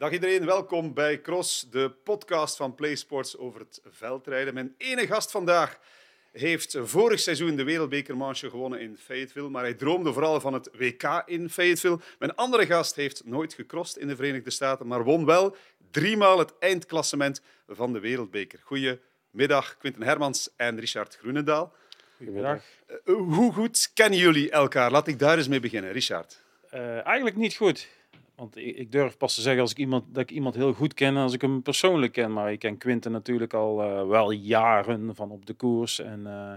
Dag 0.00 0.12
iedereen, 0.12 0.44
welkom 0.44 0.94
bij 0.94 1.20
Cross, 1.20 1.70
de 1.70 1.90
podcast 1.90 2.56
van 2.56 2.74
PlaySports 2.74 3.36
over 3.36 3.60
het 3.60 3.80
veldrijden. 3.84 4.54
Mijn 4.54 4.74
ene 4.78 5.06
gast 5.06 5.30
vandaag 5.30 5.78
heeft 6.32 6.76
vorig 6.80 7.20
seizoen 7.20 7.56
de 7.56 7.64
wereldbekermanche 7.64 8.50
gewonnen 8.50 8.80
in 8.80 8.96
Fayetteville, 8.96 9.48
maar 9.48 9.62
hij 9.62 9.74
droomde 9.74 10.12
vooral 10.12 10.40
van 10.40 10.52
het 10.52 10.70
WK 10.72 11.22
in 11.26 11.50
Fayetteville. 11.50 11.98
Mijn 12.18 12.34
andere 12.34 12.66
gast 12.66 12.94
heeft 12.94 13.24
nooit 13.24 13.54
gecrossed 13.54 14.02
in 14.02 14.08
de 14.08 14.16
Verenigde 14.16 14.50
Staten, 14.50 14.86
maar 14.86 15.04
won 15.04 15.24
wel 15.24 15.56
driemaal 15.90 16.38
het 16.38 16.52
eindklassement 16.58 17.42
van 17.68 17.92
de 17.92 18.00
wereldbeker. 18.00 18.60
Goedemiddag, 18.62 19.76
Quinten 19.78 20.02
Hermans 20.02 20.50
en 20.56 20.80
Richard 20.80 21.16
Groenendaal. 21.16 21.74
Goedemiddag. 22.16 22.62
Uh, 23.04 23.16
hoe 23.16 23.52
goed 23.52 23.90
kennen 23.94 24.18
jullie 24.18 24.50
elkaar? 24.50 24.90
Laat 24.90 25.08
ik 25.08 25.18
daar 25.18 25.36
eens 25.36 25.48
mee 25.48 25.60
beginnen, 25.60 25.92
Richard. 25.92 26.42
Uh, 26.74 27.06
eigenlijk 27.06 27.36
niet 27.36 27.56
goed. 27.56 27.88
Want 28.40 28.56
ik, 28.56 28.76
ik, 28.76 28.92
durf 28.92 29.16
pas 29.16 29.34
te 29.34 29.40
zeggen 29.40 29.62
als 29.62 29.70
ik 29.70 29.76
iemand, 29.76 30.04
dat 30.14 30.22
ik 30.22 30.30
iemand 30.30 30.54
heel 30.54 30.72
goed 30.72 30.94
ken 30.94 31.16
als 31.16 31.32
ik 31.32 31.40
hem 31.40 31.62
persoonlijk 31.62 32.12
ken. 32.12 32.32
Maar 32.32 32.52
ik 32.52 32.58
ken 32.58 32.78
Quinten 32.78 33.12
natuurlijk 33.12 33.54
al 33.54 33.82
uh, 33.82 34.08
wel 34.08 34.30
jaren 34.30 35.14
van 35.14 35.30
op 35.30 35.46
de 35.46 35.54
koers. 35.54 35.98
En 35.98 36.20
uh, 36.26 36.52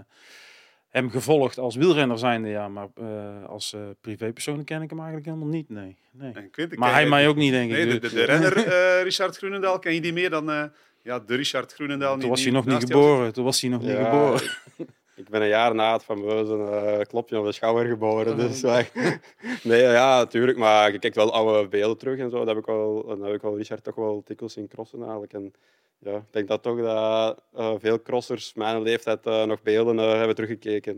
hem 0.88 1.10
gevolgd 1.10 1.58
als 1.58 1.76
wielrenner 1.76 2.18
zijnde, 2.18 2.48
ja. 2.48 2.68
Maar 2.68 2.88
uh, 3.00 3.44
als 3.44 3.72
uh, 3.72 3.80
privépersoon 4.00 4.64
ken 4.64 4.82
ik 4.82 4.90
hem 4.90 4.98
eigenlijk 4.98 5.28
helemaal 5.28 5.48
niet, 5.48 5.68
nee. 5.68 5.96
nee. 6.10 6.32
Quinten, 6.50 6.78
maar 6.78 6.92
hij 6.92 7.08
mij 7.08 7.28
ook 7.28 7.36
niet, 7.36 7.52
denk 7.52 7.70
nee, 7.70 7.86
ik. 7.86 8.02
De, 8.02 8.08
de, 8.08 8.14
de 8.14 8.24
renner 8.32 9.02
Richard 9.02 9.36
Groenendaal, 9.36 9.78
ken 9.78 9.94
je 9.94 10.00
die 10.00 10.12
meer 10.12 10.30
dan 10.30 10.70
ja, 11.02 11.18
de 11.18 11.34
Richard 11.34 11.72
Groenendaal? 11.72 12.18
Toen 12.18 12.28
was 12.28 12.42
hij 12.42 12.52
nog 12.52 12.66
niet 12.66 12.84
geboren. 12.84 13.32
Toen 13.32 13.44
was 13.44 13.60
hij 13.60 13.70
nog 13.70 13.82
niet 13.82 13.96
geboren. 13.96 14.40
Ik 15.16 15.28
ben 15.28 15.42
een 15.42 15.48
jaar 15.48 15.74
na 15.74 15.92
het 15.92 16.04
fameuze 16.04 16.54
uh, 16.54 17.00
klopje 17.00 17.38
op 17.38 17.44
de 17.44 17.52
schouder 17.52 17.86
geboren. 17.86 18.36
Dus 18.36 18.62
nee, 19.62 19.82
ja, 19.82 20.18
natuurlijk. 20.18 20.58
Maar 20.58 20.92
je 20.92 20.98
kijkt 20.98 21.16
wel 21.16 21.32
oude 21.32 21.68
beelden 21.68 21.98
terug 21.98 22.18
en 22.18 22.30
zo. 22.30 22.38
Dat 22.38 22.46
heb 22.46 22.56
ik 22.56 22.66
wel, 22.66 23.04
dan 23.06 23.22
heb 23.22 23.34
ik 23.34 23.42
wel 23.42 23.56
Richard 23.56 23.84
toch 23.84 23.94
wel 23.94 24.22
tikkels 24.24 24.52
zien 24.52 24.68
crossen 24.68 25.02
eigenlijk. 25.02 25.32
En 25.32 25.52
ja, 25.98 26.16
ik 26.16 26.22
denk 26.32 26.48
dat 26.48 26.62
toch 26.62 26.80
dat 26.80 27.42
uh, 27.56 27.74
veel 27.78 28.02
crossers 28.02 28.54
mijn 28.54 28.82
leeftijd 28.82 29.26
uh, 29.26 29.44
nog 29.44 29.62
beelden 29.62 29.98
hebben 29.98 30.34
teruggekeken. 30.34 30.96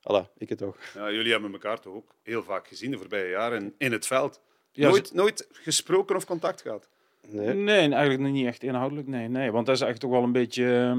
Voilà, 0.00 0.32
ik 0.38 0.48
het 0.48 0.58
toch. 0.58 0.76
Ja, 0.94 1.10
jullie 1.10 1.32
hebben 1.32 1.52
elkaar 1.52 1.80
toch 1.80 1.94
ook 1.94 2.14
heel 2.22 2.42
vaak 2.42 2.68
gezien 2.68 2.90
de 2.90 2.98
voorbije 2.98 3.30
jaren 3.30 3.74
in 3.78 3.92
het 3.92 4.06
veld. 4.06 4.40
Ja, 4.72 4.88
nooit, 4.88 5.14
nooit 5.14 5.48
gesproken 5.52 6.16
of 6.16 6.24
contact 6.24 6.62
gehad? 6.62 6.88
Nee. 7.26 7.54
nee, 7.54 7.94
eigenlijk 7.94 8.32
niet 8.32 8.46
echt 8.46 8.62
inhoudelijk. 8.62 9.08
Nee, 9.08 9.28
nee. 9.28 9.52
Want 9.52 9.66
dat 9.66 9.74
is 9.74 9.82
eigenlijk 9.82 10.12
toch 10.12 10.20
wel 10.20 10.22
een 10.22 10.42
beetje 10.42 10.96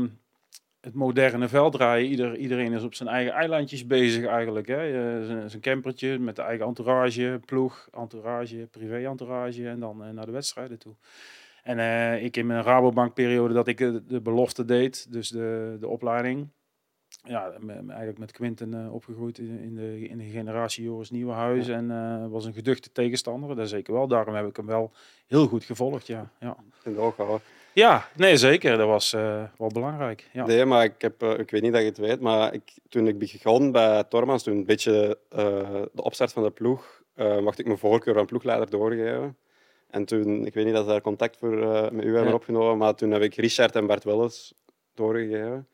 het 0.82 0.94
moderne 0.94 1.48
veldrijden. 1.48 2.10
Ieder, 2.10 2.38
iedereen 2.38 2.74
is 2.74 2.84
op 2.84 2.94
zijn 2.94 3.10
eigen 3.10 3.34
eilandjes 3.34 3.86
bezig 3.86 4.26
eigenlijk. 4.26 4.68
Hè. 4.68 5.48
Zijn 5.50 5.62
campertje 5.62 6.20
met 6.20 6.36
de 6.36 6.42
eigen 6.42 6.66
entourage, 6.66 7.40
ploeg, 7.46 7.88
entourage, 7.92 8.68
privé-entourage 8.72 9.68
en 9.68 9.80
dan 9.80 10.06
uh, 10.06 10.10
naar 10.10 10.26
de 10.26 10.32
wedstrijden 10.32 10.80
toe. 10.80 10.96
En 11.64 11.78
uh, 11.78 12.24
ik 12.24 12.38
in 12.38 12.46
mijn 12.46 12.64
Rabobank-periode 12.64 13.54
dat 13.54 13.68
ik 13.68 13.78
de, 13.78 14.06
de, 14.06 14.22
belofte 14.22 14.66
deed, 14.66 15.12
dus 15.12 15.30
de, 15.30 15.78
de 15.80 15.88
opleiding. 15.88 16.48
Ja, 17.24 17.52
eigenlijk 17.68 18.18
met 18.18 18.32
Quinten 18.32 18.74
uh, 18.74 18.94
opgegroeid 18.94 19.38
in, 19.38 19.60
in, 19.60 19.76
de, 19.76 20.08
in 20.08 20.18
de 20.18 20.24
generatie 20.24 20.84
Joris 20.84 21.10
Nieuwenhuis. 21.10 21.66
Ja. 21.68 21.76
En 21.76 22.30
was 22.30 22.46
een 22.46 22.54
geduchte 22.54 22.92
tegenstander, 22.92 23.56
dat 23.56 23.70
zeker 23.70 23.94
wel. 23.94 24.08
Daarom 24.08 24.36
heb 24.36 24.48
ik 24.48 24.56
hem 24.56 24.66
wel 24.66 24.92
heel 25.28 25.48
goed 25.48 25.64
gevolgd, 25.64 26.08
ja. 26.08 26.32
ja. 26.40 26.56
Ogen, 26.98 27.42
ja, 27.74 28.08
nee, 28.16 28.38
zeker. 28.38 28.78
Dat 28.78 28.88
was 28.88 29.14
uh, 29.14 29.44
wel 29.58 29.68
belangrijk. 29.68 30.30
Ja. 30.32 30.46
Nee, 30.46 30.66
maar 30.66 30.84
ik, 30.84 30.94
heb, 30.98 31.24
uh, 31.24 31.40
ik 31.40 31.52
weet 31.52 31.62
niet 31.62 31.74
dat 31.74 31.82
je 31.82 31.88
het 31.88 31.98
weet, 31.98 32.20
maar 32.20 32.54
ik, 32.54 32.74
toen 32.90 33.08
ik 33.08 33.20
begon 33.20 33.72
bij 33.72 34.04
Tormans, 34.04 34.44
toen 34.44 34.58
een 34.58 34.66
beetje 34.66 35.18
uh, 35.36 35.40
de 35.92 36.04
opstart 36.04 36.34
van 36.34 36.44
de 36.44 36.52
ploeg, 36.52 37.04
mocht 37.42 37.60
ik 37.60 37.66
mijn 37.66 37.78
voorkeur 37.78 38.18
aan 38.20 38.26
ploegleider 38.26 38.70
doorgeven. 38.70 39.38
En 39.90 40.06
toen, 40.06 40.46
ik 40.46 40.54
weet 40.54 40.66
niet 40.66 40.74
dat 40.74 40.84
ze 40.84 40.90
daar 40.90 41.02
contact 41.02 41.38
voor, 41.38 41.58
met 41.92 42.06
u 42.06 42.14
hebben 42.14 42.28
ja. 42.28 42.34
opgenomen, 42.34 42.78
maar 42.78 42.96
toen 42.96 43.12
heb 43.12 43.22
ik 43.22 43.36
Richard 43.36 43.76
en 43.76 43.88
Bart 43.88 44.04
Welles 44.04 44.54
doorgegeven. 44.94 45.68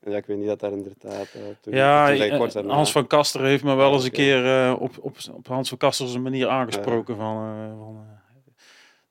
En 0.00 0.10
ja, 0.10 0.16
ik 0.16 0.26
weet 0.26 0.38
niet 0.38 0.46
dat 0.46 0.60
daar 0.60 0.72
inderdaad... 0.72 1.36
toen, 1.60 1.74
ja, 1.74 2.16
toen 2.16 2.38
kort 2.38 2.52
daarna... 2.52 2.74
Hans 2.74 2.92
van 2.92 3.06
Kaster 3.06 3.44
heeft 3.44 3.64
me 3.64 3.74
wel 3.74 3.92
eens 3.92 4.04
een 4.04 4.10
keer 4.10 4.72
op, 4.78 4.98
op, 5.00 5.16
op 5.32 5.46
Hans 5.46 5.68
van 5.68 5.78
Kaster's 5.78 6.18
manier 6.18 6.48
aangesproken 6.48 7.16
van... 7.16 7.54
van 7.78 8.20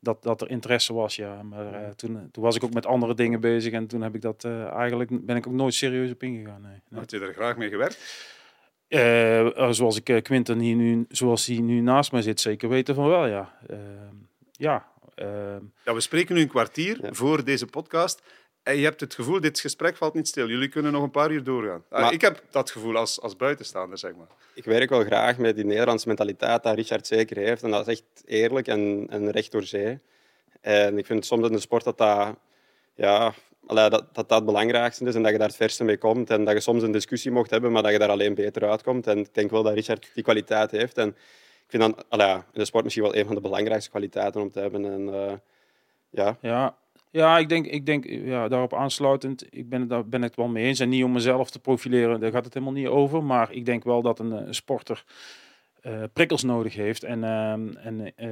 dat, 0.01 0.23
dat 0.23 0.41
er 0.41 0.49
interesse 0.49 0.93
was, 0.93 1.15
ja. 1.15 1.43
Maar 1.43 1.81
uh, 1.81 1.89
toen, 1.89 2.29
toen 2.31 2.43
was 2.43 2.55
ik 2.55 2.63
ook 2.63 2.73
met 2.73 2.85
andere 2.85 3.13
dingen 3.13 3.39
bezig 3.39 3.73
en 3.73 3.87
toen 3.87 4.01
heb 4.01 4.15
ik 4.15 4.21
dat 4.21 4.43
uh, 4.43 4.67
eigenlijk 4.67 5.25
ben 5.25 5.35
ik 5.35 5.47
ook 5.47 5.53
nooit 5.53 5.73
serieus 5.73 6.11
op 6.11 6.23
ingegaan. 6.23 6.61
Nee. 6.61 6.81
nee. 6.89 6.99
Had 6.99 7.11
je 7.11 7.19
er 7.19 7.33
graag 7.33 7.57
mee 7.57 7.69
gewerkt? 7.69 8.29
Uh, 8.89 9.71
zoals 9.71 10.01
ik 10.01 10.23
Quinten 10.23 10.59
hier 10.59 10.75
nu, 10.75 11.05
zoals 11.09 11.45
hij 11.45 11.59
nu 11.59 11.79
naast 11.79 12.11
mij 12.11 12.21
zit, 12.21 12.39
zeker 12.39 12.69
weten 12.69 12.95
van 12.95 13.07
wel, 13.07 13.25
ja. 13.27 13.57
Ehm, 13.67 14.15
ja. 14.51 14.87
Ehm. 15.15 15.63
ja, 15.85 15.93
we 15.93 15.99
spreken 15.99 16.35
nu 16.35 16.41
een 16.41 16.47
kwartier 16.47 16.97
ja. 17.01 17.13
voor 17.13 17.43
deze 17.43 17.65
podcast. 17.65 18.21
En 18.63 18.77
je 18.77 18.83
hebt 18.83 18.99
het 18.99 19.13
gevoel, 19.13 19.39
dit 19.39 19.59
gesprek 19.59 19.97
valt 19.97 20.13
niet 20.13 20.27
stil. 20.27 20.47
Jullie 20.47 20.67
kunnen 20.67 20.91
nog 20.91 21.03
een 21.03 21.11
paar 21.11 21.31
uur 21.31 21.43
doorgaan. 21.43 21.83
Maar, 21.89 22.13
ik 22.13 22.21
heb 22.21 22.43
dat 22.49 22.71
gevoel 22.71 22.95
als, 22.95 23.21
als 23.21 23.35
buitenstaander, 23.35 23.97
zeg 23.97 24.15
maar. 24.15 24.27
Ik 24.53 24.63
werk 24.63 24.89
wel 24.89 25.03
graag 25.03 25.37
met 25.37 25.55
die 25.55 25.65
Nederlandse 25.65 26.07
mentaliteit 26.07 26.63
dat 26.63 26.75
Richard 26.75 27.07
zeker 27.07 27.37
heeft. 27.37 27.63
En 27.63 27.71
dat 27.71 27.87
is 27.87 27.93
echt 27.93 28.23
eerlijk 28.25 28.67
en, 28.67 29.07
en 29.09 29.31
recht 29.31 29.51
door 29.51 29.63
zee. 29.63 29.99
En 30.61 30.97
ik 30.97 31.05
vind 31.05 31.25
soms 31.25 31.47
in 31.47 31.53
de 31.53 31.59
sport 31.59 31.83
dat 31.83 31.97
dat, 31.97 32.35
ja, 32.95 33.33
dat, 33.67 33.91
dat, 33.91 34.13
dat 34.13 34.29
het 34.29 34.45
belangrijkste 34.45 35.05
is 35.05 35.15
en 35.15 35.23
dat 35.23 35.31
je 35.31 35.37
daar 35.37 35.47
het 35.47 35.55
verste 35.55 35.83
mee 35.83 35.97
komt. 35.97 36.29
En 36.29 36.45
dat 36.45 36.53
je 36.53 36.59
soms 36.59 36.83
een 36.83 36.91
discussie 36.91 37.31
mocht 37.31 37.49
hebben, 37.49 37.71
maar 37.71 37.83
dat 37.83 37.91
je 37.91 37.99
daar 37.99 38.09
alleen 38.09 38.35
beter 38.35 38.69
uitkomt. 38.69 39.07
En 39.07 39.17
ik 39.17 39.33
denk 39.33 39.51
wel 39.51 39.63
dat 39.63 39.73
Richard 39.73 40.11
die 40.13 40.23
kwaliteit 40.23 40.71
heeft. 40.71 40.97
En 40.97 41.07
ik 41.07 41.67
vind 41.67 41.83
dan 41.83 41.95
in 42.51 42.59
de 42.59 42.65
sport 42.65 42.83
misschien 42.83 43.05
wel 43.05 43.15
een 43.15 43.25
van 43.25 43.35
de 43.35 43.41
belangrijkste 43.41 43.89
kwaliteiten 43.89 44.41
om 44.41 44.51
te 44.51 44.59
hebben. 44.59 44.85
En, 44.85 45.01
uh, 45.01 45.33
ja. 46.09 46.37
ja, 46.41 46.75
ja, 47.11 47.37
ik 47.37 47.49
denk, 47.49 47.65
ik 47.65 47.85
denk 47.85 48.05
ja, 48.05 48.47
daarop 48.47 48.73
aansluitend, 48.73 49.45
ik 49.49 49.69
ben 49.69 49.87
daar 49.87 50.07
ben 50.07 50.19
ik 50.19 50.27
het 50.27 50.35
wel 50.35 50.47
mee 50.47 50.65
eens. 50.65 50.79
En 50.79 50.89
niet 50.89 51.03
om 51.03 51.11
mezelf 51.11 51.51
te 51.51 51.59
profileren, 51.59 52.19
daar 52.19 52.31
gaat 52.31 52.45
het 52.45 52.53
helemaal 52.53 52.73
niet 52.73 52.87
over. 52.87 53.23
Maar 53.23 53.51
ik 53.51 53.65
denk 53.65 53.83
wel 53.83 54.01
dat 54.01 54.19
een, 54.19 54.31
een 54.31 54.55
sporter 54.55 55.03
uh, 55.81 56.03
prikkels 56.13 56.43
nodig 56.43 56.75
heeft. 56.75 57.03
En, 57.03 57.19
uh, 57.19 57.51
en 57.85 57.99
uh, 57.99 58.29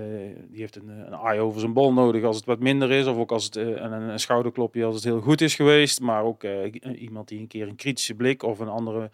die 0.49 0.59
heeft 0.59 0.75
een, 0.75 0.89
een 0.89 1.13
eye 1.13 1.39
over 1.39 1.59
zijn 1.59 1.73
bol 1.73 1.93
nodig 1.93 2.23
als 2.23 2.35
het 2.35 2.45
wat 2.45 2.59
minder 2.59 2.91
is. 2.91 3.05
Of 3.05 3.17
ook 3.17 3.31
als 3.31 3.45
het, 3.45 3.55
een, 3.55 3.91
een, 3.91 4.19
schouderklopje 4.19 4.85
als 4.85 4.95
het 4.95 5.03
heel 5.03 5.21
goed 5.21 5.41
is 5.41 5.55
geweest. 5.55 6.01
Maar 6.01 6.23
ook 6.23 6.43
iemand 6.97 7.27
die 7.27 7.39
een 7.39 7.47
keer 7.47 7.67
een 7.67 7.75
kritische 7.75 8.15
blik 8.15 8.43
of 8.43 8.59
een 8.59 8.67
andere, 8.67 9.09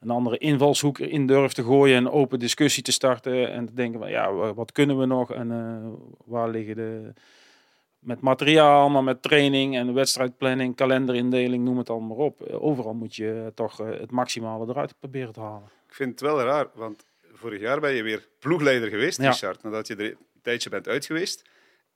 een 0.00 0.10
andere 0.10 0.38
invalshoek 0.38 0.98
erin 0.98 1.26
durft 1.26 1.54
te 1.54 1.62
gooien. 1.62 1.96
En 1.96 2.10
open 2.10 2.38
discussie 2.38 2.82
te 2.82 2.92
starten. 2.92 3.52
En 3.52 3.66
te 3.66 3.74
denken 3.74 4.00
van 4.00 4.10
ja, 4.10 4.54
wat 4.54 4.72
kunnen 4.72 4.98
we 4.98 5.06
nog? 5.06 5.32
En 5.32 5.48
waar 6.24 6.48
liggen 6.48 6.76
de 6.76 7.12
met 8.00 8.20
materiaal, 8.20 8.88
maar 8.88 9.04
met 9.04 9.22
training 9.22 9.76
en 9.76 9.94
wedstrijdplanning, 9.94 10.76
kalenderindeling, 10.76 11.64
noem 11.64 11.78
het 11.78 11.90
allemaal 11.90 12.16
op. 12.16 12.42
Overal 12.42 12.94
moet 12.94 13.16
je 13.16 13.52
toch 13.54 13.76
het 13.76 14.10
maximale 14.10 14.68
eruit 14.68 14.94
proberen 14.98 15.32
te 15.32 15.40
halen. 15.40 15.68
Ik 15.88 15.94
vind 15.94 16.10
het 16.10 16.20
wel 16.20 16.42
raar, 16.42 16.66
want 16.74 17.04
vorig 17.32 17.60
jaar 17.60 17.80
ben 17.80 17.92
je 17.92 18.02
weer 18.02 18.28
ploegleider 18.38 18.88
geweest, 18.88 19.22
ja. 19.22 19.30
Richard, 19.30 19.62
nadat 19.62 19.86
je 19.86 19.96
er 19.96 20.04
een 20.04 20.16
tijdje 20.42 20.70
bent 20.70 20.88
uit 20.88 21.06
geweest. 21.06 21.42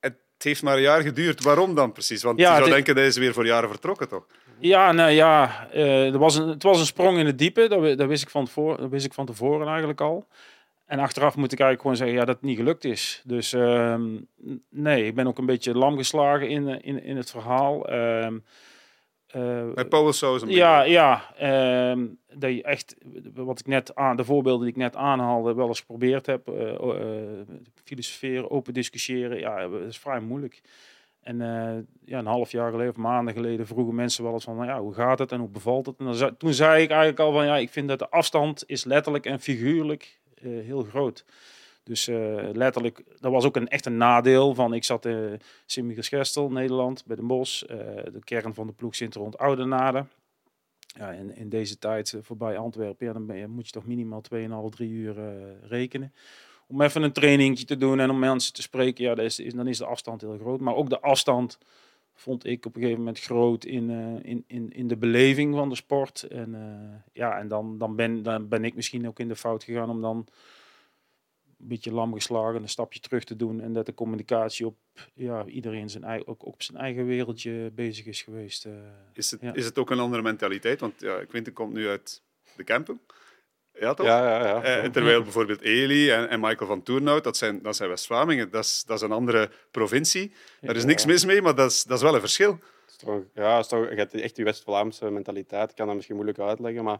Het 0.00 0.52
heeft 0.52 0.62
maar 0.62 0.76
een 0.76 0.82
jaar 0.82 1.02
geduurd. 1.02 1.42
Waarom 1.42 1.74
dan 1.74 1.92
precies? 1.92 2.22
Want 2.22 2.38
ja, 2.38 2.48
je 2.48 2.54
zou 2.54 2.64
dit... 2.64 2.74
denken, 2.74 2.94
dat 2.94 3.04
is 3.04 3.16
weer 3.16 3.32
voor 3.32 3.46
jaren 3.46 3.68
vertrokken, 3.68 4.08
toch? 4.08 4.26
Ja, 4.58 4.92
nou 4.92 5.10
ja, 5.10 5.68
uh, 5.74 6.12
er 6.12 6.18
was 6.18 6.36
een, 6.36 6.48
het 6.48 6.62
was 6.62 6.80
een 6.80 6.86
sprong 6.86 7.18
in 7.18 7.26
het 7.26 7.38
diepe. 7.38 7.68
Dat, 7.68 7.98
dat, 7.98 8.08
wist 8.08 8.22
ik 8.22 8.30
van 8.30 8.44
tevoren, 8.44 8.80
dat 8.80 8.90
wist 8.90 9.06
ik 9.06 9.12
van 9.12 9.26
tevoren 9.26 9.68
eigenlijk 9.68 10.00
al. 10.00 10.26
En 10.94 11.00
achteraf 11.00 11.36
moet 11.36 11.52
ik 11.52 11.60
eigenlijk 11.60 11.80
gewoon 11.80 11.96
zeggen 11.96 12.16
ja, 12.16 12.24
dat 12.24 12.34
het 12.34 12.44
niet 12.44 12.56
gelukt 12.56 12.84
is. 12.84 13.22
Dus 13.24 13.52
uh, 13.52 14.00
nee, 14.70 15.06
ik 15.06 15.14
ben 15.14 15.26
ook 15.26 15.38
een 15.38 15.46
beetje 15.46 15.78
lam 15.78 15.96
geslagen 15.96 16.48
in, 16.48 16.82
in, 16.82 17.02
in 17.02 17.16
het 17.16 17.30
verhaal. 17.30 17.92
Uh, 17.92 18.26
uh, 19.36 19.72
Bij 19.74 19.84
Paul 19.84 20.12
Soos 20.12 20.42
Ja, 20.46 20.82
ja 20.82 21.34
uh, 21.42 22.04
dat 22.34 22.50
je 22.50 22.62
echt, 22.62 22.96
wat 23.34 23.58
ik 23.58 23.66
net 23.66 23.94
aan, 23.94 24.16
de 24.16 24.24
voorbeelden 24.24 24.60
die 24.60 24.70
ik 24.70 24.76
net 24.76 24.96
aanhaalde, 24.96 25.54
wel 25.54 25.66
eens 25.66 25.80
geprobeerd 25.80 26.26
heb. 26.26 26.48
Uh, 26.48 27.00
filosoferen, 27.84 28.50
open 28.50 28.74
discussiëren, 28.74 29.38
ja, 29.38 29.68
dat 29.68 29.80
is 29.80 29.98
vrij 29.98 30.20
moeilijk. 30.20 30.60
En 31.20 31.38
ja, 32.04 32.18
een 32.18 32.26
half 32.26 32.50
jaar 32.50 32.70
geleden 32.70 32.90
of 32.90 32.96
maanden 32.96 33.34
geleden 33.34 33.66
vroegen 33.66 33.94
mensen 33.94 34.24
wel 34.24 34.32
eens 34.32 34.44
van, 34.44 34.56
nou 34.56 34.68
ja, 34.68 34.80
hoe 34.80 34.94
gaat 34.94 35.18
het 35.18 35.32
en 35.32 35.40
hoe 35.40 35.48
bevalt 35.48 35.86
het? 35.86 35.98
En 35.98 36.12
dan, 36.12 36.36
toen 36.36 36.52
zei 36.52 36.82
ik 36.82 36.90
eigenlijk 36.90 37.20
al 37.20 37.32
van, 37.32 37.44
ja, 37.44 37.56
ik 37.56 37.70
vind 37.70 37.88
dat 37.88 37.98
de 37.98 38.10
afstand 38.10 38.64
is 38.66 38.84
letterlijk 38.84 39.26
en 39.26 39.40
figuurlijk 39.40 40.22
heel 40.48 40.82
groot. 40.82 41.24
Dus 41.82 42.08
uh, 42.08 42.48
letterlijk, 42.52 43.02
dat 43.20 43.32
was 43.32 43.44
ook 43.44 43.56
een 43.56 43.68
echt 43.68 43.86
een 43.86 43.96
nadeel 43.96 44.54
van, 44.54 44.74
ik 44.74 44.84
zat 44.84 45.04
in 45.04 45.40
Sint-Michielsgestel, 45.66 46.50
Nederland, 46.50 47.04
bij 47.06 47.16
de 47.16 47.22
Bos. 47.22 47.64
De 47.66 48.20
kern 48.24 48.54
van 48.54 48.66
de 48.66 48.72
ploeg 48.72 48.96
zit 48.96 49.14
rond 49.14 49.38
Oudenaarde. 49.38 50.06
Ja, 50.86 51.10
in, 51.10 51.36
in 51.36 51.48
deze 51.48 51.78
tijd 51.78 52.16
voorbij 52.22 52.58
Antwerpen, 52.58 53.06
ja, 53.06 53.12
dan 53.12 53.26
ben 53.26 53.36
je, 53.36 53.46
moet 53.46 53.66
je 53.66 53.72
toch 53.72 53.86
minimaal 53.86 54.22
2,5, 54.34 54.38
3 54.70 54.90
uur 54.90 55.16
rekenen. 55.68 56.12
Om 56.66 56.80
even 56.80 57.02
een 57.02 57.12
trainingje 57.12 57.64
te 57.64 57.76
doen 57.76 58.00
en 58.00 58.10
om 58.10 58.18
mensen 58.18 58.52
te 58.52 58.62
spreken, 58.62 59.04
ja, 59.04 59.16
is, 59.16 59.38
is, 59.38 59.54
dan 59.54 59.66
is 59.66 59.78
de 59.78 59.86
afstand 59.86 60.20
heel 60.20 60.38
groot. 60.38 60.60
Maar 60.60 60.74
ook 60.74 60.90
de 60.90 61.00
afstand 61.00 61.58
vond 62.14 62.46
ik 62.46 62.66
op 62.66 62.74
een 62.74 62.80
gegeven 62.80 63.00
moment 63.04 63.20
groot 63.20 63.64
in, 63.64 63.90
in, 64.22 64.44
in, 64.46 64.72
in 64.72 64.88
de 64.88 64.96
beleving 64.96 65.54
van 65.54 65.68
de 65.68 65.74
sport. 65.74 66.22
En, 66.22 66.54
ja, 67.12 67.38
en 67.38 67.48
dan, 67.48 67.78
dan, 67.78 67.96
ben, 67.96 68.22
dan 68.22 68.48
ben 68.48 68.64
ik 68.64 68.74
misschien 68.74 69.08
ook 69.08 69.18
in 69.18 69.28
de 69.28 69.36
fout 69.36 69.64
gegaan 69.64 69.90
om 69.90 70.00
dan 70.00 70.16
een 71.58 71.68
beetje 71.70 71.92
lam 71.92 72.12
geslagen, 72.14 72.62
een 72.62 72.68
stapje 72.68 73.00
terug 73.00 73.24
te 73.24 73.36
doen 73.36 73.60
en 73.60 73.72
dat 73.72 73.86
de 73.86 73.94
communicatie 73.94 74.66
op 74.66 74.76
ja, 75.14 75.44
iedereen 75.46 75.90
zijn 75.90 76.04
eigen, 76.04 76.26
ook 76.26 76.46
op 76.46 76.62
zijn 76.62 76.78
eigen 76.78 77.06
wereldje 77.06 77.70
bezig 77.74 78.06
is 78.06 78.22
geweest. 78.22 78.64
eh. 78.64 78.72
Is 79.12 79.30
het, 79.30 79.40
Ja. 79.40 79.54
is 79.54 79.64
het 79.64 79.78
ook 79.78 79.90
een 79.90 79.98
andere 79.98 80.22
mentaliteit? 80.22 80.80
Want 80.80 81.00
ja, 81.00 81.24
Quinten 81.24 81.52
komt 81.52 81.72
nu 81.72 81.88
uit 81.88 82.22
de 82.56 82.64
Kempen. 82.64 83.00
Ja, 83.84 83.94
toch? 83.94 84.06
Ja, 84.06 84.28
ja, 84.28 84.46
ja. 84.46 84.62
Eh, 84.62 84.90
terwijl 84.90 85.22
bijvoorbeeld 85.22 85.60
Eli 85.60 86.10
en, 86.10 86.28
en 86.28 86.40
Michael 86.40 86.66
van 86.66 86.82
Toernout, 86.82 87.24
dat 87.24 87.36
zijn, 87.36 87.62
dat 87.62 87.76
zijn 87.76 87.88
West-Vlamingen. 87.88 88.50
Dat 88.50 88.64
is, 88.64 88.84
dat 88.86 88.96
is 88.96 89.02
een 89.02 89.12
andere 89.12 89.50
provincie. 89.70 90.32
Daar 90.60 90.76
is 90.76 90.84
niks 90.84 91.06
mis 91.06 91.24
mee, 91.24 91.42
maar 91.42 91.54
dat 91.54 91.70
is, 91.70 91.84
dat 91.84 91.96
is 91.96 92.02
wel 92.02 92.14
een 92.14 92.20
verschil. 92.20 92.58
Ja, 93.34 93.58
is 93.58 93.66
toch, 93.66 93.88
je 93.90 93.96
hebt 93.96 94.14
echt 94.14 94.36
die 94.36 94.44
West-Vlaamse 94.44 95.10
mentaliteit. 95.10 95.70
Ik 95.70 95.76
kan 95.76 95.86
dat 95.86 95.94
misschien 95.94 96.16
moeilijk 96.16 96.38
uitleggen, 96.38 96.84
maar... 96.84 96.98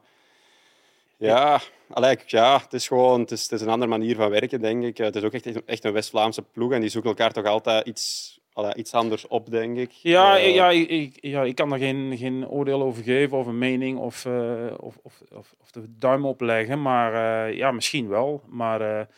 Ja, 1.17 1.61
allee, 1.91 2.19
ja 2.27 2.59
het 2.59 2.73
is 2.73 2.87
gewoon 2.87 3.21
het 3.21 3.31
is, 3.31 3.43
het 3.43 3.53
is 3.53 3.61
een 3.61 3.69
andere 3.69 3.91
manier 3.91 4.17
van 4.17 4.31
werken, 4.31 4.61
denk 4.61 4.85
ik. 4.85 4.97
Het 4.97 5.17
is 5.17 5.23
ook 5.23 5.33
echt, 5.33 5.65
echt 5.65 5.85
een 5.85 5.93
West-Vlaamse 5.93 6.43
ploeg 6.43 6.73
en 6.73 6.81
die 6.81 6.91
zoeken 6.91 7.11
elkaar 7.11 7.33
toch 7.33 7.45
altijd 7.45 7.87
iets, 7.87 8.39
allee, 8.55 8.75
iets 8.75 8.95
anders 8.95 9.27
op, 9.29 9.51
denk 9.51 9.77
ik. 9.79 9.91
Ja, 9.91 10.39
Eh, 10.39 10.55
ja, 10.55 10.71
ik, 10.71 11.19
ja, 11.21 11.43
ik 11.43 11.55
kan 11.55 11.73
er 11.73 11.79
geen, 11.79 12.17
geen 12.17 12.49
oordeel 12.49 12.83
over 12.83 13.03
geven 13.03 13.39
of 13.39 13.47
een 13.47 13.59
mening 13.59 13.99
of, 13.99 14.25
eh, 14.27 14.67
of, 14.81 14.97
of, 15.03 15.23
of, 15.33 15.55
of 15.61 15.71
de 15.71 15.85
duim 15.99 16.25
opleggen. 16.27 16.83
Maar 16.83 17.47
eh, 17.49 17.57
ja, 17.57 17.71
misschien 17.73 18.09
wel. 18.09 18.43
Maar, 18.49 19.09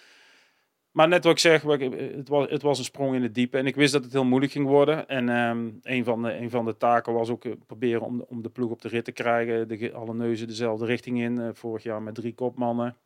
maar 0.90 1.08
net 1.08 1.24
wat 1.24 1.32
ik 1.32 1.38
zeg, 1.38 1.62
het 1.62 2.28
was, 2.28 2.50
het 2.50 2.62
was 2.62 2.78
een 2.78 2.84
sprong 2.84 3.14
in 3.14 3.22
het 3.22 3.34
diepe. 3.34 3.58
En 3.58 3.66
ik 3.66 3.74
wist 3.76 3.92
dat 3.92 4.04
het 4.04 4.12
heel 4.12 4.24
moeilijk 4.24 4.52
ging 4.52 4.66
worden. 4.66 5.08
En 5.08 5.28
ehm, 5.28 5.68
een, 5.82 6.04
van 6.04 6.22
de, 6.22 6.36
een 6.36 6.50
van 6.50 6.64
de 6.64 6.76
taken 6.76 7.12
was 7.12 7.28
ook 7.30 7.44
proberen 7.66 8.00
om, 8.02 8.18
de- 8.18 8.26
om 8.28 8.42
de 8.42 8.48
ploeg 8.48 8.70
op 8.70 8.82
de 8.82 8.88
rit 8.88 9.04
te 9.04 9.12
krijgen. 9.12 9.68
De, 9.68 9.92
alle 9.92 10.14
neuzen 10.14 10.46
dezelfde 10.46 10.86
richting 10.86 11.20
in. 11.20 11.50
Vorig 11.54 11.82
jaar 11.82 12.02
met 12.02 12.14
drie 12.14 12.34
kopmannen. 12.34 12.96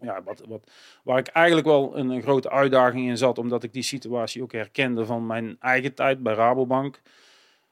Ja, 0.00 0.22
wat, 0.22 0.42
wat, 0.48 0.70
waar 1.04 1.18
ik 1.18 1.26
eigenlijk 1.26 1.66
wel 1.66 1.96
een, 1.96 2.08
een 2.10 2.22
grote 2.22 2.50
uitdaging 2.50 3.08
in 3.08 3.16
zat, 3.18 3.38
omdat 3.38 3.62
ik 3.62 3.72
die 3.72 3.82
situatie 3.82 4.42
ook 4.42 4.52
herkende 4.52 5.06
van 5.06 5.26
mijn 5.26 5.56
eigen 5.60 5.94
tijd 5.94 6.22
bij 6.22 6.34
Rabobank. 6.34 7.00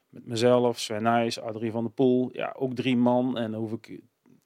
Met 0.08 0.26
mezelf, 0.26 0.78
Sven 0.78 1.02
Nijs, 1.02 1.40
Adrie 1.40 1.70
van 1.70 1.82
der 1.82 1.92
Poel. 1.92 2.30
Ja, 2.32 2.54
ook 2.58 2.74
drie 2.74 2.96
man. 2.96 3.38
En 3.38 3.54
hoef 3.54 3.72
ik 3.72 4.00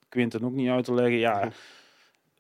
Quinten 0.09 0.45
ook 0.45 0.53
niet 0.53 0.69
uit 0.69 0.85
te 0.85 0.95
leggen. 0.95 1.19
Ja, 1.19 1.49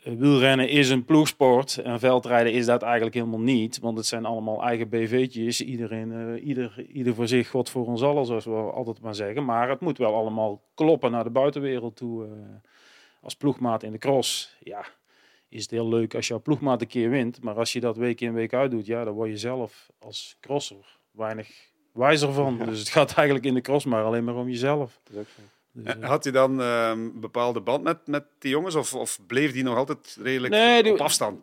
eh, 0.03 0.13
wielrennen 0.13 0.69
is 0.69 0.91
een 0.91 1.05
ploegsport. 1.05 1.79
En 1.79 1.99
veldrijden 1.99 2.53
is 2.53 2.67
dat 2.67 2.83
eigenlijk 2.83 3.15
helemaal 3.15 3.41
niet. 3.41 3.79
Want 3.79 3.97
het 3.97 4.07
zijn 4.07 4.25
allemaal 4.25 4.63
eigen 4.63 4.89
BV'tjes. 4.89 5.61
Iedereen, 5.61 6.13
eh, 6.13 6.47
ieder, 6.47 6.87
ieder 6.93 7.15
voor 7.15 7.29
zich, 7.29 7.49
God 7.49 7.71
voor 7.71 7.87
ons 7.87 8.03
allen, 8.03 8.27
zoals 8.27 8.45
we 8.45 8.53
altijd 8.53 9.01
maar 9.01 9.15
zeggen. 9.15 9.45
Maar 9.45 9.69
het 9.69 9.81
moet 9.81 9.99
wel 9.99 10.15
allemaal 10.15 10.63
kloppen 10.75 11.11
naar 11.11 11.25
de 11.25 11.31
buitenwereld 11.31 11.97
toe. 11.97 12.25
eh, 12.25 12.31
als 13.21 13.37
ploegmaat 13.37 13.83
in 13.83 13.93
de 13.93 13.99
cross, 13.99 14.57
ja, 14.61 14.85
is 15.55 15.63
het 15.63 15.71
heel 15.71 15.89
leuk 15.89 16.15
als 16.15 16.29
jouw 16.29 16.41
ploegmaat 16.41 16.81
een 16.81 16.87
keer 16.87 17.11
wint. 17.11 17.43
Maar 17.43 17.55
als 17.55 17.73
je 17.73 17.81
dat 17.81 17.97
week 17.97 18.21
in 18.21 18.33
week 18.35 18.53
uit 18.55 18.71
doet, 18.71 18.87
ja, 18.87 19.05
dan 19.05 19.15
word 19.15 19.31
je 19.31 19.39
zelf 19.39 19.91
als 19.99 20.37
crosser 20.41 20.99
weinig 21.11 21.49
wijzer 21.93 22.33
van. 22.33 22.59
Dus 22.65 22.79
het 22.79 22.89
gaat 22.89 23.13
eigenlijk 23.15 23.47
in 23.47 23.55
de 23.55 23.61
cross 23.61 23.85
maar 23.85 24.05
alleen 24.05 24.25
maar 24.25 24.35
om 24.37 24.49
jezelf. 24.49 25.01
Dus, 25.11 25.27
Eh, 25.85 26.03
Had 26.09 26.25
je 26.25 26.31
dan 26.31 26.61
ehm, 26.61 26.91
een 27.01 27.21
bepaalde 27.21 27.61
band 27.61 27.83
met, 27.83 28.07
met 28.07 28.25
die 28.39 28.51
jongens? 28.51 28.75
Of, 28.75 28.95
of 28.95 29.19
bleef 29.27 29.53
die 29.53 29.63
nog 29.63 29.77
altijd 29.77 30.19
redelijk 30.23 30.53
Nee, 30.55 30.83
die- 30.83 30.93
op 30.93 31.01
afstand? 31.01 31.41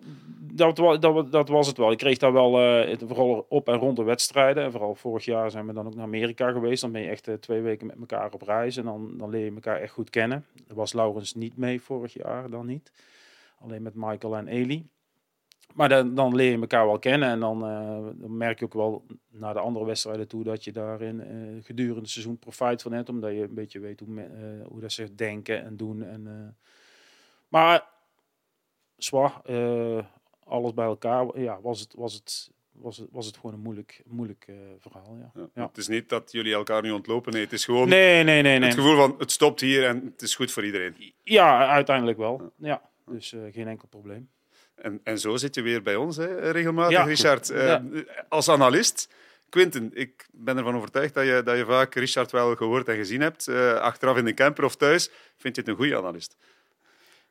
dat, 0.54 0.76
dat, 1.02 1.32
dat 1.32 1.50
was 1.50 1.68
het 1.68 1.78
wel. 1.78 1.92
Ik 1.92 1.98
kreeg 1.98 2.18
daar 2.18 2.34
wel, 2.34 2.60
eh, 2.60 2.90
het- 2.90 3.04
vooral 3.08 3.46
op 3.50 3.68
en 3.68 3.76
rond 3.78 3.96
de 3.96 4.04
wedstrijden. 4.04 4.64
En 4.64 4.72
vooral 4.72 4.96
vorig 4.96 5.26
jaar 5.26 5.52
zijn 5.52 5.68
we 5.68 5.74
dan 5.74 5.88
ook 5.88 5.96
naar 5.96 6.04
Amerika 6.06 6.52
geweest. 6.52 6.82
Dan 6.82 6.92
ben 6.92 7.02
je 7.02 7.08
echt 7.10 7.28
eh, 7.28 7.34
twee 7.36 7.62
weken 7.62 7.88
met 7.88 7.96
elkaar 8.00 8.32
op 8.34 8.42
reis. 8.42 8.78
En 8.78 8.84
dan, 8.84 9.14
dan 9.18 9.30
leer 9.30 9.46
je 9.46 9.52
elkaar 9.54 9.80
echt 9.80 9.94
goed 9.94 10.10
kennen. 10.10 10.46
Er 10.68 10.76
was 10.76 10.94
Laurens 10.94 11.34
niet 11.34 11.58
mee 11.58 11.82
vorig 11.82 12.14
jaar, 12.14 12.50
dan 12.50 12.66
niet. 12.66 12.92
Alleen 13.62 13.82
met 13.82 13.96
Michael 13.96 14.36
en 14.36 14.48
Eli. 14.48 14.90
Maar 15.74 15.90
dan, 15.90 16.16
dan 16.16 16.36
leer 16.36 16.52
je 16.52 16.60
elkaar 16.60 16.86
wel 16.86 17.00
kennen. 17.00 17.30
En 17.30 17.40
dan, 17.40 17.66
eh, 17.66 18.08
dan 18.14 18.38
merk 18.38 18.60
je 18.60 18.66
ook 18.66 18.74
wel 18.74 19.06
naar 19.30 19.54
de 19.54 19.60
andere 19.60 19.86
wedstrijden 19.86 20.28
toe 20.28 20.44
dat 20.44 20.64
je 20.64 20.72
daarin 20.72 21.22
eh, 21.22 21.64
gedurende 21.66 22.02
het 22.02 22.10
seizoen 22.10 22.40
profijt 22.40 22.82
van 22.82 22.92
hebt. 22.92 23.10
Omdat 23.10 23.32
je 23.32 23.42
een 23.42 23.54
beetje 23.54 23.80
weet 23.80 24.00
hoe, 24.00 24.22
eh, 24.22 24.68
hoe 24.68 24.80
dat 24.80 24.92
ze 24.92 25.16
denken 25.16 25.64
en 25.64 25.78
doen. 25.78 26.04
En, 26.04 26.58
maar 27.48 27.88
zwaar, 28.98 29.42
alles 30.44 30.74
bij 30.74 30.86
elkaar, 30.86 31.40
ja, 31.40 31.62
was 31.62 31.80
het, 31.80 31.94
was 31.94 32.14
het, 32.14 32.52
was 32.72 32.98
het, 32.98 33.08
was 33.12 33.26
het 33.26 33.36
gewoon 33.36 33.54
een 33.54 33.62
moeilijk, 33.62 34.02
moeilijk 34.06 34.48
verhaal. 34.80 35.18
Ja. 35.20 35.32
Ja. 35.34 35.50
Ja. 35.54 35.68
Het 35.68 35.78
is 35.78 35.88
niet 35.88 36.10
dat 36.10 36.32
jullie 36.32 36.54
elkaar 36.54 36.82
nu 36.82 36.92
ontlopen. 36.92 37.34
Nee, 37.34 37.44
het 37.44 37.54
is 37.54 37.66
gewoon 37.66 37.90
Nee, 37.90 38.24
nee, 38.24 38.42
nee, 38.42 38.60
nee. 38.60 38.70
het 38.70 38.80
gevoel 38.80 38.96
van 38.96 39.16
het 39.18 39.32
stopt 39.32 39.62
hier 39.62 39.86
en 39.86 40.06
het 40.06 40.22
is 40.22 40.36
goed 40.36 40.52
voor 40.52 40.66
iedereen. 40.66 41.14
Ja, 41.24 41.68
uiteindelijk 41.70 42.18
wel. 42.18 42.52
Ja, 42.56 42.91
dus 43.12 43.34
eh, 43.34 43.40
geen 43.52 43.68
enkel 43.68 43.88
probleem. 43.88 44.30
En, 44.76 45.00
en 45.04 45.20
zo 45.20 45.36
zit 45.38 45.56
je 45.56 45.62
weer 45.62 45.82
bij 45.82 45.96
ons, 45.96 46.18
hè, 46.18 46.52
regelmatig, 46.52 46.92
Ja. 46.98 47.04
Richard. 47.04 47.50
Eh, 47.50 47.66
Ja. 47.68 47.84
Als 48.30 48.50
analist. 48.50 49.10
Quinten, 49.50 49.92
ik 49.94 50.28
ben 50.32 50.58
ervan 50.58 50.76
overtuigd 50.76 51.14
dat 51.14 51.26
je, 51.26 51.42
dat 51.44 51.58
je 51.58 51.66
vaak 51.66 51.96
Richard 51.96 52.32
wel 52.32 52.56
gehoord 52.56 52.88
en 52.88 52.96
gezien 52.96 53.22
hebt. 53.22 53.48
eh, 53.48 53.74
achteraf 53.74 54.18
in 54.18 54.26
de 54.26 54.34
camper 54.34 54.64
of 54.64 54.76
thuis. 54.76 55.10
Vind 55.38 55.56
je 55.56 55.62
het 55.62 55.70
een 55.70 55.76
goede 55.76 55.98
analist? 55.98 56.38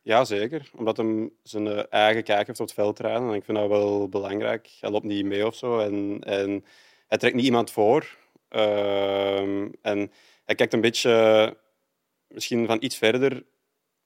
Ja, 0.02 0.24
zeker. 0.24 0.70
Omdat 0.76 0.96
hij 0.96 1.30
zijn 1.42 1.66
eh, 1.66 1.82
eigen 1.90 2.22
kijk 2.24 2.46
heeft 2.46 2.60
op 2.60 2.66
het 2.66 2.74
veldrijden. 2.74 3.28
En 3.28 3.34
ik 3.34 3.44
vind 3.44 3.58
dat 3.58 3.68
wel 3.68 4.08
belangrijk. 4.08 4.68
Hij 4.80 4.90
loopt 4.90 5.04
niet 5.04 5.24
mee 5.24 5.46
of 5.46 5.54
zo. 5.54 5.78
En, 5.78 6.20
en 6.24 6.64
hij 7.08 7.18
trekt 7.18 7.34
niet 7.34 7.44
iemand 7.44 7.70
voor. 7.70 8.16
Ehm, 8.48 9.68
en 9.82 10.12
hij 10.44 10.54
kijkt 10.54 10.72
een 10.72 10.80
beetje 10.80 11.56
misschien 12.28 12.66
van 12.66 12.76
iets 12.80 12.96
verder 12.96 13.44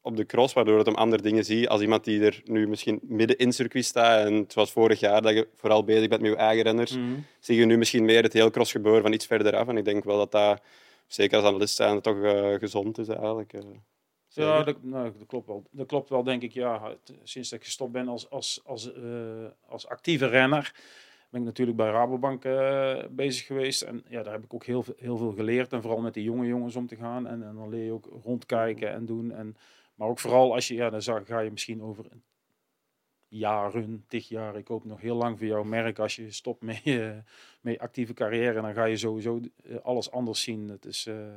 op 0.07 0.17
de 0.17 0.27
cross, 0.27 0.55
waardoor 0.55 0.77
het 0.79 0.87
hem 0.87 0.95
andere 0.95 1.23
dingen 1.23 1.45
ziet. 1.45 1.69
Als 1.69 1.81
iemand 1.81 2.05
die 2.05 2.25
er 2.25 2.41
nu 2.45 2.69
misschien 2.69 3.01
midden 3.03 3.37
in 3.39 3.53
circuit 3.53 3.85
staat. 3.85 4.27
En 4.27 4.35
het 4.35 4.55
was 4.55 4.73
vorig 4.73 5.01
jaar 5.01 5.23
dat 5.23 5.35
je 5.35 5.49
vooral 5.55 5.85
bezig 5.85 6.09
bent 6.09 6.21
met 6.23 6.31
je 6.31 6.37
eigen 6.37 6.63
renners. 6.65 6.97
Zie 7.41 7.57
je 7.57 7.65
nu 7.65 7.77
misschien 7.79 8.05
meer 8.05 8.23
het 8.23 8.33
heel 8.33 8.51
cross 8.51 8.73
gebeuren 8.73 9.03
van 9.03 9.13
iets 9.13 9.27
verder 9.27 9.57
af. 9.57 9.69
En 9.69 9.77
ik 9.77 9.85
denk 9.85 10.05
wel 10.05 10.17
dat 10.17 10.33
dat, 10.33 10.63
zeker 11.07 11.37
als 11.39 11.47
analist 11.47 11.77
zijn, 11.77 12.01
toch 12.01 12.23
eh, 12.23 12.55
gezond 12.55 12.99
is 12.99 13.09
eigenlijk. 13.09 13.53
eh. 13.53 13.61
Ja, 14.29 14.63
dat, 14.63 14.83
nou, 14.83 15.13
dat 15.19 15.27
klopt 15.27 15.47
wel. 15.47 15.65
Dat 15.71 15.87
klopt 15.87 16.09
wel, 16.09 16.23
denk 16.23 16.43
ik. 16.43 16.53
Ja, 16.53 16.83
het- 16.89 17.17
sinds 17.23 17.49
dat 17.51 17.59
ik 17.59 17.65
gestopt 17.65 17.93
ben 17.93 18.09
als, 18.09 18.31
als, 18.31 18.61
als, 18.65 18.93
eh, 18.95 19.03
als 19.69 19.87
actieve 19.89 20.27
renner, 20.27 20.75
ben 21.31 21.41
ik 21.41 21.47
natuurlijk 21.47 21.77
bij 21.77 21.91
Rabobank 21.91 22.45
eh, 22.45 22.97
bezig 23.11 23.47
geweest. 23.47 23.83
En 23.83 24.05
ja, 24.09 24.23
daar 24.23 24.33
heb 24.33 24.45
ik 24.45 24.55
ook 24.55 24.65
heel, 24.65 24.83
veel- 24.83 24.95
heel 24.99 25.17
veel 25.17 25.33
geleerd. 25.33 25.73
En 25.73 25.83
vooral 25.83 26.01
met 26.01 26.15
de 26.15 26.23
jonge 26.23 26.47
jongens 26.47 26.77
om 26.77 26.87
te 26.87 26.97
gaan. 26.97 27.27
En, 27.27 27.43
en 27.43 27.55
dan 27.55 27.69
leer 27.69 27.85
je 27.85 27.93
ook 27.93 28.09
rondkijken 28.23 28.93
en 28.93 29.07
doen. 29.07 29.33
En, 29.33 29.57
maar 29.95 30.09
ook 30.09 30.19
vooral 30.19 30.55
als 30.55 30.69
je, 30.69 30.75
ja, 30.75 30.91
dan 30.91 31.27
ga 31.27 31.41
je 31.41 31.51
misschien 31.51 31.83
over 31.83 32.05
jaren, 33.29 34.05
tig 34.09 34.29
jaar. 34.29 34.57
Ik 34.57 34.69
hoop 34.69 34.85
nog 34.85 35.01
heel 35.01 35.17
lang 35.17 35.39
voor 35.39 35.47
jouw 35.47 35.63
merk. 35.63 35.99
Als 35.99 36.17
je 36.17 36.31
stopt 36.31 36.63
met 36.63 36.81
je, 36.83 37.23
actieve 37.79 38.15
carrière, 38.15 38.61
dan 38.61 38.75
ga 38.75 38.85
je 38.85 38.97
sowieso 38.97 39.41
eh, 39.65 39.77
alles 39.83 40.11
anders 40.11 40.43
zien. 40.43 40.69
Het 40.69 40.85
is, 40.85 41.07
eh, 41.07 41.35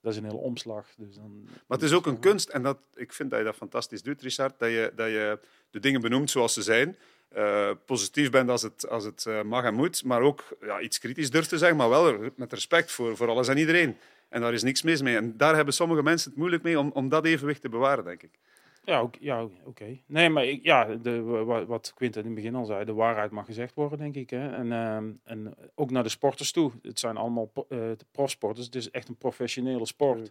dat 0.00 0.12
is 0.12 0.18
een 0.18 0.24
hele 0.24 0.36
omslag. 0.36 0.94
Dus 0.96 1.14
dan, 1.14 1.42
Maar 1.42 1.78
het 1.78 1.82
is 1.82 1.92
ook 1.92 2.06
een 2.06 2.20
kunst, 2.20 2.48
en 2.48 2.62
dat, 2.62 2.78
ik 2.94 3.12
vind 3.12 3.30
dat 3.30 3.38
je 3.38 3.44
dat 3.44 3.56
fantastisch 3.56 4.02
doet, 4.02 4.22
Richard, 4.22 4.58
dat 4.58 4.68
je, 4.70 4.92
dat 4.94 5.08
je 5.08 5.38
de 5.70 5.80
dingen 5.80 6.00
benoemt 6.00 6.30
zoals 6.30 6.52
ze 6.54 6.62
zijn. 6.62 6.96
Eh, 7.28 7.70
positief 7.86 8.30
bent 8.30 8.50
als 8.50 8.62
het, 8.62 8.88
als 8.88 9.04
het 9.04 9.26
mag 9.44 9.64
en 9.64 9.74
moet, 9.74 10.04
maar 10.04 10.20
ook 10.20 10.56
ja, 10.60 10.80
iets 10.80 10.98
kritisch 10.98 11.30
durft 11.30 11.48
te 11.48 11.58
zeggen, 11.58 11.76
maar 11.76 11.88
wel 11.88 12.30
met 12.36 12.52
respect 12.52 12.92
voor, 12.92 13.16
voor 13.16 13.28
alles 13.28 13.48
en 13.48 13.58
iedereen. 13.58 13.96
En 14.28 14.40
daar 14.40 14.52
is 14.52 14.62
niks 14.62 14.82
mis 14.82 15.02
mee. 15.02 15.16
En 15.16 15.36
daar 15.36 15.54
hebben 15.54 15.74
sommige 15.74 16.02
mensen 16.02 16.30
het 16.30 16.38
moeilijk 16.38 16.62
mee 16.62 16.78
om, 16.78 16.90
om 16.94 17.08
dat 17.08 17.24
evenwicht 17.24 17.60
te 17.60 17.68
bewaren, 17.68 18.04
denk 18.04 18.22
ik. 18.22 18.38
Ja, 18.84 18.98
ook, 18.98 19.14
ja 19.20 19.46
oké. 19.64 19.98
Nee, 20.06 20.28
maar 20.28 20.44
ik, 20.44 20.62
ja, 20.64 20.84
de, 20.84 21.20
wa- 21.22 21.64
wat 21.66 21.92
Quinten 21.94 22.20
in 22.20 22.26
het 22.26 22.34
begin 22.36 22.54
al 22.54 22.64
zei, 22.64 22.84
de 22.84 22.92
waarheid 22.92 23.30
mag 23.30 23.46
gezegd 23.46 23.74
worden, 23.74 23.98
denk 23.98 24.14
ik. 24.14 24.30
Hè. 24.30 24.50
En, 24.54 24.72
ehm, 24.72 25.10
en 25.24 25.54
ook 25.74 25.90
naar 25.90 26.02
de 26.02 26.08
sporters 26.08 26.52
toe. 26.52 26.70
Het 26.82 26.98
zijn 26.98 27.16
allemaal 27.16 27.50
eh, 27.68 27.78
profsporters. 28.12 28.66
Het 28.66 28.74
is 28.74 28.90
echt 28.90 29.08
een 29.08 29.16
professionele 29.16 29.86
sport. 29.86 30.30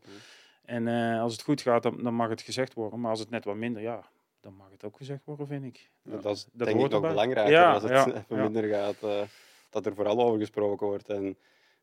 En 0.65 0.87
eh, 0.87 1.21
als 1.21 1.31
het 1.31 1.41
goed 1.41 1.61
gaat, 1.61 1.83
dan, 1.83 2.03
dan 2.03 2.13
mag 2.13 2.29
het 2.29 2.41
gezegd 2.41 2.73
worden. 2.73 2.99
Maar 2.99 3.09
als 3.09 3.19
het 3.19 3.29
net 3.29 3.45
wat 3.45 3.55
minder, 3.55 3.81
ja, 3.81 4.09
dan 4.41 4.53
mag 4.55 4.67
het 4.71 4.83
ook 4.83 4.97
gezegd 4.97 5.25
worden, 5.25 5.47
vind 5.47 5.63
ik. 5.63 5.89
Ja, 6.01 6.17
dat 6.17 6.35
is 6.35 6.47
dat 6.51 6.67
denk 6.67 6.79
ik 6.79 6.83
nog 6.83 6.93
erbij. 6.93 7.09
belangrijker 7.09 7.53
Ja, 7.53 7.73
als 7.73 7.83
het 7.83 7.91
ja, 7.91 8.05
even 8.07 8.25
ja. 8.29 8.43
minder 8.43 8.63
gaat. 8.63 9.03
eh, 9.03 9.21
dat 9.69 9.85
er 9.85 9.95
vooral 9.95 10.19
over 10.21 10.39
gesproken 10.39 10.87
wordt. 10.87 11.09
En 11.09 11.37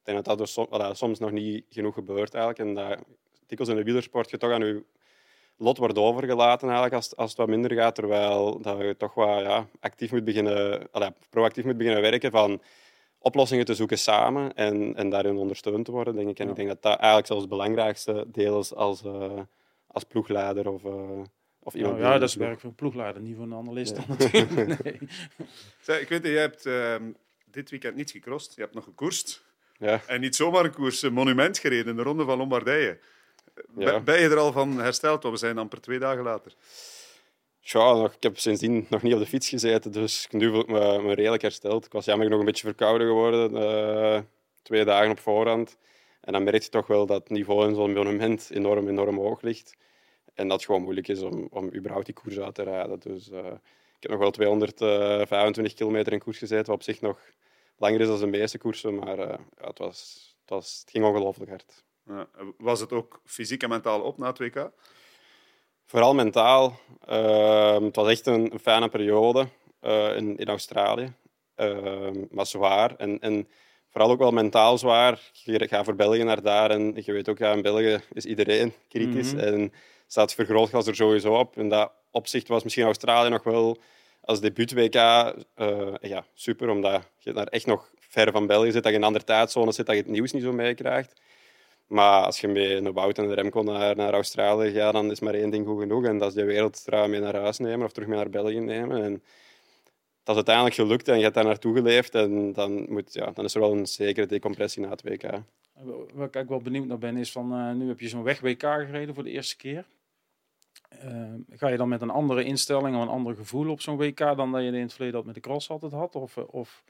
denk 0.04 0.16
dat 0.16 0.24
dat 0.24 0.38
dus 0.38 0.52
som- 0.52 0.68
voilà, 0.68 0.90
soms 0.92 1.18
nog 1.18 1.30
niet 1.30 1.64
genoeg 1.68 1.94
gebeurt 1.94 2.34
eigenlijk. 2.34 2.68
En 2.68 2.74
dat 2.74 2.98
dikwijls 3.46 3.72
in 3.72 3.78
de 3.78 3.84
wielersport 3.84 4.30
je 4.30 4.38
toch 4.38 4.50
aan 4.52 4.64
je 4.66 4.82
lot 5.56 5.78
wordt 5.78 5.98
overgelaten 5.98 6.64
eigenlijk 6.68 6.94
als, 6.96 7.16
als 7.16 7.28
het 7.30 7.38
wat 7.38 7.48
minder 7.48 7.72
gaat. 7.72 7.94
Terwijl 7.94 8.60
dat 8.60 8.78
je 8.80 8.96
toch 8.96 9.14
wel 9.14 9.40
ja, 9.40 9.66
actief 9.80 10.12
moet 10.12 10.24
beginnen, 10.24 10.88
proactief 11.30 11.64
moet 11.64 11.76
beginnen 11.76 12.02
werken 12.02 12.30
van 12.30 12.62
oplossingen 13.18 13.64
te 13.64 13.74
zoeken 13.74 13.98
samen 13.98 14.54
en, 14.54 14.94
en 14.96 15.10
daarin 15.10 15.36
ondersteund 15.36 15.84
te 15.84 15.90
worden, 15.90 16.14
denk 16.16 16.28
ik. 16.28 16.38
En 16.38 16.44
Ja. 16.44 16.50
ik 16.50 16.56
denk 16.56 16.68
dat 16.68 16.82
dat 16.82 16.96
eigenlijk 16.98 17.26
zelfs 17.26 17.42
het 17.42 17.50
belangrijkste 17.50 18.24
deel 18.28 18.58
is 18.58 18.74
als, 18.74 19.04
eh, 19.04 19.40
als 19.86 20.04
ploegleider 20.04 20.68
of, 20.68 20.84
eh, 20.84 21.20
of 21.58 21.74
iemand 21.74 21.98
Nou, 21.98 22.12
ja, 22.12 22.18
dat 22.18 22.28
is 22.28 22.34
werk 22.34 22.60
voor 22.60 22.68
een 22.68 22.74
ploegleider, 22.74 23.22
niet 23.22 23.34
voor 23.36 23.44
een 23.44 23.54
analist. 23.54 23.96
Ja. 23.96 24.04
natuurlijk. 24.08 24.82
Nee. 24.84 24.98
Zeg, 25.80 26.00
ik 26.00 26.08
weet 26.08 26.22
dat 26.22 26.32
jij 26.32 26.40
hebt 26.40 26.66
ehm, 26.66 27.12
dit 27.50 27.70
weekend 27.70 27.96
niet 27.96 28.10
gecrossed. 28.10 28.54
Je 28.54 28.60
hebt 28.60 28.74
nog 28.74 28.84
gekoerst. 28.84 29.44
Ja. 29.78 30.00
En 30.06 30.20
niet 30.20 30.36
zomaar 30.36 30.64
een 30.64 30.72
koers, 30.72 31.02
een 31.02 31.12
monument 31.12 31.58
gereden 31.58 31.90
in 31.90 31.96
de 31.96 32.02
Ronde 32.02 32.24
van 32.24 32.38
Lombardije. 32.38 32.98
Ja. 33.76 34.00
Ben- 34.00 34.20
je 34.20 34.28
er 34.28 34.38
al 34.38 34.52
van 34.52 34.78
hersteld? 34.78 35.22
Want 35.22 35.34
we 35.34 35.40
zijn 35.40 35.58
amper 35.58 35.80
twee 35.80 35.98
dagen 35.98 36.22
later. 36.22 36.54
Ja, 37.60 38.10
ik 38.16 38.22
heb 38.22 38.38
sindsdien 38.38 38.86
nog 38.88 39.02
niet 39.02 39.14
op 39.14 39.18
de 39.18 39.26
fiets 39.26 39.48
gezeten, 39.48 39.92
dus 39.92 40.26
nu 40.30 40.50
voel 40.50 40.60
ik 40.60 40.66
me, 40.66 41.02
me 41.02 41.14
redelijk 41.14 41.42
hersteld. 41.42 41.84
Ik 41.84 41.92
was 41.92 42.04
jammer 42.04 42.28
nog 42.28 42.38
een 42.38 42.44
beetje 42.44 42.66
verkouden 42.66 43.06
geworden, 43.06 43.52
uh, 43.54 44.20
twee 44.62 44.84
dagen 44.84 45.10
op 45.10 45.18
voorhand. 45.18 45.76
En 46.20 46.32
dan 46.32 46.42
merk 46.42 46.62
je 46.62 46.68
toch 46.68 46.86
wel 46.86 47.06
dat 47.06 47.20
het 47.20 47.30
niveau 47.30 47.68
in 47.68 47.74
zo'n 47.74 47.92
monument 47.92 48.50
enorm, 48.50 48.88
enorm 48.88 49.16
hoog 49.16 49.42
ligt. 49.42 49.76
En 50.34 50.48
dat 50.48 50.56
het 50.56 50.66
gewoon 50.66 50.82
moeilijk 50.82 51.08
is 51.08 51.20
om, 51.20 51.48
om 51.50 51.74
überhaupt 51.74 52.06
die 52.06 52.14
koers 52.14 52.38
uit 52.38 52.54
te 52.54 52.62
rijden. 52.62 52.98
Dus 52.98 53.30
uh, 53.30 53.38
ik 53.96 54.00
heb 54.00 54.10
nog 54.10 54.20
wel 54.20 54.30
225 54.30 55.74
kilometer 55.74 56.12
in 56.12 56.18
koers 56.18 56.38
gezeten, 56.38 56.66
wat 56.66 56.74
op 56.74 56.82
zich 56.82 57.00
nog 57.00 57.18
langer 57.76 58.00
is 58.00 58.06
dan 58.06 58.18
de 58.18 58.26
meeste 58.26 58.58
koersen. 58.58 58.94
Maar 58.94 59.18
uh, 59.18 59.38
ja, 59.58 59.66
het, 59.66 59.78
was, 59.78 60.28
het, 60.40 60.50
was, 60.50 60.78
het 60.80 60.90
ging 60.90 61.04
ongelooflijk 61.04 61.50
hard. 61.50 61.84
Ja, 62.06 62.28
was 62.58 62.80
het 62.80 62.92
ook 62.92 63.20
fysiek 63.24 63.62
en 63.62 63.68
mentaal 63.68 64.00
op 64.00 64.18
na 64.18 64.26
het 64.26 64.38
WK? 64.38 64.70
Vooral 65.86 66.14
mentaal. 66.14 66.78
Uh, 67.08 67.80
het 67.80 67.96
was 67.96 68.08
echt 68.08 68.26
een, 68.26 68.52
een 68.52 68.58
fijne 68.58 68.88
periode 68.88 69.48
uh, 69.82 70.16
in, 70.16 70.36
in 70.36 70.48
Australië. 70.48 71.12
Ehm, 71.54 72.24
maar 72.30 72.46
zwaar. 72.46 72.96
En, 72.96 73.20
en 73.20 73.48
vooral 73.88 74.10
ook 74.10 74.18
wel 74.18 74.30
mentaal 74.30 74.78
zwaar. 74.78 75.30
Je 75.32 75.68
gaat 75.68 75.84
voor 75.84 75.94
België 75.94 76.22
naar 76.22 76.42
daar 76.42 76.70
en 76.70 76.92
je 77.04 77.12
weet 77.12 77.28
ook, 77.28 77.38
ja, 77.38 77.52
in 77.52 77.62
België 77.62 78.00
is 78.12 78.24
iedereen 78.24 78.72
kritisch. 78.88 79.32
Mm 79.32 79.38
-hmm. 79.38 79.48
En 79.48 79.72
staat 80.06 80.24
het 80.24 80.34
vergrootglas 80.34 80.86
er 80.86 80.94
sowieso 80.94 81.38
op. 81.38 81.58
In 81.58 81.68
dat 81.68 81.92
opzicht 82.10 82.48
was 82.48 82.62
misschien 82.62 82.84
Australië 82.84 83.28
nog 83.28 83.42
wel 83.42 83.78
als 84.24 84.40
debuut-WK 84.40 84.94
uh, 84.94 85.94
ja, 86.00 86.24
super, 86.34 86.68
omdat 86.68 87.02
je 87.18 87.32
daar 87.32 87.46
echt 87.46 87.66
nog 87.66 87.90
ver 87.98 88.32
van 88.32 88.46
België 88.46 88.72
zit, 88.72 88.82
dat 88.82 88.92
je 88.92 88.98
in 88.98 89.00
een 89.00 89.06
andere 89.06 89.24
tijdzone 89.24 89.72
zit, 89.72 89.86
dat 89.86 89.94
je 89.94 90.02
het 90.02 90.10
nieuws 90.10 90.32
niet 90.32 90.42
zo 90.42 90.52
meekrijgt. 90.52 91.20
Maar 91.86 92.24
als 92.24 92.40
je 92.40 92.48
met 92.48 92.70
een 92.70 92.92
Wout 92.92 93.18
en 93.18 93.24
een 93.24 93.34
Remco 93.34 93.62
naar, 93.62 93.96
naar 93.96 94.12
Australië 94.12 94.72
gaat, 94.72 94.92
dan 94.92 95.10
is 95.10 95.20
maar 95.20 95.34
één 95.34 95.50
ding 95.50 95.66
goed 95.66 95.80
genoeg. 95.80 96.04
En 96.04 96.18
dat 96.18 96.28
is 96.28 96.34
de 96.34 96.44
wereldtrui 96.44 97.08
mee 97.08 97.20
naar 97.20 97.36
huis 97.36 97.58
nemen 97.58 97.86
of 97.86 97.92
terug 97.92 98.08
mee 98.08 98.16
naar 98.16 98.30
België 98.30 98.60
nemen. 98.60 99.02
En 99.02 99.12
dat 100.22 100.28
is 100.28 100.34
uiteindelijk 100.34 100.74
gelukt 100.74 101.08
en 101.08 101.16
je 101.16 101.22
hebt 101.22 101.34
daar 101.34 101.44
naartoe 101.44 101.74
geleefd. 101.74 102.14
En 102.14 102.52
dan, 102.52 102.86
moet, 102.88 103.14
ja, 103.14 103.30
dan 103.34 103.44
is 103.44 103.54
er 103.54 103.60
wel 103.60 103.72
een 103.72 103.86
zekere 103.86 104.26
decompressie 104.26 104.82
na 104.82 104.88
het 104.88 105.02
WK. 105.02 105.22
Waar 106.14 106.36
ik 106.36 106.48
wel 106.48 106.60
benieuwd 106.60 106.86
naar 106.86 106.98
ben, 106.98 107.16
is 107.16 107.32
van 107.32 107.52
uh, 107.52 107.72
nu 107.72 107.88
heb 107.88 108.00
je 108.00 108.08
zo'n 108.08 108.22
weg-WK 108.22 108.62
gereden 108.62 109.14
voor 109.14 109.24
de 109.24 109.30
eerste 109.30 109.56
keer. 109.56 109.86
Uh, 111.04 111.58
ga 111.58 111.68
je 111.68 111.76
dan 111.76 111.88
met 111.88 112.02
een 112.02 112.10
andere 112.10 112.44
instelling 112.44 112.96
of 112.96 113.02
een 113.02 113.08
ander 113.08 113.34
gevoel 113.34 113.70
op 113.70 113.80
zo'n 113.80 113.96
WK 113.96 114.18
dan 114.18 114.52
dat 114.52 114.60
je 114.62 114.66
in 114.66 114.74
het 114.74 114.92
verleden 114.92 115.16
had 115.16 115.24
met 115.24 115.34
de 115.34 115.40
cross 115.40 115.70
altijd 115.70 115.92
had? 115.92 116.14
Of, 116.14 116.36
of 116.36 116.82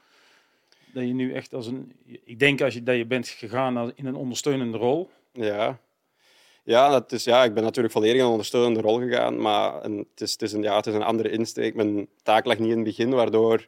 dat 0.93 1.03
je 1.03 1.13
nu 1.13 1.33
echt 1.33 1.53
als 1.53 1.67
een. 1.67 1.91
Ik 2.23 2.39
denk 2.39 2.61
als 2.61 2.73
je, 2.73 2.83
dat 2.83 2.95
je 2.95 3.05
bent 3.05 3.27
gegaan 3.27 3.91
in 3.95 4.05
een 4.05 4.15
ondersteunende 4.15 4.77
rol. 4.77 5.09
Ja. 5.31 5.79
Ja, 6.63 6.89
dat 6.89 7.11
is, 7.11 7.23
ja, 7.23 7.43
ik 7.43 7.53
ben 7.53 7.63
natuurlijk 7.63 7.93
volledig 7.93 8.17
in 8.17 8.23
een 8.23 8.31
ondersteunende 8.31 8.81
rol 8.81 8.99
gegaan, 8.99 9.41
maar 9.41 9.85
een, 9.85 9.97
het, 9.97 10.21
is, 10.21 10.31
het, 10.31 10.41
is 10.41 10.53
een, 10.53 10.61
ja, 10.61 10.75
het 10.75 10.87
is 10.87 10.93
een 10.93 11.03
andere 11.03 11.29
insteek. 11.29 11.75
Mijn 11.75 12.07
taak 12.23 12.45
lag 12.45 12.57
niet 12.57 12.69
in 12.69 12.75
het 12.75 12.83
begin, 12.83 13.09
waardoor 13.09 13.67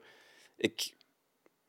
ik 0.56 0.94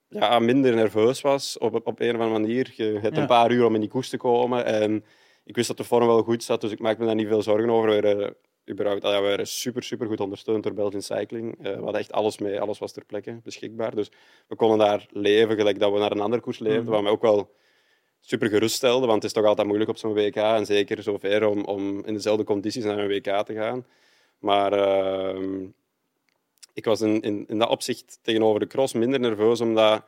ja, 0.09 0.39
minder 0.39 0.75
nerveus 0.75 1.21
was 1.21 1.59
op, 1.59 1.87
op 1.87 2.01
een 2.01 2.15
of 2.15 2.21
andere 2.21 2.41
manier. 2.41 2.73
Je 2.77 2.99
hebt 3.01 3.15
ja. 3.15 3.21
een 3.21 3.27
paar 3.27 3.51
uur 3.51 3.65
om 3.65 3.75
in 3.75 3.81
die 3.81 3.91
koers 3.91 4.09
te 4.09 4.17
komen 4.17 4.65
en 4.65 5.05
ik 5.45 5.55
wist 5.55 5.69
dat 5.69 5.77
de 5.77 5.85
vorm 5.85 6.07
wel 6.07 6.23
goed 6.23 6.45
zat, 6.45 6.61
dus 6.61 6.73
ik 6.73 6.79
maakte 6.79 7.01
me 7.01 7.07
daar 7.07 7.15
niet 7.15 7.27
veel 7.27 7.43
zorgen 7.43 7.71
over. 7.71 8.35
Überhaupt, 8.69 9.03
ja, 9.03 9.21
we 9.21 9.29
waren 9.29 9.47
super, 9.47 9.83
super 9.83 10.07
goed 10.07 10.21
ondersteund 10.21 10.63
door 10.63 10.75
Belgian 10.75 11.03
Cycling. 11.03 11.59
Uh, 11.59 11.63
we 11.63 11.83
hadden 11.83 12.01
echt 12.01 12.13
alles 12.13 12.39
mee, 12.39 12.61
alles 12.61 12.79
was 12.79 12.93
ter 12.93 13.05
plekke 13.05 13.41
beschikbaar. 13.43 13.95
Dus 13.95 14.11
we 14.49 14.57
konden 14.57 14.79
daar 14.79 15.07
leven 15.11 15.57
gelijk 15.57 15.79
dat 15.79 15.93
we 15.93 15.99
naar 15.99 16.11
een 16.11 16.21
andere 16.21 16.43
koers 16.43 16.59
leefden, 16.59 16.85
mm. 16.85 16.91
wat 16.91 17.03
mij 17.03 17.11
ook 17.11 17.23
wel 17.23 17.51
super 18.21 18.49
geruststelde, 18.49 19.07
want 19.07 19.23
het 19.23 19.25
is 19.25 19.33
toch 19.33 19.45
altijd 19.45 19.67
moeilijk 19.67 19.91
op 19.91 19.97
zo'n 19.97 20.13
WK 20.13 20.37
en 20.37 20.67
zeker 20.67 21.03
zover 21.03 21.47
om, 21.47 21.65
om 21.65 22.05
in 22.05 22.15
dezelfde 22.15 22.45
condities 22.45 22.85
naar 22.85 22.99
een 22.99 23.09
WK 23.09 23.47
te 23.47 23.55
gaan. 23.55 23.87
Maar 24.39 24.73
uh, 24.73 25.69
ik 26.75 26.85
was 26.85 27.01
in, 27.01 27.21
in, 27.21 27.45
in 27.49 27.59
dat 27.59 27.69
opzicht 27.69 28.19
tegenover 28.23 28.61
de 28.61 28.67
cross 28.67 28.93
minder 28.93 29.21
nerveus, 29.21 29.61
omdat 29.61 30.05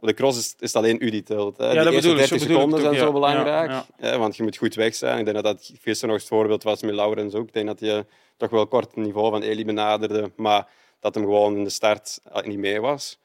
de 0.00 0.14
cross 0.14 0.38
is, 0.38 0.54
is 0.58 0.74
alleen 0.74 0.96
u 1.00 1.10
die 1.10 1.22
telt. 1.22 1.56
Hè. 1.56 1.72
Ja, 1.72 1.84
de 1.84 1.90
eerste 1.90 2.14
30 2.14 2.40
seconden 2.40 2.80
zijn 2.80 2.92
ja. 2.92 2.98
zo 2.98 3.12
belangrijk. 3.12 3.72
Ja, 3.98 4.18
want 4.18 4.36
je 4.36 4.42
moet 4.42 4.56
goed 4.56 4.74
weg 4.74 4.94
zijn. 4.94 5.18
Ik 5.18 5.24
denk 5.24 5.42
dat 5.42 5.44
dat 5.44 5.72
gisteren 5.82 6.08
nog 6.14 6.18
het 6.18 6.28
voorbeeld 6.28 6.62
was 6.62 6.82
met 6.82 6.94
Laurens 6.94 7.34
ook. 7.34 7.46
Ik 7.46 7.52
denk 7.52 7.66
dat 7.66 7.80
hij 7.80 8.04
toch 8.36 8.50
wel 8.50 8.66
kort 8.66 8.84
het 8.84 8.96
niveau 8.96 9.30
van 9.30 9.42
Eli 9.42 9.64
benaderde, 9.64 10.30
maar 10.36 10.68
dat 11.00 11.14
hem 11.14 11.24
gewoon 11.24 11.56
in 11.56 11.64
de 11.64 11.70
start 11.70 12.20
niet 12.44 12.58
mee 12.58 12.80
was. 12.80 13.18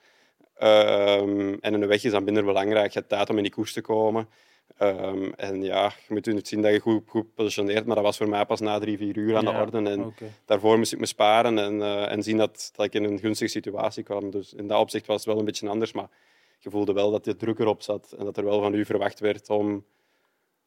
Um, 0.64 1.58
en 1.60 1.74
in 1.74 1.80
de 1.80 1.86
weg 1.86 2.04
is 2.04 2.12
dan 2.12 2.24
minder 2.24 2.44
belangrijk. 2.44 2.92
Je 2.92 3.00
hebt 3.00 3.12
tijd 3.12 3.30
om 3.30 3.38
in 3.38 3.44
die 3.44 3.52
koers 3.52 3.74
te 3.74 3.82
komen. 3.82 4.30
Um, 4.80 5.34
en 5.34 5.64
ja, 5.64 5.84
je 5.84 6.08
moet 6.08 6.16
natuurlijk 6.16 6.48
zien 6.48 6.62
dat 6.62 6.72
je 6.72 6.80
goed, 6.80 7.04
goed 7.08 7.34
positioneert, 7.34 7.86
maar 7.86 7.96
dat 7.96 8.04
was 8.04 8.18
voor 8.18 8.30
mij 8.30 8.46
pas 8.46 8.60
na 8.60 8.80
drie, 8.80 8.98
vier 8.98 9.18
uur 9.18 9.38
aan 9.38 9.46
de 9.46 9.52
orde. 9.52 9.78
En 9.90 10.04
okay. 10.04 10.32
daarvoor 10.46 10.78
moest 10.78 10.94
ik 10.94 11.00
me 11.00 11.06
sparen 11.06 11.58
en, 11.60 11.76
uh, 11.76 12.12
en 12.12 12.24
zien 12.24 12.38
dat, 12.38 12.72
dat 12.76 12.86
ik 12.86 12.94
in 12.94 13.04
een 13.04 13.20
gunstige 13.20 13.52
situatie 13.52 14.04
kwam. 14.04 14.32
Dus 14.32 14.54
in 14.54 14.68
dat 14.68 14.80
opzicht 14.80 15.06
was 15.06 15.16
het 15.16 15.26
wel 15.26 15.40
een 15.40 15.46
beetje 15.46 15.70
anders, 15.70 15.92
maar 15.92 16.10
je 16.64 16.70
voelde 16.70 16.94
wel 16.94 17.12
dat 17.12 17.26
je 17.26 17.36
druk 17.36 17.60
erop 17.60 17.82
zat 17.82 18.16
en 18.18 18.26
dat 18.26 18.38
er 18.38 18.44
wel 18.46 18.62
van 18.62 18.74
u 18.74 18.86
verwacht 18.86 19.20
werd 19.20 19.50
om, 19.50 19.86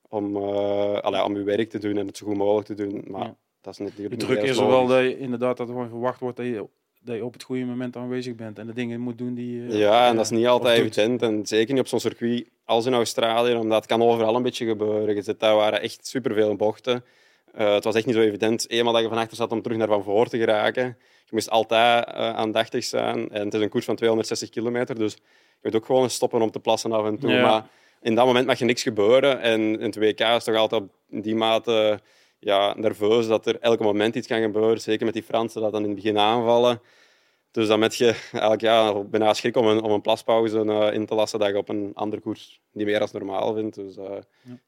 om, 0.08 0.36
uh, 0.36 0.98
allee, 0.98 1.22
om 1.24 1.34
uw 1.34 1.44
werk 1.44 1.70
te 1.70 1.78
doen 1.78 1.96
en 1.96 2.06
het 2.06 2.16
zo 2.16 2.26
goed 2.26 2.36
mogelijk 2.36 2.66
te 2.66 2.74
doen. 2.74 3.04
Maar 3.08 3.24
Ja. 3.24 3.36
dat 3.60 3.72
is 3.72 3.78
natuurlijk 3.78 4.10
De 4.10 4.16
niet 4.16 4.26
druk 4.26 4.42
is 4.50 4.56
er 4.58 4.66
wel 4.66 4.86
dat 4.86 5.00
je 5.02 5.18
inderdaad 5.18 5.56
dat 5.56 5.68
er 5.68 5.74
gewoon 5.74 5.88
verwacht 5.88 6.20
wordt 6.20 6.36
dat 6.36 6.46
je, 6.46 6.66
dat 7.00 7.16
je 7.16 7.24
op 7.24 7.32
het 7.32 7.42
goede 7.42 7.64
moment 7.64 7.96
aanwezig 7.96 8.34
bent 8.34 8.58
en 8.58 8.66
de 8.66 8.72
dingen 8.72 9.00
moet 9.00 9.18
doen 9.18 9.34
die 9.34 9.62
je, 9.62 9.76
Ja, 9.78 10.08
en 10.08 10.16
dat 10.16 10.24
is 10.24 10.30
niet 10.30 10.46
altijd 10.46 10.78
evident. 10.78 11.22
En 11.22 11.46
zeker 11.46 11.72
niet 11.72 11.82
op 11.82 11.88
zo'n 11.88 12.00
circuit 12.00 12.48
als 12.64 12.86
in 12.86 12.94
Australië, 12.94 13.54
omdat 13.54 13.76
het 13.76 13.86
kan 13.86 14.02
overal 14.02 14.36
een 14.36 14.42
beetje 14.42 14.66
gebeuren. 14.66 15.14
Je 15.14 15.22
zit, 15.22 15.40
daar 15.40 15.56
waren 15.56 15.80
echt 15.80 16.06
superveel 16.06 16.56
bochten. 16.56 17.04
Eh, 17.56 17.74
het 17.74 17.84
was 17.84 17.94
echt 17.94 18.06
niet 18.06 18.14
zo 18.14 18.20
evident. 18.20 18.70
Eenmaal 18.70 18.92
dat 18.92 19.02
je 19.02 19.08
van 19.08 19.18
achter 19.18 19.36
zat 19.36 19.52
om 19.52 19.62
terug 19.62 19.78
naar 19.78 19.88
van 19.88 20.02
voor 20.02 20.28
te 20.28 20.38
geraken. 20.38 20.84
Je 21.24 21.30
moest 21.30 21.50
altijd 21.50 22.06
eh, 22.06 22.14
aandachtig 22.14 22.84
zijn. 22.84 23.30
En 23.30 23.44
het 23.44 23.54
is 23.54 23.60
een 23.60 23.68
koers 23.68 23.84
van 23.84 23.96
260 23.96 24.48
kilometer, 24.48 24.94
dus 24.94 25.12
je 25.12 25.58
moet 25.62 25.76
ook 25.76 25.86
gewoon 25.86 26.10
stoppen 26.10 26.42
om 26.42 26.50
te 26.50 26.60
plassen 26.60 26.92
af 26.92 27.06
en 27.06 27.18
toe. 27.18 27.30
Ja. 27.30 27.42
Maar 27.42 27.66
in 28.00 28.14
dat 28.14 28.26
moment 28.26 28.46
mag 28.46 28.58
je 28.58 28.64
niks 28.64 28.82
gebeuren. 28.82 29.40
En 29.40 29.60
in 29.60 29.80
het 29.80 29.96
WK 29.96 30.20
is 30.20 30.44
toch 30.44 30.56
altijd 30.56 30.82
in 31.10 31.20
die 31.20 31.34
mate 31.34 32.00
ja, 32.38 32.74
nerveus 32.76 33.26
dat 33.26 33.46
er 33.46 33.60
elk 33.60 33.80
moment 33.80 34.14
iets 34.14 34.26
kan 34.26 34.40
gebeuren. 34.40 34.80
Zeker 34.80 35.04
met 35.04 35.14
die 35.14 35.22
Fransen 35.22 35.60
dat 35.60 35.72
dan 35.72 35.82
in 35.82 35.90
het 35.90 35.96
begin 35.96 36.18
aanvallen. 36.18 36.80
Dus 37.56 37.68
dan 37.68 37.78
met 37.78 37.96
je 37.96 38.06
eigenlijk 38.32 38.60
ja, 38.60 39.02
bijna 39.02 39.34
schrik 39.34 39.56
om 39.56 39.66
een, 39.66 39.82
om 39.82 39.90
een 39.90 40.00
plaspauze 40.00 40.60
eh, 40.64 40.92
in 40.92 41.06
te 41.06 41.14
lassen 41.14 41.38
dat 41.38 41.48
je 41.48 41.56
op 41.56 41.68
een 41.68 41.90
andere 41.94 42.22
koers 42.22 42.60
niet 42.72 42.86
meer 42.86 43.00
als 43.00 43.12
normaal 43.12 43.54
vindt. 43.54 43.74
Dus 43.74 43.96
eh, 43.96 44.16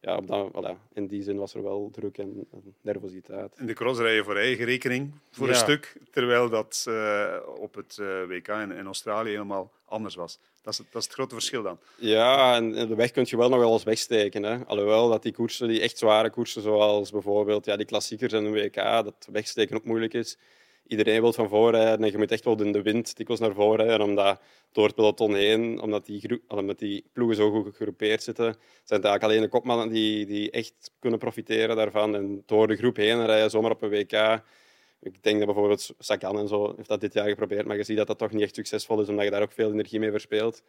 ja. 0.01 0.17
op 0.17 0.27
dat, 0.27 0.51
voilà, 0.51 0.93
in 0.93 1.07
die 1.07 1.23
zin 1.23 1.37
was 1.37 1.55
er 1.55 1.63
wel 1.63 1.89
druk 1.93 2.19
en, 2.19 2.47
en 2.53 2.75
nervositeit. 2.81 3.59
In 3.59 3.67
de 3.67 3.73
cross 3.73 4.01
rij 4.01 4.15
je 4.15 4.25
voor 4.25 4.37
eigen 4.37 4.65
rekening 4.65 5.13
voor 5.31 5.47
Ja. 5.47 5.53
een 5.53 5.59
stuk, 5.59 5.97
terwijl 6.11 6.49
dat 6.49 6.85
eh, 6.89 7.37
op 7.59 7.75
het 7.75 7.97
WK 8.29 8.49
in, 8.49 8.73
in 8.73 8.87
Australië 8.87 9.31
helemaal 9.31 9.73
anders 9.85 10.15
was. 10.15 10.39
Dat 10.63 10.73
is, 10.73 10.79
het, 10.79 10.87
dat 10.93 11.01
is 11.01 11.07
het 11.09 11.17
grote 11.17 11.35
verschil 11.35 11.63
dan. 11.63 11.79
Ja, 11.97 12.57
en 12.57 12.73
de 12.73 12.95
weg 12.95 13.11
kun 13.11 13.27
je 13.29 13.37
wel 13.37 13.49
nog 13.49 13.59
wel 13.59 13.73
eens 13.73 13.85
wegsteken. 13.85 14.43
Hè. 14.43 14.65
Alhoewel 14.67 15.09
dat 15.09 15.23
die 15.23 15.33
koersen, 15.33 15.69
die 15.69 15.81
echt 15.81 15.99
zware 15.99 16.31
koersen, 16.31 16.63
zoals 16.63 17.11
bijvoorbeeld 17.11 17.65
ja, 17.65 17.77
die 17.77 17.87
klassiekers 17.87 18.33
en 18.33 18.45
een 18.45 18.53
WK, 18.53 18.75
dat 18.75 19.29
wegsteken 19.33 19.77
ook 19.77 19.85
moeilijk 19.85 20.15
is. 20.15 20.39
Iedereen 20.89 21.21
wil 21.21 21.33
van 21.33 21.49
voren 21.49 21.81
rijden 21.81 22.05
en 22.05 22.11
je 22.11 22.19
moet 22.19 22.31
echt 22.31 22.45
wel 22.45 22.63
in 22.63 22.73
de 22.73 22.83
wind 22.83 23.17
dikwijls 23.17 23.43
naar 23.43 23.55
voren 23.55 23.87
rijden, 23.87 24.07
omdat 24.07 24.41
door 24.73 24.87
het 24.87 24.95
peloton 24.95 25.35
heen, 25.35 25.81
omdat 25.81 26.07
die, 26.07 26.43
omdat 26.49 26.79
die 26.79 27.05
ploegen 27.13 27.37
zo 27.37 27.51
goed 27.51 27.77
gegroepeerd 27.77 28.23
zitten, 28.23 28.45
zijn 28.45 29.01
het 29.01 29.05
eigenlijk 29.05 29.23
alleen 29.23 29.41
de 29.41 29.49
kopmannen 29.49 29.89
die, 29.89 30.27
die 30.27 30.51
echt 30.51 30.93
kunnen 30.99 31.19
profiteren 31.19 31.77
daarvan. 31.77 32.15
En 32.15 32.43
door 32.47 32.67
de 32.67 32.77
groep 32.77 32.97
heen 32.97 33.27
rijden, 33.27 33.51
zomaar 33.51 33.71
op 33.71 33.83
een 33.83 33.91
WK. 33.91 34.43
Ik 35.01 35.23
denk 35.23 35.37
dat 35.37 35.47
bijvoorbeeld 35.47 35.95
Sagan 35.99 36.39
en 36.39 36.49
zo 36.49 36.73
heeft 36.77 36.89
dat 36.89 37.01
dit 37.01 37.13
jaar 37.13 37.29
geprobeerd, 37.29 37.67
maar 37.67 37.77
je 37.77 37.85
ziet 37.85 37.97
dat 37.97 38.07
dat 38.07 38.19
toch 38.19 38.33
niet 38.33 38.43
echt 38.43 38.55
succesvol 38.55 39.01
is, 39.01 39.09
omdat 39.09 39.25
je 39.25 39.31
daar 39.31 39.43
ook 39.43 39.53
veel 39.53 39.73
energie 39.73 39.99
mee 39.99 40.11
verspeelt. 40.11 40.63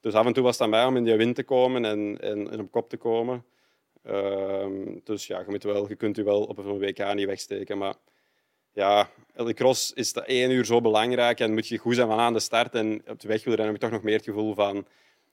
Dus 0.00 0.14
af 0.14 0.26
en 0.26 0.32
toe 0.32 0.42
was 0.42 0.52
het 0.52 0.62
aan 0.62 0.70
mij 0.70 0.84
om 0.84 0.96
in 0.96 1.04
die 1.04 1.16
wind 1.16 1.34
te 1.34 1.42
komen 1.42 1.84
en, 1.84 2.20
en, 2.20 2.50
en 2.50 2.60
op 2.60 2.70
kop 2.70 2.88
te 2.88 2.96
komen. 2.96 3.44
Ehm, 4.02 4.98
dus 5.04 5.26
ja, 5.26 5.38
je, 5.38 5.44
moet 5.48 5.62
wel, 5.62 5.88
je 5.88 5.96
kunt 5.96 6.16
je 6.16 6.22
wel 6.22 6.42
op 6.44 6.58
een 6.58 6.78
WK 6.78 7.14
niet 7.14 7.26
wegsteken. 7.26 7.78
Maar 7.78 7.94
ja, 8.74 9.10
de 9.34 9.54
cross 9.54 9.92
is 9.92 10.12
dat 10.12 10.24
één 10.24 10.50
uur 10.50 10.64
zo 10.64 10.80
belangrijk 10.80 11.40
en 11.40 11.54
moet 11.54 11.68
je 11.68 11.78
goed 11.78 11.94
zijn 11.94 12.08
van 12.08 12.18
aan 12.18 12.32
de 12.32 12.40
start. 12.40 12.74
En 12.74 13.02
op 13.06 13.20
de 13.20 13.28
weg 13.28 13.44
wil 13.44 13.56
heb 13.56 13.72
je 13.72 13.78
toch 13.78 13.90
nog 13.90 14.02
meer 14.02 14.16
het 14.16 14.24
gevoel 14.24 14.54
van 14.54 14.86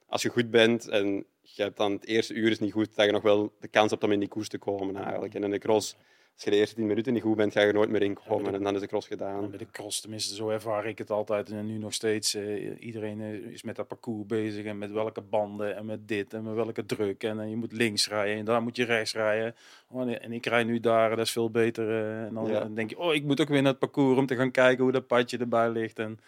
als 0.08 0.22
je 0.22 0.30
goed 0.30 0.50
bent 0.50 0.88
en 0.88 1.26
je 1.42 1.64
hebt 1.64 1.78
dan 1.78 1.92
het 1.92 2.06
eerste 2.06 2.34
uur 2.34 2.52
is 2.52 2.60
niet 2.60 2.72
goed, 2.72 2.96
dat 2.96 3.06
je 3.06 3.12
nog 3.12 3.22
wel 3.22 3.54
de 3.60 3.68
kans 3.68 3.92
hebt 3.92 4.04
om 4.04 4.12
in 4.12 4.20
die 4.20 4.28
koers 4.28 4.50
te 4.50 4.58
komen 4.58 4.96
eigenlijk. 4.96 5.34
En 5.34 5.44
in 5.44 5.52
de 5.52 5.60
cross, 5.60 5.96
als 6.42 6.50
je 6.50 6.56
de 6.56 6.62
eerste 6.66 6.76
tien 6.76 6.88
minuten 6.88 7.14
niet 7.14 7.22
goed 7.22 7.36
bent, 7.36 7.54
ga 7.54 7.62
je 7.62 7.68
er 7.68 7.74
nooit 7.74 7.90
meer 7.90 8.02
inkomen 8.02 8.54
en 8.54 8.64
dan 8.64 8.76
is 8.76 8.82
de 8.82 8.88
cross 8.88 9.08
gedaan. 9.08 9.50
Bij 9.50 9.58
de 9.58 9.68
cross, 9.72 10.02
tenminste, 10.02 10.36
zo 10.36 10.50
ervaar 10.50 10.86
ik 10.88 10.98
het 10.98 11.10
altijd. 11.10 11.50
En 11.50 11.66
nu 11.66 11.78
nog 11.78 11.94
steeds. 11.94 12.34
eh, 12.34 12.84
iedereen 12.86 13.22
eh, 13.22 13.34
is 13.34 13.64
met 13.64 13.76
dat 13.76 13.88
parcours 13.88 14.26
bezig. 14.28 14.66
En 14.66 14.78
met 14.78 14.92
welke 14.92 15.22
banden. 15.22 15.76
En 15.76 15.86
met 15.86 16.08
dit. 16.08 16.34
En 16.34 16.44
met 16.44 16.54
welke 16.54 16.86
druk. 16.86 17.24
En 17.24 17.40
eh, 17.40 17.50
je 17.50 17.56
moet 17.56 17.72
links 17.72 18.08
rijden. 18.10 18.38
En 18.38 18.46
daar 18.46 18.62
moet 18.62 18.76
je 18.76 18.84
rechts 18.84 19.14
rijden. 19.14 19.56
Oh, 19.88 20.04
nee, 20.06 20.18
en 20.18 20.32
ik 20.32 20.46
rij 20.46 20.64
nu 20.64 20.80
daar. 20.80 21.10
Dat 21.10 21.26
is 21.26 21.32
veel 21.32 21.50
beter. 21.52 21.90
eh, 21.90 22.24
en 22.26 22.34
dan, 22.34 22.48
Ja. 22.48 22.60
dan 22.60 22.74
denk 22.76 22.90
je, 22.90 22.98
oh, 23.00 23.14
ik 23.14 23.24
moet 23.24 23.42
ook 23.42 23.50
weer 23.50 23.62
naar 23.62 23.72
het 23.72 23.80
parcours 23.80 24.18
om 24.18 24.26
te 24.26 24.36
gaan 24.36 24.52
kijken 24.52 24.84
hoe 24.84 24.92
dat 24.92 25.08
padje 25.08 25.38
erbij 25.38 25.70
ligt. 25.70 26.00
En 26.00 26.20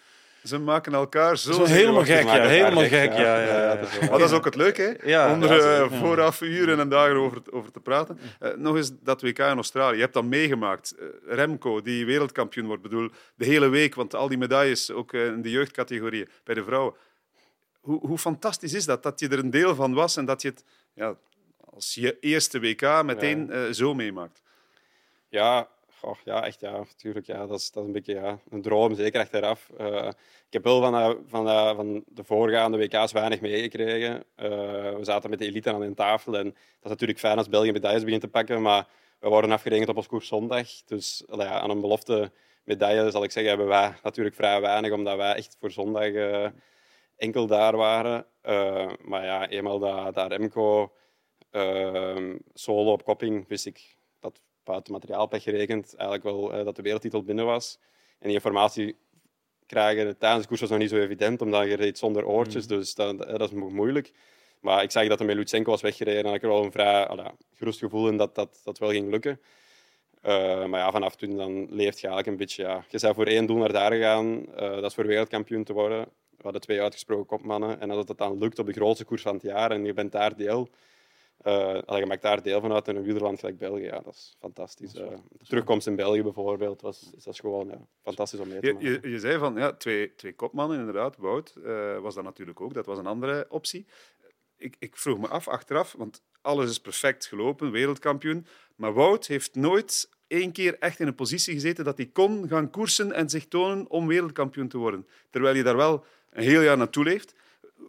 Ze 0.43 0.59
maken 0.59 0.93
elkaar 0.93 1.37
zo... 1.37 1.51
Zo 1.51 1.65
helemaal 1.65 2.03
gek, 2.03 2.23
ja. 2.23 2.47
Helemaal 2.47 2.83
gek, 2.83 2.89
gek, 2.89 3.13
ja. 3.13 3.41
ja. 3.41 3.73
ja, 3.73 3.79
Maar 3.99 4.19
dat 4.19 4.29
is 4.29 4.35
ook 4.35 4.45
het 4.45 4.55
leuke, 4.55 4.81
hè? 4.81 5.09
Ja, 5.09 5.33
Om 5.33 5.43
er 5.43 5.55
ja, 5.55 5.83
eh, 5.83 5.99
vooraf 5.99 6.41
uren 6.41 6.79
en 6.79 6.89
dagen 6.89 7.15
over, 7.15 7.41
over 7.51 7.71
te 7.71 7.79
praten. 7.79 8.19
Eh, 8.39 8.53
nog 8.53 8.75
eens 8.75 8.91
dat 9.01 9.21
WK 9.21 9.39
in 9.39 9.45
Australië. 9.45 9.95
Je 9.95 10.01
hebt 10.01 10.13
dat 10.13 10.23
meegemaakt. 10.23 10.91
Eh, 10.91 11.05
Remco, 11.25 11.81
die 11.81 12.05
wereldkampioen 12.05 12.65
wordt. 12.65 12.81
Bedoel, 12.81 13.09
de 13.35 13.45
hele 13.45 13.69
week, 13.69 13.95
want 13.95 14.15
al 14.15 14.27
die 14.27 14.37
medailles, 14.37 14.91
ook 14.91 15.13
in 15.13 15.41
de 15.41 15.49
jeugdcategorieën, 15.49 16.29
bij 16.43 16.55
de 16.55 16.63
vrouwen. 16.63 16.93
Hoe, 17.79 18.07
hoe 18.07 18.17
fantastisch 18.17 18.73
is 18.73 18.85
dat, 18.85 19.03
dat 19.03 19.19
je 19.19 19.27
er 19.27 19.39
een 19.39 19.49
deel 19.49 19.75
van 19.75 19.93
was 19.93 20.17
en 20.17 20.25
dat 20.25 20.41
je 20.41 20.47
het 20.47 20.63
ja, 20.93 21.15
als 21.73 21.93
je 21.93 22.17
eerste 22.19 22.59
WK 22.59 23.03
meteen 23.03 23.73
zo 23.73 23.93
meemaakt? 23.93 24.41
Ja, 25.29 25.67
ja, 26.23 26.45
echt 26.45 26.59
ja, 26.59 26.71
natuurlijk. 26.77 27.25
Ja, 27.25 27.45
dat, 27.45 27.59
is, 27.59 27.71
dat 27.71 27.81
is 27.83 27.87
een 27.87 27.93
beetje 27.93 28.13
ja, 28.13 28.39
een 28.49 28.61
droom, 28.61 28.95
zeker 28.95 29.19
achteraf. 29.21 29.69
Eh, 29.77 30.07
ik 30.47 30.53
heb 30.53 30.63
wel 30.63 30.81
van, 30.81 30.91
de- 30.93 31.19
van, 31.27 31.45
de- 31.45 31.73
van 31.75 32.03
de 32.07 32.23
voorgaande 32.23 32.77
WK's 32.77 33.11
weinig 33.11 33.41
meegekregen. 33.41 34.23
Eh, 34.35 34.49
we 34.95 34.99
zaten 35.01 35.29
met 35.29 35.39
de 35.39 35.45
elite 35.45 35.73
aan 35.73 35.81
een 35.81 35.93
tafel 35.95 36.37
en 36.37 36.43
dat 36.43 36.53
is 36.83 36.89
natuurlijk 36.89 37.19
fijn 37.19 37.37
als 37.37 37.49
België 37.49 37.71
medailles 37.71 38.03
begint 38.03 38.21
te 38.21 38.27
pakken, 38.27 38.61
maar 38.61 38.87
we 39.19 39.29
worden 39.29 39.51
afgerekend 39.51 39.89
op 39.89 39.97
ons 39.97 40.07
koers 40.07 40.27
zondag. 40.27 40.67
Dus 40.85 41.23
ja, 41.27 41.59
aan 41.59 41.69
een 41.69 41.81
belofte 41.81 42.31
medaille, 42.63 43.11
zal 43.11 43.23
ik 43.23 43.31
zeggen, 43.31 43.51
hebben 43.51 43.67
wij 43.71 43.93
natuurlijk 44.03 44.35
vrij 44.35 44.61
weinig, 44.61 44.91
omdat 44.91 45.17
wij 45.17 45.35
echt 45.35 45.57
voor 45.59 45.71
zondag 45.71 46.03
eh, 46.11 46.47
enkel 47.15 47.47
daar 47.47 47.77
waren. 47.77 48.25
Eh, 48.41 48.89
maar 49.01 49.23
ja, 49.25 49.47
eenmaal 49.49 49.79
dat, 49.79 50.13
dat 50.13 50.31
Remco 50.31 50.91
solo 52.53 52.91
op 52.91 53.03
kopping, 53.03 53.47
wist 53.47 53.65
ik 53.65 53.97
buiten 54.63 54.93
materiaalpech 54.93 55.43
gerekend 55.43 55.95
eigenlijk 55.95 56.23
wel 56.23 56.53
eh, 56.53 56.65
dat 56.65 56.75
de 56.75 56.81
wereldtitel 56.81 57.23
binnen 57.23 57.45
was. 57.45 57.79
En 58.19 58.27
die 58.27 58.33
informatie 58.33 58.95
krijgen 59.65 60.17
tijdens 60.17 60.41
de 60.41 60.47
koers 60.47 60.61
was 60.61 60.69
nog 60.69 60.79
niet 60.79 60.89
zo 60.89 60.97
evident, 60.97 61.41
omdat 61.41 61.67
je 61.67 61.75
reed 61.75 61.97
zonder 61.97 62.25
oortjes, 62.25 62.67
dus 62.67 62.95
dat, 62.95 63.17
dat 63.17 63.41
is 63.41 63.51
mo- 63.51 63.69
moeilijk. 63.69 64.11
Maar 64.59 64.83
ik 64.83 64.91
zag 64.91 65.07
dat 65.07 65.17
hij 65.17 65.27
met 65.27 65.35
Lutsenko 65.35 65.71
was 65.71 65.81
weggereden 65.81 66.19
en 66.19 66.25
had 66.25 66.35
ik 66.35 66.43
er 66.43 66.49
wel 66.49 66.63
een 66.63 66.71
vrij 66.71 67.07
voilà, 67.11 67.47
gerust 67.53 67.79
gevoel 67.79 68.07
in 68.07 68.17
dat 68.17 68.35
dat, 68.35 68.61
dat 68.63 68.77
wel 68.77 68.89
ging 68.89 69.09
lukken. 69.09 69.39
Eh, 70.21 70.65
maar 70.65 70.79
ja, 70.79 70.91
vanaf 70.91 71.15
toen 71.15 71.37
dan 71.37 71.67
leeft 71.69 71.99
je 71.99 72.07
eigenlijk 72.07 72.27
een 72.27 72.37
beetje... 72.37 72.63
Ja, 72.63 72.85
je 72.89 72.97
zou 72.97 73.13
voor 73.13 73.25
één 73.25 73.45
doel 73.45 73.57
naar 73.57 73.71
daar 73.71 73.91
gegaan, 73.91 74.55
eh, 74.55 74.69
dat 74.69 74.83
is 74.83 74.93
voor 74.93 75.07
wereldkampioen 75.07 75.63
te 75.63 75.73
worden. 75.73 76.07
We 76.29 76.43
hadden 76.43 76.61
twee 76.61 76.81
uitgesproken 76.81 77.25
kopmannen. 77.25 77.81
En 77.81 77.91
als 77.91 78.07
het 78.07 78.17
dan 78.17 78.37
lukt 78.37 78.59
op 78.59 78.65
de 78.65 78.73
grootste 78.73 79.05
koers 79.05 79.21
van 79.21 79.33
het 79.33 79.43
jaar 79.43 79.71
en 79.71 79.85
je 79.85 79.93
bent 79.93 80.11
daar 80.11 80.35
deel... 80.35 80.69
allee, 81.43 81.99
je 81.99 82.05
maakt 82.05 82.21
daar 82.21 82.43
deel 82.43 82.61
van 82.61 82.73
uit 82.73 82.87
in 82.87 82.95
een 82.95 83.03
wielerland 83.03 83.39
gelijk 83.39 83.57
België. 83.57 83.83
Ja, 83.83 83.99
dat 83.99 84.13
is 84.13 84.35
fantastisch. 84.39 84.95
Eh, 84.95 85.07
de 85.31 85.45
terugkomst 85.45 85.87
in 85.87 85.95
België 85.95 86.23
bijvoorbeeld, 86.23 86.81
was, 86.81 87.11
is 87.15 87.23
dat 87.23 87.39
gewoon 87.39 87.67
ja, 87.67 87.87
fantastisch 88.01 88.39
om 88.39 88.47
mee 88.47 88.59
te 88.59 88.67
Je, 88.67 88.73
maken. 88.73 88.91
je, 88.91 89.09
je 89.09 89.19
zei 89.19 89.37
van 89.37 89.55
ja, 89.55 89.73
twee, 89.73 90.15
twee 90.15 90.35
kopmannen, 90.35 90.79
inderdaad. 90.79 91.17
Wout 91.17 91.55
eh, 91.65 91.99
was 91.99 92.15
dat 92.15 92.23
natuurlijk 92.23 92.61
ook. 92.61 92.73
Dat 92.73 92.85
was 92.85 92.97
een 92.97 93.07
andere 93.07 93.45
optie. 93.49 93.85
Ik, 94.57 94.75
ik 94.79 94.97
vroeg 94.97 95.17
me 95.17 95.27
af 95.27 95.47
achteraf, 95.47 95.93
want 95.97 96.23
alles 96.41 96.69
is 96.69 96.79
perfect 96.79 97.25
gelopen, 97.25 97.71
wereldkampioen. 97.71 98.45
Maar 98.75 98.93
Wout 98.93 99.27
heeft 99.27 99.55
nooit 99.55 100.09
één 100.27 100.51
keer 100.51 100.79
echt 100.79 100.99
in 100.99 101.07
een 101.07 101.15
positie 101.15 101.53
gezeten 101.53 101.85
dat 101.85 101.97
hij 101.97 102.05
kon 102.05 102.47
gaan 102.47 102.69
koersen 102.69 103.11
en 103.11 103.29
zich 103.29 103.47
tonen 103.47 103.89
om 103.89 104.07
wereldkampioen 104.07 104.67
te 104.67 104.77
worden. 104.77 105.07
Terwijl 105.29 105.53
hij 105.53 105.63
daar 105.63 105.75
wel 105.75 106.05
een 106.29 106.43
heel 106.43 106.61
jaar 106.61 106.77
naartoe 106.77 107.03
leeft. 107.03 107.35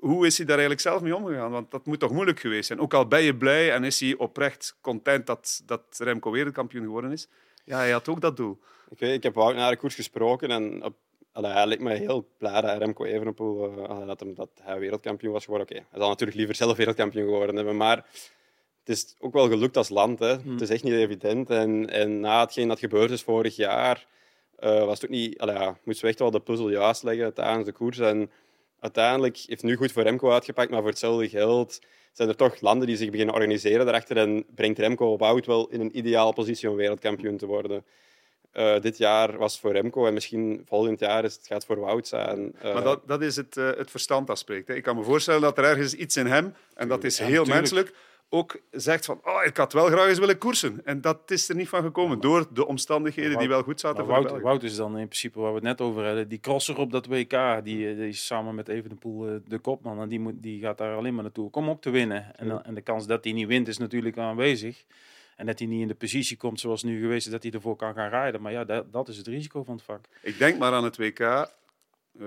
Hoe 0.01 0.27
is 0.27 0.37
hij 0.37 0.47
daar 0.47 0.59
eigenlijk 0.59 0.89
zelf 0.89 1.03
mee 1.03 1.17
omgegaan? 1.17 1.51
Want 1.51 1.71
dat 1.71 1.87
moet 1.87 2.01
toch 2.01 2.13
moeilijk 2.13 2.41
geweest 2.41 2.67
zijn. 2.67 2.81
Ook 2.81 2.95
al 2.95 3.09
ben 3.09 3.23
je 3.23 3.37
blij 3.37 3.73
en 3.73 3.85
is 3.85 4.01
hij 4.01 4.17
oprecht 4.17 4.77
content 4.81 5.27
dat, 5.27 5.63
dat 5.67 5.83
Remco 5.99 6.31
wereldkampioen 6.31 6.85
geworden 6.85 7.13
is. 7.13 7.29
Ja, 7.65 7.77
hij 7.77 7.91
had 7.91 8.09
ook 8.09 8.21
dat 8.21 8.37
doel. 8.37 8.59
Ik, 8.91 8.99
weet, 8.99 9.15
ik 9.15 9.23
heb 9.23 9.35
Wout 9.35 9.55
na 9.55 9.71
de 9.71 9.77
koers 9.77 9.95
gesproken 9.95 10.51
en 10.51 10.85
op, 10.85 10.95
allee, 11.33 11.53
hij 11.53 11.67
leek 11.67 11.81
me 11.81 11.93
heel 11.93 12.29
blij 12.39 12.61
dat 12.61 12.79
Remco 12.79 13.05
Evenepoel 13.05 13.79
eh, 13.79 13.89
allee, 13.89 14.07
dat, 14.07 14.21
hem, 14.21 14.35
dat 14.35 14.51
hij 14.63 14.79
wereldkampioen 14.79 15.33
was 15.33 15.45
geworden. 15.45 15.69
Oké, 15.69 15.87
hij 15.91 15.99
zal 16.01 16.09
natuurlijk 16.09 16.39
liever 16.39 16.55
zelf 16.55 16.77
wereldkampioen 16.77 17.25
geworden 17.25 17.57
hebben, 17.57 17.77
maar 17.77 17.97
het 18.85 18.97
is 18.97 19.15
ook 19.19 19.33
wel 19.33 19.49
gelukt 19.49 19.77
als 19.77 19.89
land. 19.89 20.19
Hè. 20.19 20.27
Het 20.27 20.61
is 20.61 20.71
echt 20.71 20.83
niet 20.83 20.93
evident. 20.93 21.51
En, 21.51 21.91
en 21.91 22.21
na 22.21 22.41
hetgeen 22.41 22.69
dat 22.69 22.79
gebeurd 22.79 23.11
is 23.11 23.23
vorig 23.23 23.57
jaar, 23.57 24.07
eh, 24.57 24.85
was 24.85 25.01
het 25.01 25.05
ook 25.05 25.17
niet... 25.17 25.39
Allee, 25.39 25.55
ja, 25.55 25.79
moesten 25.85 26.05
we 26.05 26.11
echt 26.11 26.19
wel 26.19 26.31
de 26.31 26.41
puzzel 26.41 26.71
juist 26.71 27.03
leggen 27.03 27.35
tijdens 27.35 27.65
de 27.65 27.73
koers. 27.73 27.99
En 27.99 28.31
uiteindelijk 28.85 29.37
heeft 29.47 29.63
nu 29.63 29.77
goed 29.77 29.93
voor 29.93 30.03
Remco 30.03 30.31
uitgepakt, 30.31 30.71
maar 30.71 30.81
voor 30.81 30.89
hetzelfde 30.89 31.29
geld 31.29 31.81
zijn 32.13 32.29
er 32.29 32.37
toch 32.37 32.61
landen 32.61 32.87
die 32.87 32.97
zich 32.97 33.11
beginnen 33.11 33.35
organiseren 33.35 33.85
daarachter 33.85 34.17
en 34.17 34.45
brengt 34.55 34.79
Remco 34.79 35.17
Wout 35.17 35.47
wel 35.47 35.69
in 35.69 35.81
een 35.81 35.99
ideale 35.99 36.33
positie 36.33 36.71
om 36.71 36.77
wereldkampioen 36.77 37.37
te 37.37 37.47
worden. 37.47 37.85
Eh, 38.53 38.81
dit 38.81 38.99
jaar 38.99 39.37
was 39.37 39.53
het 39.53 39.61
voor 39.61 39.73
Remco 39.73 40.07
en 40.07 40.15
misschien 40.15 40.63
volgend 40.69 41.01
jaar 41.01 41.25
is 41.25 41.35
het 41.35 41.47
gaat 41.47 41.65
voor 41.65 41.81
Wout 41.81 42.09
zijn. 42.09 42.55
Eh, 42.59 42.75
Maar 42.75 42.83
dat, 42.83 43.01
dat 43.07 43.23
is 43.23 43.37
het, 43.37 43.57
eh, 43.57 43.71
het 43.77 43.91
verstand 43.91 44.27
dat 44.27 44.39
spreekt. 44.39 44.69
Hè. 44.69 44.75
Ik 44.75 44.83
kan 44.83 44.97
me 44.97 45.03
voorstellen 45.03 45.41
dat 45.41 45.59
er 45.59 45.65
ergens 45.65 45.95
iets 45.95 46.17
in 46.17 46.27
hem, 46.27 46.55
en 46.75 46.89
dat 46.89 47.05
is 47.05 47.19
heel 47.19 47.45
menselijk, 47.45 47.95
ook 48.29 48.61
zegt 48.71 49.05
van 49.05 49.21
oh, 49.25 49.45
ik 49.45 49.57
had 49.57 49.73
wel 49.73 49.87
graag 49.87 50.09
eens 50.09 50.19
willen 50.19 50.39
koersen. 50.39 50.81
En 50.85 51.01
dat 51.01 51.31
is 51.31 51.49
er 51.49 51.55
niet 51.55 51.69
van 51.69 51.83
gekomen 51.83 52.21
door 52.21 52.47
de 52.53 52.67
omstandigheden 52.67 53.39
die 53.39 53.49
wel 53.49 53.63
goed 53.63 53.81
zaten 53.81 54.07
Maar 54.07 54.29
voor 54.29 54.41
Wout, 54.41 54.63
is 54.63 54.77
dan 54.77 54.99
in 54.99 55.07
principe 55.07 55.41
waar 55.41 55.49
we 55.49 55.55
het 55.55 55.65
net 55.65 55.81
over 55.81 56.07
hadden. 56.07 56.29
Die 56.29 56.41
crosser 56.41 56.79
op 56.79 56.91
dat 56.91 57.07
WK, 57.07 57.31
die, 57.31 57.89
eh, 57.89 57.97
die 57.97 58.09
is 58.09 58.27
samen 58.27 58.55
met 58.55 58.69
Evenepoel 58.69 59.29
eh, 59.29 59.35
de 59.47 59.59
kopman. 59.59 60.01
En 60.01 60.09
die, 60.09 60.21
moet, 60.21 60.43
die 60.43 60.61
gaat 60.61 60.79
daar 60.79 60.97
alleen 60.97 61.15
maar 61.15 61.23
naartoe. 61.23 61.51
Kom 61.51 61.69
op 61.69 61.83
te 61.83 61.91
winnen. 61.91 62.37
En, 62.37 62.65
en 62.65 62.75
de 62.75 62.81
kans 62.81 63.07
dat 63.07 63.25
hij 63.25 63.33
niet 63.33 63.47
wint 63.47 63.69
is 63.69 63.79
natuurlijk 63.79 64.19
aanwezig. 64.19 64.85
En 65.37 65.47
dat 65.47 65.59
hij 65.59 65.69
niet 65.69 65.81
in 65.81 65.89
de 65.89 65.95
positie 65.95 66.37
komt 66.37 66.61
zoals 66.61 66.83
nu 66.83 67.01
geweest 67.01 67.27
is, 67.27 67.33
dat 67.33 67.43
hij 67.43 67.53
ervoor 67.53 67.77
kan 67.77 67.95
gaan 67.95 68.09
rijden. 68.09 68.43
Maar 68.43 68.53
ja, 68.53 68.65
dat, 68.65 68.93
dat 68.93 69.09
is 69.09 69.17
het 69.17 69.27
risico 69.27 69.63
van 69.63 69.75
het 69.75 69.85
vak. 69.85 70.05
Ik 70.23 70.39
denk 70.39 70.59
maar 70.59 70.73
aan 70.73 70.85
het 70.85 70.97
WK 70.97 71.51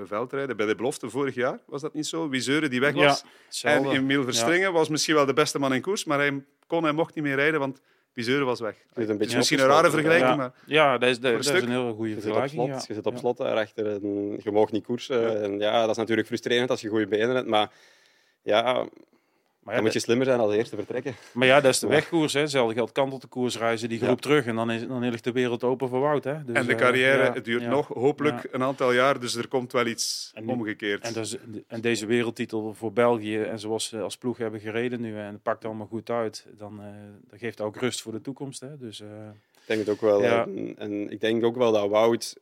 veldrijden. 0.05 0.57
Bij 0.57 0.65
de 0.65 0.75
belofte 0.75 1.09
vorig 1.09 1.35
jaar 1.35 1.59
was 1.65 1.81
dat 1.81 1.93
niet 1.93 2.07
zo. 2.07 2.29
Wieseure 2.29 2.69
die 2.69 2.79
weg 2.79 2.93
was. 2.93 3.23
en. 3.61 3.85
Emile 3.85 4.23
Verstringen 4.23 4.73
was 4.73 4.89
misschien 4.89 5.15
wel 5.15 5.25
de 5.25 5.33
beste 5.33 5.59
man 5.59 5.73
in 5.73 5.81
koers, 5.81 6.05
maar 6.05 6.17
hij 6.19 6.43
kon 6.67 6.87
en 6.87 6.95
mocht 6.95 7.15
niet 7.15 7.23
meer 7.23 7.35
rijden, 7.35 7.59
want 7.59 7.81
Wieseure 8.13 8.43
was 8.45 8.59
weg. 8.59 8.75
zit 8.75 8.85
een 8.95 9.01
Het 9.01 9.09
is 9.09 9.17
beetje 9.17 9.37
misschien 9.37 9.59
een 9.59 9.65
rare 9.65 9.89
vergelijking, 9.89 10.29
ja, 10.29 10.35
maar 10.35 10.51
ja, 10.65 10.97
dat 10.97 11.09
is, 11.09 11.15
een 11.15 11.21
dat 11.21 11.39
is 11.39 11.47
een 11.47 11.69
hele 11.69 11.93
goede 11.93 12.09
Je 12.09 12.21
zit 12.21 12.31
op 12.31 12.37
vergelijking. 12.37 12.69
slot, 12.69 12.87
je 12.87 12.93
zit 12.93 13.05
op 13.05 13.17
slot 13.17 13.37
daarachter 13.37 13.87
en 13.87 14.01
je 14.43 14.51
mag 14.51 14.71
niet 14.71 14.83
koersen. 14.83 15.21
Ja. 15.21 15.35
En 15.35 15.59
ja, 15.59 15.81
dat 15.81 15.89
is 15.89 15.97
natuurlijk 15.97 16.27
frustrerend 16.27 16.69
als 16.69 16.81
je 16.81 16.89
goede 16.89 17.07
benen 17.07 17.35
hebt, 17.35 17.47
maar 17.47 17.71
ja, 18.41 18.87
Maar 19.67 19.75
ja, 19.75 19.81
dan 19.81 19.91
moet 19.91 20.01
je 20.01 20.05
slimmer 20.07 20.25
zijn 20.25 20.39
als 20.39 20.53
eerste 20.53 20.75
vertrekken. 20.75 21.15
Maar 21.31 21.47
ja, 21.47 21.61
dat 21.61 21.73
is 21.73 21.79
de 21.79 21.87
wegkoers. 21.87 22.33
Hè. 22.33 22.39
Hetzelfde 22.39 22.73
geldt 22.73 22.91
kantelt 22.91 23.21
de 23.21 23.27
koersreizen, 23.27 23.89
die 23.89 23.99
Ja. 23.99 24.05
groep 24.05 24.21
terug. 24.21 24.45
En 24.45 24.55
dan, 24.55 24.71
is, 24.71 24.87
dan 24.87 25.09
ligt 25.09 25.23
de 25.23 25.31
wereld 25.31 25.63
open 25.63 25.89
voor 25.89 25.99
Wout. 25.99 26.23
Hè. 26.23 26.43
Dus, 26.45 26.55
en 26.55 26.65
de 26.65 26.71
eh, 26.71 26.77
carrière 26.77 27.23
ja, 27.23 27.39
duurt 27.39 27.61
ja. 27.61 27.69
nog, 27.69 27.87
hopelijk, 27.87 28.43
Ja. 28.43 28.49
een 28.51 28.63
aantal 28.63 28.91
jaar, 28.93 29.19
dus 29.19 29.35
er 29.35 29.47
komt 29.47 29.71
wel 29.71 29.85
iets 29.85 30.31
En 30.35 30.45
nu- 30.45 30.51
omgekeerd. 30.51 31.03
En, 31.15 31.21
is- 31.21 31.37
en 31.67 31.81
deze 31.81 32.05
wereldtitel 32.05 32.73
voor 32.73 32.93
België, 32.93 33.41
en 33.41 33.59
zoals 33.59 33.85
ze 33.87 33.99
als 34.01 34.17
ploeg 34.17 34.37
hebben 34.37 34.59
gereden 34.59 35.01
nu, 35.01 35.17
en 35.17 35.33
het 35.33 35.43
pakt 35.43 35.65
allemaal 35.65 35.87
goed 35.87 36.09
uit, 36.09 36.45
dan 36.57 36.79
eh, 36.81 36.85
dat 37.29 37.39
geeft 37.39 37.61
ook 37.61 37.75
rust 37.75 38.01
voor 38.01 38.11
de 38.11 38.21
toekomst. 38.21 38.59
Hè. 38.59 38.77
Dus, 38.77 39.01
eh, 39.01 39.07
Ik 39.61 39.65
denk 39.65 39.79
het 39.79 39.89
ook 39.89 40.01
wel. 40.01 40.21
Ja. 40.21 40.43
En, 40.45 40.75
en 40.77 41.11
ik 41.11 41.21
denk 41.21 41.43
ook 41.45 41.55
wel 41.57 41.71
dat 41.71 41.89
Wout 41.89 42.35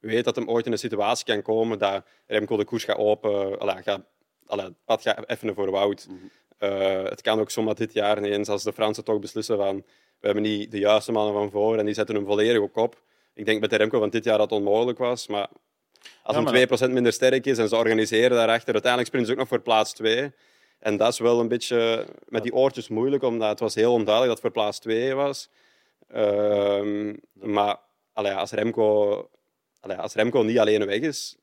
weet 0.00 0.24
dat 0.24 0.36
hem 0.36 0.48
ooit 0.48 0.66
in 0.66 0.72
een 0.72 0.78
situatie 0.78 1.24
kan 1.24 1.42
komen 1.42 1.78
dat 1.78 2.04
Remco 2.26 2.56
de 2.56 2.64
koers 2.64 2.84
gaat 2.84 2.96
open, 2.96 3.58
allee, 3.58 3.82
gaat, 3.82 4.00
allee, 4.46 4.64
het 4.64 4.74
pad 4.84 5.02
gaat 5.02 5.24
effenen 5.24 5.54
voor 5.54 5.70
Wout. 5.70 6.06
Mhm. 6.10 6.18
Eh, 6.62 7.02
het 7.02 7.20
kan 7.20 7.40
ook 7.40 7.50
zomaar 7.50 7.74
dit 7.74 7.92
jaar 7.92 8.18
ineens, 8.18 8.48
als 8.48 8.62
de 8.62 8.72
Fransen 8.72 9.04
toch 9.04 9.18
beslissen 9.18 9.56
van 9.56 9.76
we 10.20 10.26
hebben 10.26 10.42
niet 10.42 10.70
de 10.70 10.78
juiste 10.78 11.12
mannen 11.12 11.34
van 11.34 11.50
voor 11.50 11.78
en 11.78 11.84
die 11.84 11.94
zetten 11.94 12.14
hem 12.14 12.24
volledig 12.24 12.60
op 12.60 12.72
kop. 12.72 13.02
Ik 13.34 13.44
denk 13.46 13.60
met 13.60 13.70
de 13.70 13.76
Remco 13.76 13.98
van 13.98 14.10
dit 14.10 14.24
jaar 14.24 14.38
dat 14.38 14.50
het 14.50 14.58
onmogelijk 14.58 14.98
was, 14.98 15.26
maar 15.26 15.48
als 16.22 16.36
Ja, 16.36 16.42
hem 16.42 16.68
maar 16.68 16.88
2% 16.88 16.92
minder 16.92 17.12
sterk 17.12 17.46
is 17.46 17.58
en 17.58 17.68
ze 17.68 17.76
organiseren 17.76 18.36
daarachter, 18.36 18.72
uiteindelijk 18.72 19.06
sprinten 19.06 19.26
ze 19.26 19.32
ook 19.32 19.38
nog 19.38 19.48
voor 19.48 19.60
plaats 19.60 19.92
2. 19.92 20.32
En 20.78 20.96
dat 20.96 21.12
is 21.12 21.18
wel 21.18 21.40
een 21.40 21.48
beetje 21.48 22.06
met 22.28 22.42
die 22.42 22.54
oortjes 22.54 22.88
moeilijk, 22.88 23.22
omdat 23.22 23.48
het 23.48 23.60
was 23.60 23.74
heel 23.74 23.92
onduidelijk 23.92 24.34
dat 24.34 24.42
het 24.42 24.52
voor 24.52 24.62
plaats 24.62 24.78
2 24.78 25.14
was. 25.14 25.48
Ehm, 26.08 27.14
maar 27.32 27.76
allee, 28.12 28.32
als, 28.32 28.50
Remco, 28.50 29.28
allee, 29.80 29.96
als 29.96 30.14
Remco 30.14 30.42
niet 30.42 30.58
alleen 30.58 30.86
weg 30.86 31.00
is, 31.00 31.36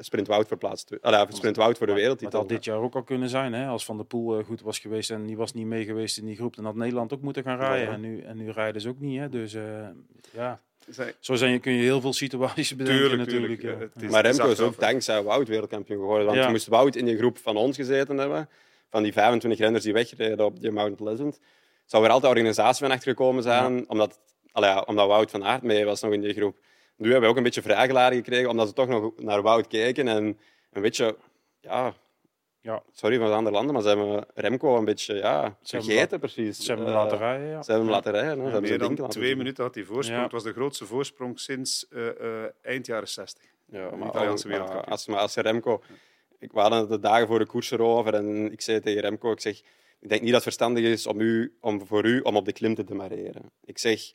sprint 0.00 0.26
Wout 0.26 0.48
voor 0.48 0.56
plaats 0.56 0.84
2. 0.84 0.98
Allee, 1.02 1.26
sprint 1.28 1.56
Wout 1.56 1.76
voor 1.78 1.86
de 1.86 1.92
het 1.92 2.00
wereldtitel. 2.00 2.38
had 2.38 2.48
dit 2.48 2.64
jaar 2.64 2.78
ook 2.78 2.94
al 2.94 3.02
kunnen 3.02 3.28
zijn. 3.28 3.52
Hè. 3.52 3.66
Als 3.66 3.84
Van 3.84 3.96
der 3.96 4.06
Poel 4.06 4.38
eh, 4.38 4.44
goed 4.44 4.60
was 4.60 4.78
geweest 4.78 5.10
en 5.10 5.26
die 5.26 5.36
was 5.36 5.52
niet 5.52 5.66
mee 5.66 5.84
geweest 5.84 6.18
in 6.18 6.24
die 6.26 6.36
groep, 6.36 6.56
dan 6.56 6.64
had 6.64 6.74
Nederland 6.74 7.12
ook 7.12 7.20
moeten 7.22 7.42
gaan 7.42 7.58
rijden. 7.58 7.86
Ja. 7.86 7.92
En, 7.92 8.00
nu, 8.00 8.20
en 8.20 8.36
nu 8.36 8.50
rijden 8.50 8.80
ze 8.80 8.88
ook 8.88 9.00
niet. 9.00 9.18
Hè. 9.20 9.28
Dus 9.28 9.54
eh, 9.54 9.62
ja, 10.32 10.60
Zij- 10.88 11.14
zo 11.20 11.34
zijn, 11.34 11.60
kun 11.60 11.72
je 11.72 11.82
heel 11.82 12.00
veel 12.00 12.12
situaties 12.12 12.76
bedenken 12.76 13.00
Tuurlijk, 13.02 13.18
natuurlijk. 13.30 13.60
tuurlijk. 13.60 13.92
ja. 13.94 14.02
Is- 14.02 14.10
Maar 14.10 14.22
Remco 14.26 14.48
is 14.50 14.60
ook 14.60 14.78
dankzij 14.80 15.22
Wout 15.22 15.48
wereldkampioen 15.48 15.98
geworden. 16.00 16.26
Want 16.26 16.38
Ja. 16.38 16.44
je 16.44 16.50
moest 16.50 16.66
Wout 16.66 16.96
in 16.96 17.04
die 17.04 17.16
groep 17.16 17.38
van 17.38 17.56
ons 17.56 17.76
gezeten 17.76 18.18
hebben. 18.18 18.48
Van 18.90 19.02
die 19.02 19.12
25 19.12 19.60
renners 19.60 19.84
die 19.84 19.92
wegreden 19.92 20.44
op 20.44 20.60
die 20.60 20.70
Mount 20.70 20.96
Pleasant. 20.96 21.40
Zou 21.84 22.04
er 22.04 22.10
altijd 22.10 22.32
organisatie 22.32 22.86
van 22.86 22.94
achter 22.94 23.08
gekomen 23.10 23.42
zijn. 23.42 23.88
Omdat, 23.88 24.20
allee, 24.52 24.86
omdat 24.86 25.06
Wout 25.06 25.30
van 25.30 25.44
Aert 25.44 25.62
mee 25.62 25.84
was 25.84 26.00
nog 26.02 26.12
in 26.12 26.20
die 26.20 26.32
groep. 26.34 26.56
Nu 26.96 27.04
hebben 27.10 27.20
we 27.22 27.28
ook 27.28 27.36
een 27.36 27.42
beetje 27.42 27.62
vrijgeladen 27.62 28.18
gekregen. 28.18 28.48
Omdat 28.50 28.68
ze 28.68 28.74
toch 28.74 28.88
nog 28.88 29.12
naar 29.16 29.42
Wout 29.42 29.66
keken. 29.66 30.08
En 30.08 30.38
een 30.72 30.82
beetje... 30.82 31.16
Ja, 31.60 31.94
Ja. 32.60 32.82
sorry 32.92 33.18
van 33.18 33.26
de 33.26 33.32
andere 33.34 33.54
landen. 33.56 33.72
Maar 33.74 33.82
ze 33.82 33.88
hebben 33.88 34.26
Remco 34.34 34.76
een 34.76 34.84
beetje 34.84 35.14
ja, 35.14 35.56
vergeten 35.62 36.18
precies. 36.18 36.58
Ze 36.58 36.66
hebben 36.66 36.86
hem 36.86 36.94
Eh, 36.96 37.02
laten 37.02 37.18
rijden. 37.18 37.46
Ja. 37.48 37.62
Ze 37.62 37.70
hebben 37.70 37.86
hem 37.88 37.94
laten 37.96 38.12
rijden. 38.12 38.36
Ze 38.36 38.42
hebben 38.50 38.62
Meer 38.62 38.96
dan 38.96 39.08
twee 39.08 39.28
doen. 39.28 39.38
minuten 39.38 39.64
had 39.64 39.74
hij 39.74 39.84
voorsprong. 39.84 40.16
Ja. 40.18 40.22
Het 40.22 40.32
was 40.32 40.42
de 40.42 40.52
grootste 40.52 40.84
voorsprong 40.86 41.40
sinds 41.40 41.88
eh, 41.88 42.08
eh, 42.44 42.50
eind 42.62 42.86
jaren 42.86 43.08
60. 43.08 43.42
Ja, 43.66 43.90
de 43.90 43.96
maar, 43.96 44.08
Italiaanse 44.08 44.46
maar 44.48 44.56
wereldkampioen. 44.56 44.92
als, 44.92 45.06
maar 45.06 45.18
als 45.18 45.34
Remco... 45.34 45.82
Ik, 46.38 46.52
we 46.52 46.60
hadden 46.60 46.78
het 46.78 46.88
de 46.88 46.98
dagen 46.98 47.26
voor 47.26 47.38
de 47.38 47.46
koers 47.46 47.70
erover 47.70 48.14
en 48.14 48.52
ik 48.52 48.60
zei 48.60 48.80
tegen 48.80 49.00
Remco, 49.00 49.32
ik 49.32 49.40
zeg, 49.40 49.58
ik 50.00 50.08
denk 50.08 50.20
niet 50.22 50.32
dat 50.32 50.32
het 50.32 50.42
verstandig 50.42 50.84
is 50.84 51.06
om, 51.06 51.20
u, 51.20 51.56
om 51.60 51.86
voor 51.86 52.04
u 52.04 52.20
om 52.20 52.36
op 52.36 52.44
de 52.44 52.52
klim 52.52 52.74
te 52.74 52.84
demareren. 52.84 53.50
Ik 53.64 53.78
zeg, 53.78 54.12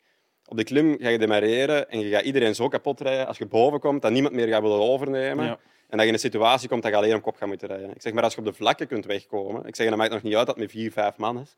op 0.50 0.56
de 0.56 0.64
klim 0.64 0.96
ga 1.00 1.08
je 1.08 1.18
demareren 1.18 1.90
en 1.90 2.00
je 2.00 2.08
gaat 2.08 2.24
iedereen 2.24 2.54
zo 2.54 2.68
kapot 2.68 3.00
rijden 3.00 3.26
als 3.26 3.38
je 3.38 3.46
boven 3.46 3.80
komt, 3.80 4.02
dat 4.02 4.10
niemand 4.10 4.34
meer 4.34 4.48
gaat 4.48 4.62
willen 4.62 4.80
overnemen. 4.80 5.44
Ja. 5.44 5.58
En 5.88 5.96
dat 5.96 6.00
je 6.00 6.06
in 6.06 6.12
een 6.12 6.18
situatie 6.18 6.68
komt 6.68 6.82
dat 6.82 6.90
je 6.90 6.96
alleen 6.96 7.14
op 7.14 7.22
kop 7.22 7.36
gaat 7.36 7.48
moeten 7.48 7.68
rijden. 7.68 7.90
Ik 7.90 8.02
zeg, 8.02 8.12
maar 8.12 8.22
als 8.22 8.34
je 8.34 8.38
op 8.38 8.44
de 8.44 8.52
vlakken 8.52 8.86
kunt 8.86 9.04
wegkomen, 9.04 9.66
ik 9.66 9.76
zeg, 9.76 9.88
dan 9.88 9.98
maakt 9.98 10.12
het 10.12 10.22
nog 10.22 10.30
niet 10.30 10.38
uit 10.38 10.46
dat 10.46 10.56
het 10.56 10.64
met 10.64 10.74
vier, 10.74 10.92
vijf 10.92 11.16
man 11.16 11.40
is. 11.40 11.56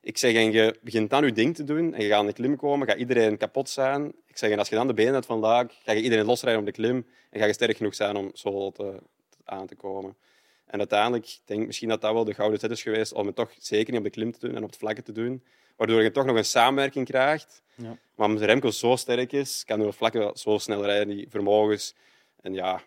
Ik 0.00 0.18
zeg, 0.18 0.34
en 0.34 0.52
je 0.52 0.78
begint 0.82 1.10
dan 1.10 1.24
je 1.24 1.32
ding 1.32 1.54
te 1.54 1.64
doen 1.64 1.94
en 1.94 2.02
je 2.02 2.08
gaat 2.08 2.18
aan 2.18 2.26
de 2.26 2.32
klim 2.32 2.56
komen, 2.56 2.88
gaat 2.88 2.98
iedereen 2.98 3.36
kapot 3.36 3.68
zijn. 3.68 4.12
Ik 4.26 4.36
zeg, 4.36 4.50
en 4.50 4.58
als 4.58 4.68
je 4.68 4.74
dan 4.74 4.86
de 4.86 4.94
benen 4.94 5.14
hebt 5.14 5.26
van 5.26 5.38
Luik, 5.38 5.72
ga 5.84 5.92
je 5.92 6.02
iedereen 6.02 6.24
losrijden 6.24 6.60
op 6.60 6.66
de 6.66 6.72
klim 6.72 7.06
en 7.30 7.40
ga 7.40 7.46
je 7.46 7.52
sterk 7.52 7.76
genoeg 7.76 7.94
zijn 7.94 8.16
om 8.16 8.30
zo 8.34 8.70
te, 8.70 8.94
aan 9.44 9.66
te 9.66 9.74
komen. 9.74 10.16
En 10.66 10.78
uiteindelijk 10.78 11.38
denk 11.44 11.60
ik 11.60 11.66
misschien 11.66 11.88
dat 11.88 12.00
dat 12.00 12.12
wel 12.12 12.24
de 12.24 12.34
gouden 12.34 12.60
zet 12.60 12.70
is 12.70 12.82
geweest 12.82 13.12
om 13.12 13.26
het 13.26 13.36
toch 13.36 13.52
zeker 13.58 13.90
niet 13.90 13.98
op 13.98 14.06
de 14.06 14.12
klim 14.12 14.32
te 14.32 14.46
doen 14.46 14.56
en 14.56 14.62
op 14.62 14.70
het 14.70 14.78
vlakke 14.78 15.02
te 15.02 15.12
doen. 15.12 15.42
Waardoor 15.80 16.02
je 16.02 16.10
toch 16.10 16.24
nog 16.24 16.36
een 16.36 16.44
samenwerking 16.44 17.06
krijgt. 17.06 17.62
Ja. 17.74 17.96
Maar 18.14 18.28
omdat 18.28 18.42
Remco 18.44 18.70
zo 18.70 18.96
sterk 18.96 19.32
is, 19.32 19.62
kan 19.66 19.78
hij 19.78 19.88
op 19.88 19.94
vlakken 19.94 20.36
zo 20.36 20.58
snel 20.58 20.84
rijden, 20.84 21.08
die 21.16 21.26
vermogens. 21.30 21.94
En 22.40 22.54
ja, 22.54 22.80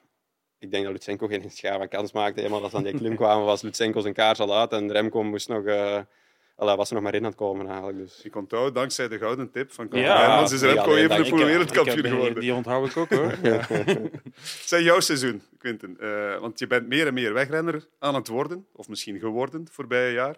ik 0.60 0.72
denk 0.72 0.84
dat 0.84 0.92
Lutsenko 0.92 1.28
geen 1.28 1.52
schaar 1.52 1.78
van 1.78 1.88
kans 1.88 2.12
maakte. 2.12 2.42
Eenmaal 2.44 2.62
als 2.62 2.72
ze 2.72 2.78
aan 2.78 2.84
die 2.84 2.98
klim 2.98 3.16
kwamen, 3.22 3.46
was 3.46 3.62
Lutsenko 3.62 4.00
zijn 4.00 4.14
kaars 4.14 4.40
al 4.40 4.58
uit. 4.60 4.72
En 4.72 4.92
Remco 4.92 5.24
moest 5.24 5.48
nog, 5.50 5.66
eh, 5.66 6.00
allee, 6.56 6.76
was 6.76 6.88
er 6.90 6.94
nog 6.96 7.04
maar 7.04 7.14
in 7.14 7.20
aan 7.24 7.26
het 7.30 7.36
komen 7.36 7.68
eigenlijk. 7.68 7.98
Dus. 7.98 8.22
Ik 8.24 8.36
onthoud, 8.36 8.76
dankzij 8.76 9.08
de 9.08 9.18
gouden 9.18 9.52
tip 9.52 9.72
van 9.72 9.86
Ja, 9.86 9.90
Conor 9.92 10.18
Hermans 10.18 10.52
is 10.52 10.62
Remco 10.62 10.96
dankzij- 11.08 11.46
wereldkampioen 11.46 11.98
Ik 11.98 12.04
heb- 12.04 12.12
geworden. 12.14 12.40
Die 12.42 12.54
onthoud 12.54 12.88
ik 12.90 12.98
ook 12.98 13.10
hoor. 13.10 13.34
Zeg 14.66 14.82
jouw 14.84 15.00
seizoen, 15.00 15.42
Quinten. 15.58 15.98
Eh, 16.00 16.40
want 16.40 16.60
je 16.60 16.68
bent 16.68 16.88
meer 16.88 17.08
en 17.08 17.14
meer 17.14 17.34
wegrenner 17.34 17.88
aan 18.00 18.16
het 18.16 18.28
worden, 18.28 18.66
of 18.72 18.88
misschien 18.88 19.20
geworden 19.20 19.60
het 19.62 19.70
voorbije 19.72 20.14
jaar. 20.14 20.36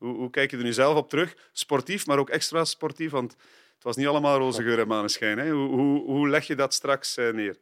Hoe, 0.00 0.16
hoe 0.16 0.30
kijk 0.30 0.50
je 0.50 0.56
er 0.56 0.62
nu 0.62 0.72
zelf 0.72 0.96
op 0.96 1.08
terug? 1.08 1.36
Sportief, 1.52 2.06
maar 2.06 2.18
ook 2.18 2.30
extra 2.30 2.64
sportief, 2.64 3.10
want 3.10 3.32
het 3.74 3.84
was 3.84 3.96
niet 3.96 4.06
allemaal 4.06 4.38
roze 4.38 4.62
geur 4.62 4.78
en 4.78 4.86
maneschijn. 4.86 5.38
Hè? 5.38 5.50
Hoe, 5.50 5.68
hoe, 5.68 6.04
hoe 6.04 6.28
leg 6.28 6.46
je 6.46 6.54
dat 6.54 6.74
straks 6.74 7.16
eh, 7.16 7.32
neer? 7.32 7.58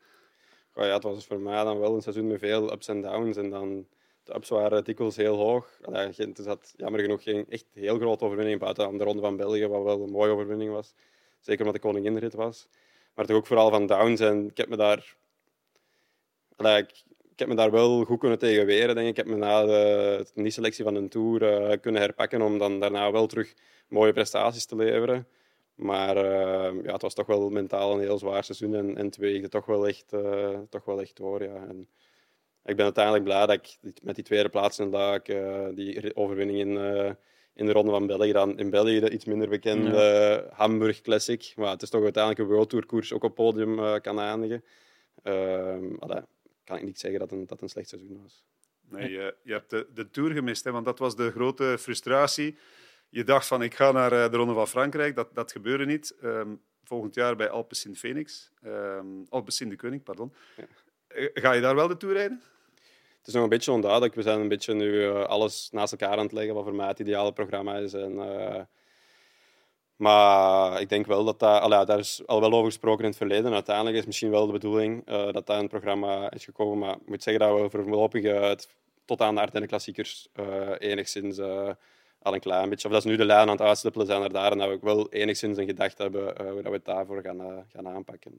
Ja, 0.75 0.95
het 0.95 1.03
was 1.03 1.27
voor 1.27 1.41
mij 1.41 1.65
dan 1.65 1.79
wel 1.79 1.95
een 1.95 2.03
seizoen 2.03 2.27
met 2.27 2.39
veel 2.39 2.73
ups 2.73 2.89
en 2.89 3.03
downs. 3.03 3.37
En 3.37 3.51
dan, 3.51 3.87
de 4.25 4.35
ups 4.35 4.49
waren 4.49 4.85
dikwijls 4.85 5.17
heel 5.17 5.37
hoog. 5.37 5.79
Er 5.93 6.31
zat 6.35 6.75
jammer 6.77 7.01
genoeg 7.01 7.23
geen 7.23 7.47
echt 7.49 7.67
heel 7.73 7.99
grote 7.99 8.25
overwinning 8.25 8.61
buiten 8.61 8.99
de 8.99 9.05
Ronde 9.05 9.23
van 9.23 9.37
België, 9.37 9.67
wat 9.67 9.83
wel 9.83 10.03
een 10.03 10.11
mooie 10.11 10.31
overwinning 10.31 10.71
was. 10.71 10.95
Zeker 11.41 11.65
omdat 11.67 11.83
de 11.83 11.89
koninginrit 11.89 12.35
was. 12.35 12.69
Maar 13.15 13.27
toch 13.27 13.37
ook 13.37 13.47
vooral 13.47 13.71
van 13.71 13.87
downs. 13.87 14.21
En 14.21 14.47
ik 14.47 14.57
heb 14.57 14.69
me 14.69 14.77
daar, 14.77 15.17
ik, 16.57 17.03
ik 17.39 17.47
heb 17.47 17.57
me 17.57 17.63
daar 17.63 17.71
wel 17.71 18.05
goed 18.05 18.19
kunnen 18.19 18.39
tegen 18.39 18.67
weren. 18.67 18.95
Denk 18.95 19.07
ik. 19.07 19.11
ik 19.11 19.17
heb 19.17 19.27
me 19.27 19.37
na 19.37 19.65
de 19.65 20.27
niet-selectie 20.35 20.85
van 20.85 20.95
een 20.95 21.09
Tour 21.09 21.43
eh, 21.43 21.81
kunnen 21.81 22.01
herpakken 22.01 22.43
om 22.43 22.59
dan 22.59 22.81
daarna 22.81 23.13
wel 23.13 23.27
terug 23.27 23.55
mooie 23.89 24.13
prestaties 24.13 24.67
te 24.67 24.77
leveren. 24.77 25.27
Maar 25.75 26.17
eh, 26.17 26.85
ja, 26.85 26.93
het 26.93 27.03
was 27.03 27.15
toch 27.15 27.27
wel 27.27 27.51
mentaal 27.51 27.93
een 27.93 28.01
heel 28.01 28.19
zwaar 28.19 28.45
seizoen 28.45 28.75
en, 28.75 28.97
en 28.97 29.07
het 29.07 29.17
weegde 29.17 29.49
toch 29.49 29.67
wel 29.67 29.89
echt, 29.89 30.13
eh, 30.13 30.59
toch 30.71 30.85
wel 30.85 31.01
echt 31.01 31.17
door. 31.17 31.43
Ja. 31.43 31.67
En 31.69 31.89
ik 32.65 32.77
ben 32.77 32.85
uiteindelijk 32.85 33.25
blij 33.25 33.47
dat 33.47 33.79
ik 33.83 34.03
met 34.03 34.15
die 34.15 34.25
tweede 34.25 34.49
plaats 34.49 34.79
in 34.79 34.91
Luik, 34.91 35.27
die 35.75 36.17
overwinning 36.17 36.59
in, 36.59 36.77
in 37.55 37.67
de 37.67 37.73
Ronde 37.73 37.91
van 37.91 38.07
België, 38.07 38.33
dan 38.33 38.59
in 38.59 38.71
België 38.71 39.01
de 39.01 39.11
iets 39.11 39.25
minder 39.25 39.49
bekende 39.49 40.49
Hamburg 40.53 41.01
Classic. 41.01 41.53
Maar 41.57 41.71
het 41.71 41.83
is 41.83 41.91
toch 41.91 42.03
uiteindelijk 42.03 42.43
een 42.43 42.55
World 42.55 42.71
Tour 42.71 42.87
koers 42.87 43.13
ook 43.13 43.25
op 43.25 43.35
podium 43.35 44.01
kan 44.01 44.21
eindigen. 44.21 44.65
Ehm 45.23 45.95
kan 46.69 46.77
ik 46.77 46.85
niet 46.85 46.99
zeggen 46.99 47.21
dat 47.21 47.33
een, 47.33 47.47
dat 47.47 47.63
een 47.63 47.69
slecht 47.69 47.89
seizoen 47.89 48.23
was. 48.23 48.45
Nee, 48.89 49.11
je, 49.11 49.35
je 49.43 49.53
hebt 49.53 49.71
de, 49.71 49.87
de 49.95 50.11
Tour 50.11 50.33
gemist, 50.33 50.65
hè, 50.65 50.71
want 50.71 50.85
dat 50.85 50.99
was 50.99 51.17
de 51.17 51.31
grote 51.31 51.77
frustratie. 51.79 52.59
Je 53.09 53.25
dacht 53.25 53.47
van, 53.47 53.63
ik 53.63 53.75
ga 53.75 53.93
naar 53.93 54.13
eh, 54.13 54.31
de 54.31 54.37
Ronde 54.37 54.55
van 54.55 54.69
Frankrijk. 54.69 55.15
Dat, 55.15 55.35
dat 55.35 55.53
gebeurde 55.53 55.87
niet. 55.87 56.17
Ehm, 56.21 56.55
volgend 56.85 57.15
jaar 57.15 57.37
bij 57.37 57.49
Alpecin 57.49 57.97
Phoenix. 57.97 58.51
Ehm 58.63 59.07
Alpecin 59.29 59.69
de 59.69 59.77
Koning, 59.77 60.03
pardon. 60.03 60.33
Ja. 60.57 60.65
Eh, 61.07 61.29
Ga 61.35 61.53
je 61.53 61.61
daar 61.61 61.75
wel 61.75 61.89
de 61.89 61.97
Tour 61.97 62.15
rijden? 62.15 62.43
Het 63.19 63.27
is 63.27 63.33
nog 63.33 63.43
een 63.43 63.49
beetje 63.49 63.73
onduidelijk. 63.73 64.15
We 64.15 64.23
zijn 64.23 64.41
een 64.41 64.49
beetje 64.49 64.75
nu 64.75 65.05
eh, 65.05 65.25
alles 65.25 65.69
naast 65.71 65.93
elkaar 65.93 66.17
aan 66.17 66.25
het 66.25 66.33
leggen 66.33 66.55
wat 66.55 66.65
voor 66.65 66.75
mij 66.75 66.89
het 66.89 66.99
ideale 66.99 67.33
programma 67.33 67.77
is. 67.77 67.93
En, 67.93 68.19
maar 69.99 70.81
ik 70.81 70.89
denk 70.89 71.07
wel 71.07 71.25
dat 71.25 71.39
dat... 71.39 71.61
allee, 71.61 71.85
daar 71.85 71.99
is 71.99 72.23
al 72.27 72.41
wel 72.41 72.53
over 72.53 72.65
gesproken 72.65 73.05
in 73.05 73.09
het 73.09 73.19
verleden. 73.19 73.53
Uiteindelijk 73.53 73.97
is 73.97 74.07
misschien 74.07 74.31
wel 74.31 74.47
de 74.47 74.53
bedoeling 74.53 75.07
eh, 75.07 75.33
dat 75.33 75.49
in 75.49 75.55
het 75.55 75.69
programma 75.69 76.31
is 76.31 76.45
gekomen. 76.45 76.79
Maar 76.79 76.95
ik 76.95 77.09
moet 77.09 77.23
zeggen 77.23 77.49
dat 77.49 77.61
we 77.61 77.71
voorlopig 77.71 78.57
tot 79.05 79.21
aan 79.21 79.35
de 79.35 79.41
Ardennen 79.41 79.69
Klassiekers 79.69 80.29
eh, 80.33 80.71
enigszins 80.79 81.39
eh, 81.39 81.71
al 82.23 82.35
een 82.35 82.41
klein 82.41 82.69
beetje... 82.69 82.89
Of 82.89 82.95
dat 82.95 83.05
is 83.05 83.11
nu 83.11 83.17
de 83.17 83.25
lijn 83.25 83.41
aan 83.41 83.49
het 83.49 83.61
uitstippelen 83.61 84.07
zijn 84.07 84.23
er 84.23 84.33
daar. 84.33 84.53
En 84.53 84.59
dat 84.59 84.69
we 84.69 84.75
ook 84.75 84.83
wel 84.83 85.09
enigszins 85.09 85.59
een 85.59 85.67
gedachte 85.67 86.03
hebben 86.03 86.23
hoe 86.23 86.63
dat 86.63 86.71
we 86.71 86.77
het 86.77 86.85
daarvoor 86.85 87.23
gaan, 87.23 87.67
gaan 87.73 87.89
aanpakken. 87.89 88.33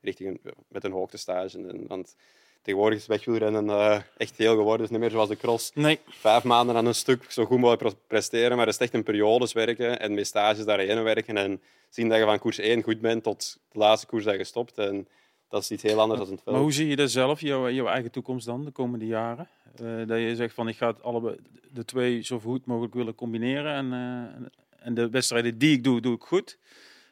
richting 0.00 0.28
een, 0.28 0.52
met 0.68 0.84
een 0.84 0.92
hoogtestage. 0.92 1.58
En, 1.58 1.86
want 1.86 2.16
tegenwoordig 2.62 2.98
is 2.98 3.06
wegwielrennen 3.06 3.68
eh 3.70 4.00
echt 4.16 4.36
heel 4.36 4.54
geworden. 4.56 4.80
Het 4.80 4.84
is 4.84 4.90
niet 4.90 5.00
meer 5.00 5.10
zoals 5.10 5.28
de 5.28 5.36
cross 5.36 5.70
Nee, 5.74 5.98
vijf 6.08 6.44
maanden 6.44 6.76
aan 6.76 6.86
een 6.86 6.94
stuk 6.94 7.30
zo 7.30 7.44
goed 7.44 7.58
mogelijk 7.58 7.82
pre- 7.82 8.00
presteren, 8.06 8.56
maar 8.56 8.66
het 8.66 8.74
is 8.74 8.80
echt 8.80 8.94
een 8.94 9.02
periodes 9.02 9.52
werken 9.52 10.00
en 10.00 10.14
met 10.14 10.26
stages 10.26 10.64
daarheen 10.64 11.02
werken 11.02 11.36
en 11.36 11.60
zien 11.88 12.08
dat 12.08 12.18
je 12.18 12.24
van 12.24 12.38
koers 12.38 12.58
1 12.58 12.82
goed 12.82 13.00
bent 13.00 13.22
tot 13.22 13.58
de 13.72 13.78
laatste 13.78 14.06
koers 14.06 14.24
dat 14.24 14.36
je 14.36 14.44
stopt. 14.44 14.78
En 14.78 15.08
dat 15.48 15.62
is 15.62 15.70
iets 15.70 15.82
heel 15.82 16.00
anders 16.00 16.20
dan 16.20 16.30
het 16.30 16.40
veld. 16.42 16.54
maar 16.54 16.64
hoe 16.64 16.72
zie 16.72 16.88
je 16.88 16.96
dat 16.96 17.10
zelf, 17.10 17.40
jouw, 17.40 17.70
jouw 17.70 17.86
eigen 17.86 18.10
toekomst 18.10 18.46
dan, 18.46 18.64
de 18.64 18.70
komende 18.70 19.06
jaren? 19.06 19.48
Eh, 19.76 20.06
dat 20.06 20.18
je 20.18 20.36
zegt 20.36 20.54
van, 20.54 20.68
ik 20.68 20.76
ga 20.76 20.86
het 20.86 21.02
allebei, 21.02 21.36
de 21.72 21.84
twee 21.84 22.22
zo 22.22 22.38
goed 22.38 22.66
mogelijk 22.66 22.94
willen 22.94 23.14
combineren. 23.14 23.72
En, 23.74 23.92
eh, 23.92 24.86
en 24.86 24.94
de 24.94 25.10
wedstrijden 25.10 25.58
die 25.58 25.72
ik 25.72 25.84
doe, 25.84 26.00
doe 26.00 26.14
ik 26.14 26.22
goed. 26.22 26.58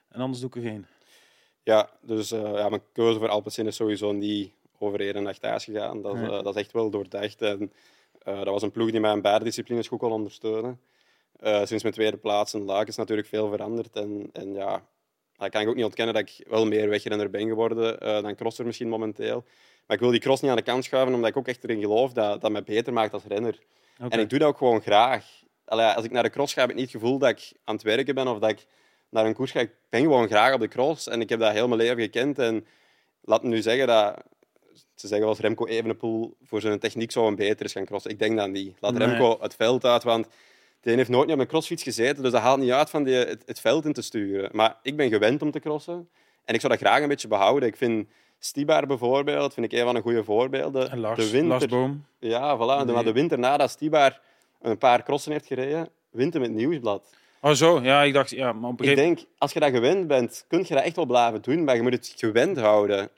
En 0.09 0.21
anders 0.21 0.41
doe 0.41 0.49
ik 0.49 0.57
er 0.57 0.63
geen. 0.63 0.87
Ja, 1.63 1.91
dus 2.03 2.29
ja, 2.29 2.69
mijn 2.69 2.83
keuze 2.93 3.19
voor 3.19 3.29
Alpecin 3.29 3.67
is 3.67 3.77
sowieso 3.77 4.13
niet 4.13 4.53
over 4.79 5.01
één 5.01 5.23
nacht 5.23 5.41
thuis 5.41 5.65
gegaan. 5.65 6.03
Dat, 6.03 6.15
eh, 6.15 6.29
dat 6.29 6.55
is 6.57 6.63
echt 6.63 6.73
wel 6.73 6.91
doordacht. 6.91 7.43
En, 7.43 7.73
eh, 8.19 8.37
dat 8.37 8.49
was 8.49 8.63
een 8.63 8.71
ploeg 8.71 8.91
die 8.91 9.01
mij 9.01 9.13
in 9.13 9.23
beide 9.23 9.45
disciplines 9.45 9.89
goed 9.89 9.99
kon 9.99 10.13
ondersteunen. 10.13 10.81
Eh, 11.37 11.65
sinds 11.65 11.83
mijn 11.83 11.95
tweede 11.95 12.17
plaats 12.17 12.55
in 12.55 12.65
Luik 12.65 12.89
is 12.89 12.97
natuurlijk 12.97 13.29
veel 13.29 13.49
veranderd. 13.49 13.97
En, 13.97 14.31
en 14.33 14.55
ja, 14.55 14.83
dat 15.37 15.51
kan 15.51 15.61
ik 15.61 15.69
ook 15.69 15.75
niet 15.75 15.85
ontkennen 15.85 16.15
dat 16.15 16.23
ik 16.23 16.47
wel 16.49 16.67
meer 16.67 16.89
wegrenner 16.89 17.31
ben 17.31 17.49
geworden 17.49 17.99
dan 18.23 18.35
crosser 18.35 18.67
misschien 18.67 18.89
momenteel. 18.89 19.45
Maar 19.87 19.97
ik 19.97 20.03
wil 20.03 20.13
die 20.13 20.21
cross 20.21 20.43
niet 20.43 20.51
aan 20.51 20.57
de 20.57 20.63
kant 20.63 20.85
schuiven, 20.85 21.15
omdat 21.15 21.31
ik 21.31 21.37
ook 21.37 21.49
echt 21.49 21.65
erin 21.65 21.81
geloof 21.81 22.13
dat 22.13 22.41
dat 22.41 22.51
mij 22.51 22.63
beter 22.63 22.93
maakt 22.93 23.13
als 23.13 23.25
renner. 23.25 23.59
En 24.09 24.21
ik 24.21 24.31
doe 24.31 24.39
dat 24.39 24.49
ook 24.49 24.59
gewoon 24.59 24.81
graag. 24.81 25.25
Allee, 25.65 25.87
als 25.87 26.05
ik 26.05 26.11
naar 26.11 26.23
de 26.23 26.31
cross 26.31 26.53
ga, 26.53 26.61
heb 26.61 26.71
ik 26.71 26.77
niet 26.77 26.93
het 26.93 27.01
gevoel 27.01 27.19
dat 27.19 27.31
ik 27.31 27.53
aan 27.65 27.75
het 27.75 27.85
werken 27.85 28.15
ben 28.15 28.29
of 28.29 28.39
dat 28.39 28.51
ik 28.51 28.67
naar 29.09 29.27
een 29.27 29.35
koers 29.35 29.51
ga. 29.51 29.61
Ik 29.61 29.73
ben 29.89 30.01
gewoon 30.01 30.27
graag 30.27 30.55
op 30.55 30.61
de 30.61 30.69
cross 30.69 31.09
en 31.09 31.21
ik 31.21 31.29
heb 31.29 31.41
dat 31.41 31.53
heel 31.53 31.69
mijn 31.69 31.81
leven 31.81 32.03
gekend. 32.03 32.39
En 32.39 32.67
laat 33.21 33.43
me 33.43 33.49
nu 33.49 33.63
zeggen 33.63 33.87
dat 33.87 34.23
ze 35.01 35.07
zeggen 35.07 35.29
eens 35.29 35.39
Remco 35.39 35.67
Evenepoel 35.67 36.37
voor 36.43 36.61
zijn 36.61 36.79
techniek 36.79 37.13
zo 37.13 37.27
een 37.27 37.37
beter 37.37 37.67
is 37.67 37.73
gaan 37.73 37.85
crossen. 37.85 38.11
Ik 38.11 38.19
denk 38.19 38.37
dat 38.37 38.51
niet. 38.51 38.77
Laat 38.81 38.95
Nee. 38.95 39.09
Remco 39.09 39.39
het 39.41 39.55
veld 39.55 39.85
uit, 39.85 40.03
want 40.03 40.29
die 40.81 40.95
heeft 40.95 41.09
nooit 41.09 41.27
niet 41.27 41.35
op 41.35 41.41
een 41.41 41.47
crossfiets 41.47 41.83
gezeten, 41.83 42.23
dus 42.23 42.33
dat 42.33 42.41
haalt 42.41 42.61
niet 42.61 42.71
uit 42.71 42.91
van 42.91 43.03
die, 43.03 43.15
het, 43.15 43.43
het 43.47 43.61
veld 43.61 43.85
in 43.85 43.93
te 43.93 44.03
sturen. 44.03 44.51
Maar 44.53 44.77
ik 44.83 44.97
ben 44.97 45.09
gewend 45.09 45.43
om 45.43 45.51
te 45.51 45.61
crossen 45.61 46.09
en 46.45 46.55
ik 46.55 46.61
zou 46.61 46.73
dat 46.73 46.83
graag 46.83 47.03
een 47.03 47.09
beetje 47.09 47.29
behouden. 47.29 47.69
Ik 47.69 47.77
vind 47.77 48.09
Stibar 48.39 48.87
bijvoorbeeld 48.87 49.55
vind 49.55 49.73
ik 49.73 49.79
een 49.79 49.85
van 49.85 49.95
de 49.95 50.01
goede 50.01 50.25
voorbeelden. 50.25 50.91
En 50.91 50.99
Lars, 50.99 51.19
de 51.19 51.31
winter, 51.31 51.91
ja, 52.19 52.57
voilà. 52.57 52.85
Nee. 52.85 52.95
Maar 52.95 53.05
de 53.05 53.13
winter 53.13 53.39
nadat 53.39 53.71
Stibar 53.71 54.21
een 54.61 54.79
paar 54.79 55.03
crossen 55.03 55.33
heeft 55.33 55.47
gereden, 55.47 55.89
wint 56.11 56.33
hem 56.33 56.43
het 56.43 56.53
nieuwsblad. 56.53 57.17
Oh 57.41 57.53
zo, 57.53 57.81
ja, 57.83 58.03
ik 58.03 58.13
dacht, 58.13 58.31
ja, 58.31 58.53
maar 58.53 58.71
op 58.71 58.81
een 58.81 58.89
Ik 58.89 58.97
denk, 58.97 59.21
als 59.39 59.53
je 59.53 59.61
dat 59.61 59.71
gewend 59.71 60.07
bent, 60.07 60.45
kun 60.49 60.65
je 60.67 60.75
dat 60.75 60.83
echt 60.83 60.97
wel 60.97 61.07
blijven 61.07 61.43
doen, 61.43 61.65
maar 61.65 61.77
je 61.77 61.83
moet 61.83 61.93
het 61.93 62.15
gewend 62.17 62.59
houden. 62.59 63.11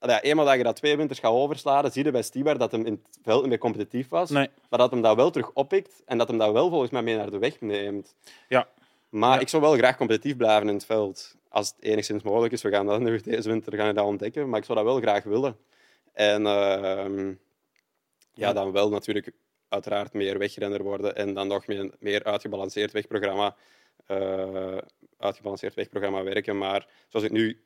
Ja, 0.00 0.22
eenmaal 0.22 0.44
dat 0.44 0.56
je 0.56 0.62
dat 0.62 0.76
twee 0.76 0.96
winters 0.96 1.18
gaat 1.18 1.32
overslaan, 1.32 1.90
zie 1.90 2.04
je 2.04 2.10
bij 2.10 2.22
Stibar 2.22 2.58
dat 2.58 2.72
hem 2.72 2.86
in 2.86 2.92
het 3.06 3.18
veld 3.22 3.40
niet 3.40 3.48
meer 3.48 3.58
competitief 3.58 4.08
was, 4.08 4.30
Nee. 4.30 4.48
maar 4.70 4.78
dat 4.78 4.90
hem 4.90 5.02
dat 5.02 5.16
wel 5.16 5.30
terug 5.30 5.50
oppikt 5.52 6.02
en 6.04 6.18
dat 6.18 6.28
hem 6.28 6.38
dat 6.38 6.52
wel 6.52 6.68
volgens 6.68 6.90
mij 6.90 7.02
mee 7.02 7.16
naar 7.16 7.30
de 7.30 7.38
weg 7.38 7.60
neemt. 7.60 8.14
Ja. 8.48 8.68
Maar 9.08 9.34
Ja. 9.34 9.40
ik 9.40 9.48
zou 9.48 9.62
wel 9.62 9.76
graag 9.76 9.96
competitief 9.96 10.36
blijven 10.36 10.68
in 10.68 10.74
het 10.74 10.84
veld. 10.84 11.34
Als 11.48 11.68
het 11.68 11.82
enigszins 11.84 12.22
mogelijk 12.22 12.52
is, 12.52 12.62
we 12.62 12.70
gaan 12.70 12.86
dat 12.86 13.00
nu 13.06 13.20
deze 13.20 13.48
winter 13.48 13.76
gaan 13.76 13.86
we 13.86 13.92
dat 13.94 14.04
ontdekken, 14.04 14.48
maar 14.48 14.58
ik 14.58 14.64
zou 14.64 14.78
dat 14.78 14.86
wel 14.86 15.00
graag 15.00 15.24
willen. 15.24 15.56
En 16.12 16.46
ehm, 16.46 17.26
ja, 17.28 17.34
Ja. 18.34 18.52
dan 18.52 18.72
wel 18.72 18.88
natuurlijk 18.90 19.30
uiteraard 19.68 20.12
meer 20.12 20.38
wegrenner 20.38 20.82
worden 20.82 21.16
en 21.16 21.34
dan 21.34 21.48
nog 21.48 21.66
meer, 21.66 21.90
meer 21.98 22.24
uitgebalanceerd 22.24 22.92
wegprogramma, 22.92 23.56
eh, 24.06 24.76
uitgebalanceerd 25.18 25.74
wegprogramma 25.74 26.22
werken. 26.22 26.58
Maar 26.58 26.86
zoals 27.08 27.26
ik 27.26 27.32
nu 27.32 27.60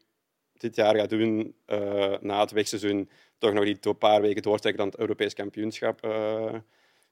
dit 0.60 0.76
jaar 0.76 0.96
ga 0.96 1.06
doen, 1.06 1.54
eh, 1.66 2.14
na 2.20 2.40
het 2.40 2.50
wegseizoen, 2.50 3.08
toch 3.38 3.52
nog 3.52 3.64
die 3.64 3.94
paar 3.94 4.20
weken 4.20 4.42
doortrekken 4.42 4.82
aan 4.82 4.88
het 4.88 4.98
Europees 4.98 5.34
kampioenschap. 5.34 6.00
eh, 6.02 6.52
Dat 6.52 6.52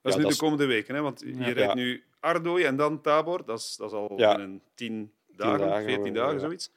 is 0.01 0.11
Ja, 0.13 0.17
nu 0.17 0.23
dat 0.23 0.31
de 0.31 0.37
komende 0.37 0.65
weken, 0.65 0.95
hè? 0.95 1.01
want 1.01 1.19
je 1.19 1.35
Ja. 1.35 1.43
rijdt 1.43 1.59
Ja. 1.59 1.73
nu 1.73 2.03
Ardooi 2.19 2.63
en 2.63 2.75
dan 2.75 3.01
Tabor. 3.01 3.45
Dat 3.45 3.59
is, 3.59 3.75
dat 3.77 3.91
is 3.91 3.97
al 3.97 4.13
Ja. 4.17 4.35
binnen 4.35 4.61
10 4.75 5.11
dagen, 5.27 5.59
dagen, 5.59 5.83
14 5.83 6.13
dagen, 6.13 6.33
ja. 6.33 6.39
zoiets. 6.39 6.71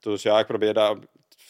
Dus 0.00 0.22
ja, 0.22 0.38
ik 0.38 0.46
probeer 0.46 0.74
dat 0.74 0.98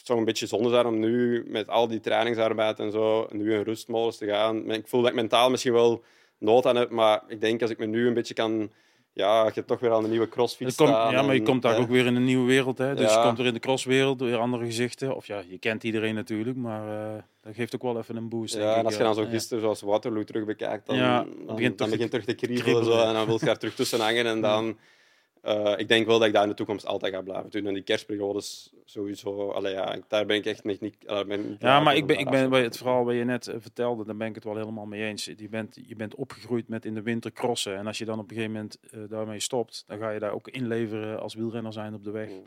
zou 0.04 0.18
een 0.18 0.24
beetje 0.24 0.46
zonde 0.46 0.68
zijn 0.70 0.87
om 0.87 0.98
nu 0.98 1.44
met 1.46 1.68
al 1.68 1.88
die 1.88 2.00
trainingsarbeid 2.00 2.78
en 2.78 2.90
zo 2.92 3.26
nu 3.30 3.54
in 3.54 3.62
rustmodus 3.62 4.16
te 4.16 4.26
gaan. 4.26 4.66
Maar 4.66 4.76
Ik 4.76 4.88
voel 4.88 5.00
dat 5.00 5.11
ik 5.11 5.16
mentaal 5.16 5.50
misschien 5.50 5.72
wel 5.72 6.04
nood 6.38 6.66
aan 6.66 6.76
heb, 6.76 6.90
maar 6.90 7.22
ik 7.28 7.40
denk 7.40 7.62
als 7.62 7.70
ik 7.70 7.78
me 7.78 7.87
nu 7.87 8.06
een 8.06 8.14
beetje 8.14 8.35
kan... 8.35 8.72
Ja, 9.12 9.44
je 9.44 9.51
hebt 9.55 9.66
toch 9.66 9.81
weer 9.81 9.92
aan 9.92 10.03
de 10.03 10.09
nieuwe 10.09 10.29
crossfit 10.29 10.75
komt, 10.75 10.88
staan. 10.88 11.12
ja, 11.12 11.23
maar 11.23 11.35
je 11.35 11.40
en, 11.40 11.46
komt 11.46 11.62
daar 11.62 11.79
ook 11.79 11.88
weer 11.88 12.07
in 12.07 12.16
een 12.16 12.25
nieuwe 12.25 12.46
wereld. 12.46 12.79
Hè? 12.79 12.94
Dus 12.94 13.11
Ja. 13.12 13.18
je 13.18 13.25
komt 13.25 13.38
weer 13.38 13.46
in 13.46 13.55
de 13.55 13.61
crosswereld, 13.61 14.20
weer 14.20 14.37
andere 14.37 14.64
gezichten. 14.64 15.16
Of 15.16 15.27
ja, 15.27 15.42
je 15.49 15.59
kent 15.59 15.85
iedereen 15.85 16.14
natuurlijk, 16.14 16.57
maar 16.57 17.14
eh, 17.14 17.23
dat 17.42 17.55
geeft 17.55 17.75
ook 17.75 17.83
wel 17.83 17.99
even 17.99 18.16
een 18.16 18.29
boost. 18.29 18.55
Ja, 18.55 18.77
en 18.77 18.85
als 18.85 18.96
je 18.96 19.03
dan 19.03 19.14
zo 19.14 19.25
gisteren 19.27 19.62
zoals 19.62 19.81
Waterloo 19.81 20.25
terug 20.25 20.44
bekijkt, 20.44 20.87
dan, 20.87 20.96
Ja, 20.96 21.25
dan, 21.46 21.57
begint 21.57 21.79
dan 21.79 21.87
te 21.87 21.92
begint 21.92 22.11
terug 22.11 22.27
te 22.27 22.35
kriebelen. 22.35 22.85
Zo, 22.85 23.01
en 23.03 23.12
dan 23.14 23.27
wil 23.27 23.37
je 23.40 23.44
daar 23.44 23.59
terug 23.59 23.75
tussen 23.75 24.01
hangen. 24.01 24.27
En 24.27 24.40
dan, 24.40 24.79
eh, 25.42 25.72
ik 25.76 25.88
denk 25.88 26.07
wel 26.07 26.18
dat 26.18 26.26
ik 26.29 26.35
daar 26.35 26.42
in 26.42 26.48
de 26.48 26.55
toekomst 26.55 26.87
altijd 26.87 27.14
ga 27.14 27.20
blijven 27.20 27.50
doen. 27.50 27.66
En 27.66 27.74
die 27.74 27.83
kerstperiodes 27.83 28.72
sowieso. 28.85 29.50
Allee, 29.50 29.72
ja, 29.72 29.98
daar 30.09 30.26
ben 30.26 30.37
ik 30.37 30.46
echt 30.46 30.64
niet... 30.64 30.81
niet, 30.81 30.96
allee, 31.07 31.24
ben 31.24 31.40
ik 31.40 31.48
niet 31.48 31.61
Ja, 31.61 31.81
maar 31.81 31.96
ik 31.96 32.07
ben, 32.07 32.18
ik 32.18 32.24
daar 32.24 32.33
ben 32.33 32.50
bij 32.50 32.62
het 32.62 32.76
verhaal 32.76 33.05
wat 33.05 33.14
je 33.14 33.24
net 33.24 33.46
eh, 33.46 33.55
vertelde, 33.59 34.05
daar 34.05 34.16
ben 34.16 34.29
ik 34.29 34.35
het 34.35 34.44
wel 34.44 34.57
helemaal 34.57 34.87
mee 34.87 35.05
eens. 35.05 35.24
Je 35.24 35.48
bent, 35.48 35.79
je 35.87 35.96
bent 35.96 36.14
opgegroeid 36.14 36.68
met 36.68 36.85
in 36.85 36.94
de 36.94 37.03
winter 37.03 37.33
crossen. 37.33 37.76
En 37.76 37.87
als 37.87 37.98
je 37.98 38.05
dan 38.05 38.18
op 38.18 38.31
een 38.31 38.37
gegeven 38.37 38.53
moment 38.53 38.79
eh, 38.90 39.00
daarmee 39.09 39.40
stopt, 39.40 39.85
dan 39.87 39.98
ga 39.98 40.11
je 40.11 40.18
daar 40.18 40.33
ook 40.33 40.48
inleveren 40.48 41.20
als 41.20 41.35
wielrenner 41.35 41.72
zijn 41.72 41.94
op 41.94 42.05
de 42.05 42.11
weg. 42.11 42.29
Mm. 42.31 42.42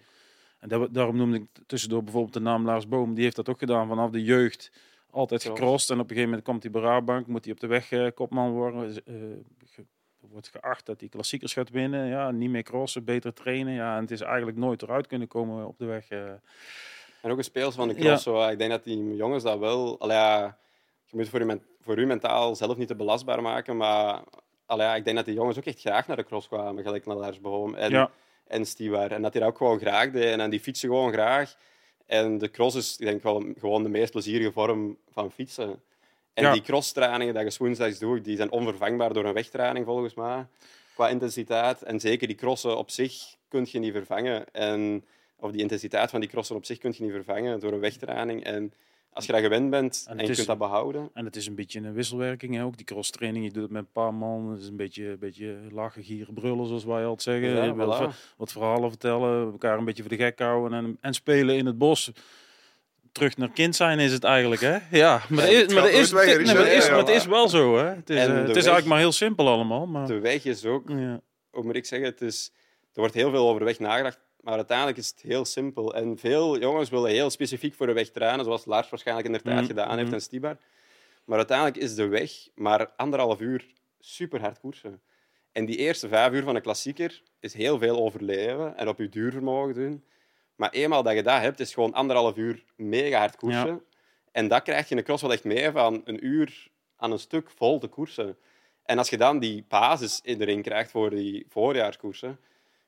En 0.59 0.69
daar- 0.69 0.91
daarom 0.91 1.15
noemde 1.17 1.37
ik 1.37 1.45
tussendoor 1.65 2.03
bijvoorbeeld 2.03 2.33
de 2.33 2.39
naam 2.39 2.65
Lars 2.65 2.87
Boom. 2.87 3.13
Die 3.13 3.23
heeft 3.23 3.35
dat 3.35 3.49
ook 3.49 3.59
gedaan 3.59 3.87
vanaf 3.87 4.09
de 4.09 4.23
jeugd. 4.23 4.71
Altijd 5.09 5.41
Cross. 5.41 5.59
gecrossed. 5.59 5.89
En 5.89 5.95
op 5.95 6.01
een 6.01 6.15
gegeven 6.15 6.29
moment 6.29 6.47
komt 6.47 6.63
hij 6.63 7.03
bij 7.03 7.23
moet 7.27 7.43
hij 7.43 7.53
op 7.53 7.59
de 7.59 7.67
weg 7.67 8.13
kopman 8.13 8.51
worden. 8.51 9.03
Wordt 10.31 10.47
geacht 10.59 10.85
dat 10.85 10.99
hij 10.99 11.09
klassiekers 11.09 11.53
gaat 11.53 11.69
winnen. 11.69 12.07
Ja, 12.07 12.31
niet 12.31 12.49
meer 12.49 12.63
crossen, 12.63 13.03
beter 13.03 13.33
trainen. 13.33 13.73
Ja, 13.73 13.95
en 13.95 14.01
het 14.01 14.11
is 14.11 14.21
eigenlijk 14.21 14.57
nooit 14.57 14.81
eruit 14.81 15.07
kunnen 15.07 15.27
komen 15.27 15.67
op 15.67 15.77
de 15.77 15.85
weg. 15.85 16.09
eh. 16.09 16.19
En 17.21 17.31
ook 17.31 17.37
een 17.37 17.43
speels 17.43 17.75
van 17.75 17.87
de 17.87 17.93
cross. 17.95 18.25
Ik 18.51 18.57
denk 18.57 18.71
dat 18.71 18.83
die 18.83 19.15
jongens 19.15 19.43
dat 19.43 19.59
wel... 19.59 19.99
Allee, 19.99 20.17
ja, 20.17 20.57
je 21.05 21.17
moet 21.17 21.29
voor 21.29 21.39
je, 21.45 21.59
voor 21.81 21.97
u 21.97 22.05
mentaal 22.05 22.55
zelf 22.55 22.77
niet 22.77 22.87
te 22.87 22.95
belastbaar 22.95 23.41
maken. 23.41 23.77
Maar 23.77 24.21
allee, 24.65 24.95
ik 24.95 25.03
denk 25.03 25.15
dat 25.17 25.25
die 25.25 25.33
jongens 25.35 25.57
ook 25.57 25.65
echt 25.65 25.79
graag 25.79 26.07
naar 26.07 26.17
de 26.17 26.23
cross 26.23 26.47
kwamen. 26.47 26.83
Gelijk 26.83 27.05
naar 27.05 27.15
Lars 27.15 27.39
Boom 27.41 27.75
en, 27.75 27.91
Ja. 27.91 28.11
en 28.47 28.65
Stiwar. 28.65 29.11
En 29.11 29.21
dat 29.21 29.31
die 29.31 29.41
dat 29.41 29.49
ook 29.49 29.57
gewoon 29.57 29.79
graag 29.79 30.11
deden. 30.11 30.39
En 30.39 30.49
die 30.49 30.59
fietsen 30.59 30.89
gewoon 30.89 31.11
graag. 31.11 31.55
En 32.05 32.37
de 32.37 32.49
cross 32.51 32.75
is 32.75 32.97
ik 32.97 33.05
denk 33.05 33.23
wel 33.23 33.43
gewoon 33.59 33.83
de 33.83 33.89
meest 33.89 34.11
plezierige 34.11 34.51
vorm 34.51 34.97
van 35.11 35.31
fietsen. 35.31 35.81
En 36.33 36.43
Ja. 36.43 36.51
die 36.53 36.61
crosstrainingen 36.61 37.33
dat 37.33 37.53
je 37.53 37.63
woensdags 37.63 37.99
doet, 37.99 38.23
die 38.25 38.35
zijn 38.35 38.51
onvervangbaar 38.51 39.13
door 39.13 39.25
een 39.25 39.33
wegtraining 39.33 39.85
volgens 39.85 40.13
mij. 40.13 40.45
Qua 40.93 41.09
intensiteit. 41.09 41.81
En 41.83 41.99
zeker 41.99 42.27
die 42.27 42.35
crossen 42.35 42.77
op 42.77 42.89
zich 42.89 43.35
kun 43.47 43.67
je 43.71 43.79
niet 43.79 43.91
vervangen. 43.93 44.45
En, 44.51 45.05
of 45.39 45.51
die 45.51 45.61
intensiteit 45.61 46.09
van 46.09 46.19
die 46.19 46.29
crossen 46.29 46.55
op 46.55 46.65
zich 46.65 46.77
kun 46.77 46.93
je 46.97 47.03
niet 47.03 47.11
vervangen 47.11 47.59
door 47.59 47.71
een 47.71 47.79
wegtraining. 47.79 48.43
En 48.43 48.73
als 49.11 49.25
je 49.25 49.31
dat 49.31 49.41
gewend 49.41 49.69
bent 49.69 50.05
En 50.09 50.17
je 50.17 50.23
is- 50.23 50.35
kunt 50.35 50.47
dat 50.47 50.57
behouden. 50.57 51.09
En 51.13 51.25
het 51.25 51.35
is 51.35 51.47
een 51.47 51.55
beetje 51.55 51.79
een 51.79 51.93
wisselwerking. 51.93 52.55
Hè? 52.55 52.63
Ook 52.63 52.77
die 52.77 52.85
cross 52.85 53.09
training, 53.11 53.45
je 53.45 53.51
doet 53.51 53.63
het 53.63 53.71
met 53.71 53.81
een 53.81 53.91
paar 53.91 54.13
man. 54.13 54.49
Het 54.51 54.61
is 54.61 54.67
een 54.67 54.75
beetje, 54.75 55.05
een 55.09 55.19
beetje 55.19 55.57
lachen, 55.71 56.03
gieren, 56.03 56.33
brullen, 56.33 56.67
zoals 56.67 56.83
wij 56.85 57.05
altijd 57.05 57.21
zeggen. 57.21 57.65
Ja, 57.65 57.73
voilà. 58.11 58.35
wat 58.37 58.51
verhalen 58.51 58.89
vertellen, 58.89 59.51
elkaar 59.51 59.77
een 59.77 59.85
beetje 59.85 60.03
voor 60.03 60.11
de 60.17 60.23
gek 60.23 60.39
houden 60.39 60.77
en, 60.77 60.97
en 61.01 61.13
spelen 61.13 61.55
in 61.55 61.65
het 61.65 61.77
bos. 61.77 62.11
Terug 63.13 63.37
naar 63.37 63.49
kind 63.51 63.75
zijn 63.75 63.99
is 63.99 64.11
het 64.11 64.23
eigenlijk, 64.23 64.61
hè? 64.61 64.77
Ja, 64.91 65.21
maar, 65.29 65.43
het 65.43 65.51
is, 65.69 65.73
maar 65.73 65.89
is, 67.09 67.25
wel 67.25 67.49
zo, 67.49 67.77
hè? 67.77 67.85
Het 67.85 68.09
is, 68.09 68.17
En 68.19 68.29
eh, 68.29 68.35
het 68.35 68.41
is 68.41 68.45
weg- 68.45 68.55
eigenlijk 68.55 68.85
maar 68.85 68.97
heel 68.99 69.11
simpel 69.11 69.47
allemaal. 69.47 69.85
Maar, 69.85 70.07
De 70.07 70.19
weg 70.19 70.45
is 70.45 70.65
ook 70.65 70.89
ja. 70.89 71.21
hoe 71.51 71.63
moet 71.63 71.75
ik 71.75 71.85
zeggen, 71.85 72.07
het 72.09 72.21
is, 72.21 72.51
er 72.93 72.99
wordt 72.99 73.13
heel 73.13 73.29
veel 73.29 73.47
over 73.47 73.59
de 73.59 73.65
weg 73.65 73.79
nagedacht, 73.79 74.19
maar 74.41 74.55
uiteindelijk 74.55 74.97
is 74.97 75.07
het 75.07 75.21
heel 75.21 75.45
simpel. 75.45 75.95
En 75.95 76.17
veel 76.17 76.59
jongens 76.59 76.89
willen 76.89 77.09
heel 77.11 77.29
specifiek 77.29 77.73
voor 77.73 77.87
de 77.87 77.93
weg 77.93 78.09
trainen, 78.09 78.45
zoals 78.45 78.65
Lars 78.65 78.89
waarschijnlijk 78.89 79.27
in 79.27 79.33
de 79.33 79.41
tijd 79.41 79.55
Mhm, 79.57 79.65
gedaan 79.65 79.93
heeft 79.95 80.05
mhm. 80.05 80.13
en 80.13 80.21
Stibar. 80.21 80.57
Maar 81.25 81.37
uiteindelijk 81.37 81.77
is 81.77 81.95
de 81.95 82.07
weg 82.07 82.31
maar 82.55 82.89
anderhalf 82.95 83.39
uur 83.39 83.65
super 83.99 84.39
hard 84.41 84.59
koersen. 84.59 85.01
En 85.51 85.65
die 85.65 85.77
eerste 85.77 86.07
vijf 86.07 86.33
uur 86.33 86.43
van 86.43 86.55
een 86.55 86.61
klassieker 86.61 87.21
is 87.39 87.53
heel 87.53 87.77
veel 87.77 87.97
overleven 87.97 88.77
en 88.77 88.87
op 88.87 88.97
je 88.97 89.09
duurvermogen 89.09 89.73
doen. 89.73 90.03
Maar 90.55 90.69
eenmaal 90.71 91.03
dat 91.03 91.13
je 91.13 91.23
dat 91.23 91.41
hebt, 91.41 91.59
is 91.59 91.73
gewoon 91.73 91.93
anderhalf 91.93 92.37
uur 92.37 92.63
mega 92.75 93.17
hard 93.19 93.35
koersen. 93.35 93.67
Ja. 93.67 93.79
En 94.31 94.47
dat 94.47 94.61
krijg 94.61 94.83
je 94.83 94.89
in 94.91 94.97
de 94.97 95.03
cross 95.03 95.21
wel 95.21 95.31
echt 95.31 95.43
mee 95.43 95.71
van 95.71 96.01
een 96.05 96.25
uur 96.25 96.67
aan 96.97 97.11
een 97.11 97.19
stuk 97.19 97.49
vol 97.49 97.79
te 97.79 97.87
koersen. 97.87 98.37
En 98.83 98.97
als 98.97 99.09
je 99.09 99.17
dan 99.17 99.39
die 99.39 99.65
basis 99.67 100.19
erin 100.23 100.61
krijgt 100.61 100.91
voor 100.91 101.09
die 101.09 101.45
voorjaarskoersen, 101.49 102.39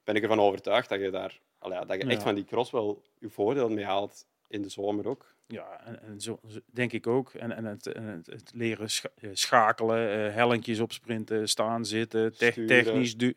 ben 0.04 0.16
ik 0.16 0.22
ervan 0.24 0.40
overtuigd 0.40 0.90
dat 0.90 1.00
je 1.00 1.10
daar 1.10 1.40
allee, 1.60 1.86
dat 1.86 2.02
je 2.02 2.08
echt 2.08 2.12
Ja. 2.18 2.20
van 2.20 2.36
die 2.36 2.46
cross 2.46 2.72
wel 2.72 3.04
je 3.20 3.30
voordeel 3.30 3.70
mee 3.70 3.86
haalt 3.86 4.26
in 4.48 4.62
de 4.62 4.70
zomer 4.70 5.08
ook. 5.08 5.34
Ja, 5.48 5.82
en, 5.86 6.02
en 6.04 6.22
zo, 6.22 6.40
denk 6.66 6.92
ik 6.94 7.08
ook. 7.08 7.34
En, 7.34 7.52
en, 7.52 7.66
het, 7.66 7.88
en 7.88 8.04
het, 8.04 8.26
het 8.26 8.52
leren 8.54 8.90
scha- 8.90 9.10
eh, 9.22 9.30
schakelen, 9.34 10.28
eh 10.28 10.34
hellinkjes 10.34 10.80
opsprinten, 10.80 11.50
staan, 11.50 11.86
zitten, 11.86 12.38
te- 12.38 12.46
Sturen. 12.52 12.68
technisch. 12.68 13.16
Du- 13.18 13.36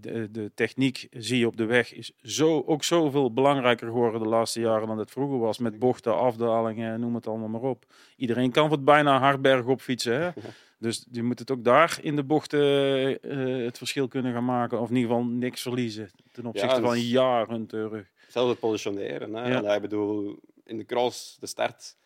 de, 0.00 0.30
de 0.30 0.50
techniek 0.54 1.08
zie 1.10 1.38
je 1.38 1.46
op 1.46 1.56
de 1.56 1.64
weg 1.64 1.94
is 1.94 2.12
zo, 2.22 2.62
ook 2.66 2.84
zoveel 2.84 3.32
belangrijker 3.32 3.86
geworden 3.86 4.22
de 4.22 4.28
laatste 4.28 4.60
jaren 4.60 4.88
dan 4.88 4.98
het 4.98 5.10
vroeger 5.10 5.38
was. 5.38 5.58
Met 5.58 5.78
bochten, 5.78 6.16
afdalingen, 6.16 7.00
noem 7.00 7.14
het 7.14 7.26
allemaal 7.26 7.48
maar 7.48 7.70
op. 7.70 7.84
Iedereen 8.16 8.50
kan 8.50 8.70
het 8.70 8.84
bijna 8.84 9.18
hardberg 9.18 9.66
op 9.66 9.80
fietsen. 9.80 10.20
Hè? 10.20 10.30
Dus 10.82 11.06
je 11.10 11.22
moet 11.22 11.38
het 11.38 11.50
ook 11.50 11.64
daar 11.64 11.98
in 12.02 12.16
de 12.16 12.24
bochten 12.24 12.60
eh, 13.20 13.64
het 13.64 13.78
verschil 13.78 14.08
kunnen 14.08 14.32
gaan 14.32 14.44
maken. 14.44 14.80
Of 14.80 14.88
in 14.88 14.96
ieder 14.96 15.10
geval 15.10 15.26
niks 15.26 15.62
verliezen 15.62 16.10
ten 16.32 16.46
opzichte 16.46 16.80
dus- 16.80 16.84
van 16.84 17.00
jaren 17.00 17.66
terug. 17.66 18.10
Zelfs 18.28 18.50
het 18.50 18.58
positioneren. 18.58 19.34
Hè. 19.34 19.48
Ja. 19.48 19.58
Allee, 19.58 19.74
ik 19.74 19.80
bedoel, 19.82 20.38
in 20.64 20.76
de 20.76 20.84
cross, 20.84 21.36
de 21.40 21.46
start, 21.46 21.96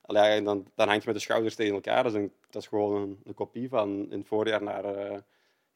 allee, 0.00 0.42
dan, 0.42 0.66
dan 0.74 0.88
hangt 0.88 1.02
je 1.02 1.08
met 1.08 1.18
de 1.18 1.24
schouders 1.24 1.54
tegen 1.54 1.74
elkaar. 1.74 2.02
Dat 2.02 2.14
is, 2.14 2.18
een, 2.18 2.32
dat 2.50 2.62
is 2.62 2.68
gewoon 2.68 3.02
een, 3.02 3.20
een 3.24 3.34
kopie 3.34 3.68
van 3.68 4.06
in 4.10 4.18
het 4.18 4.26
voorjaar 4.26 4.62
naar, 4.62 4.84
eh, 4.84 5.18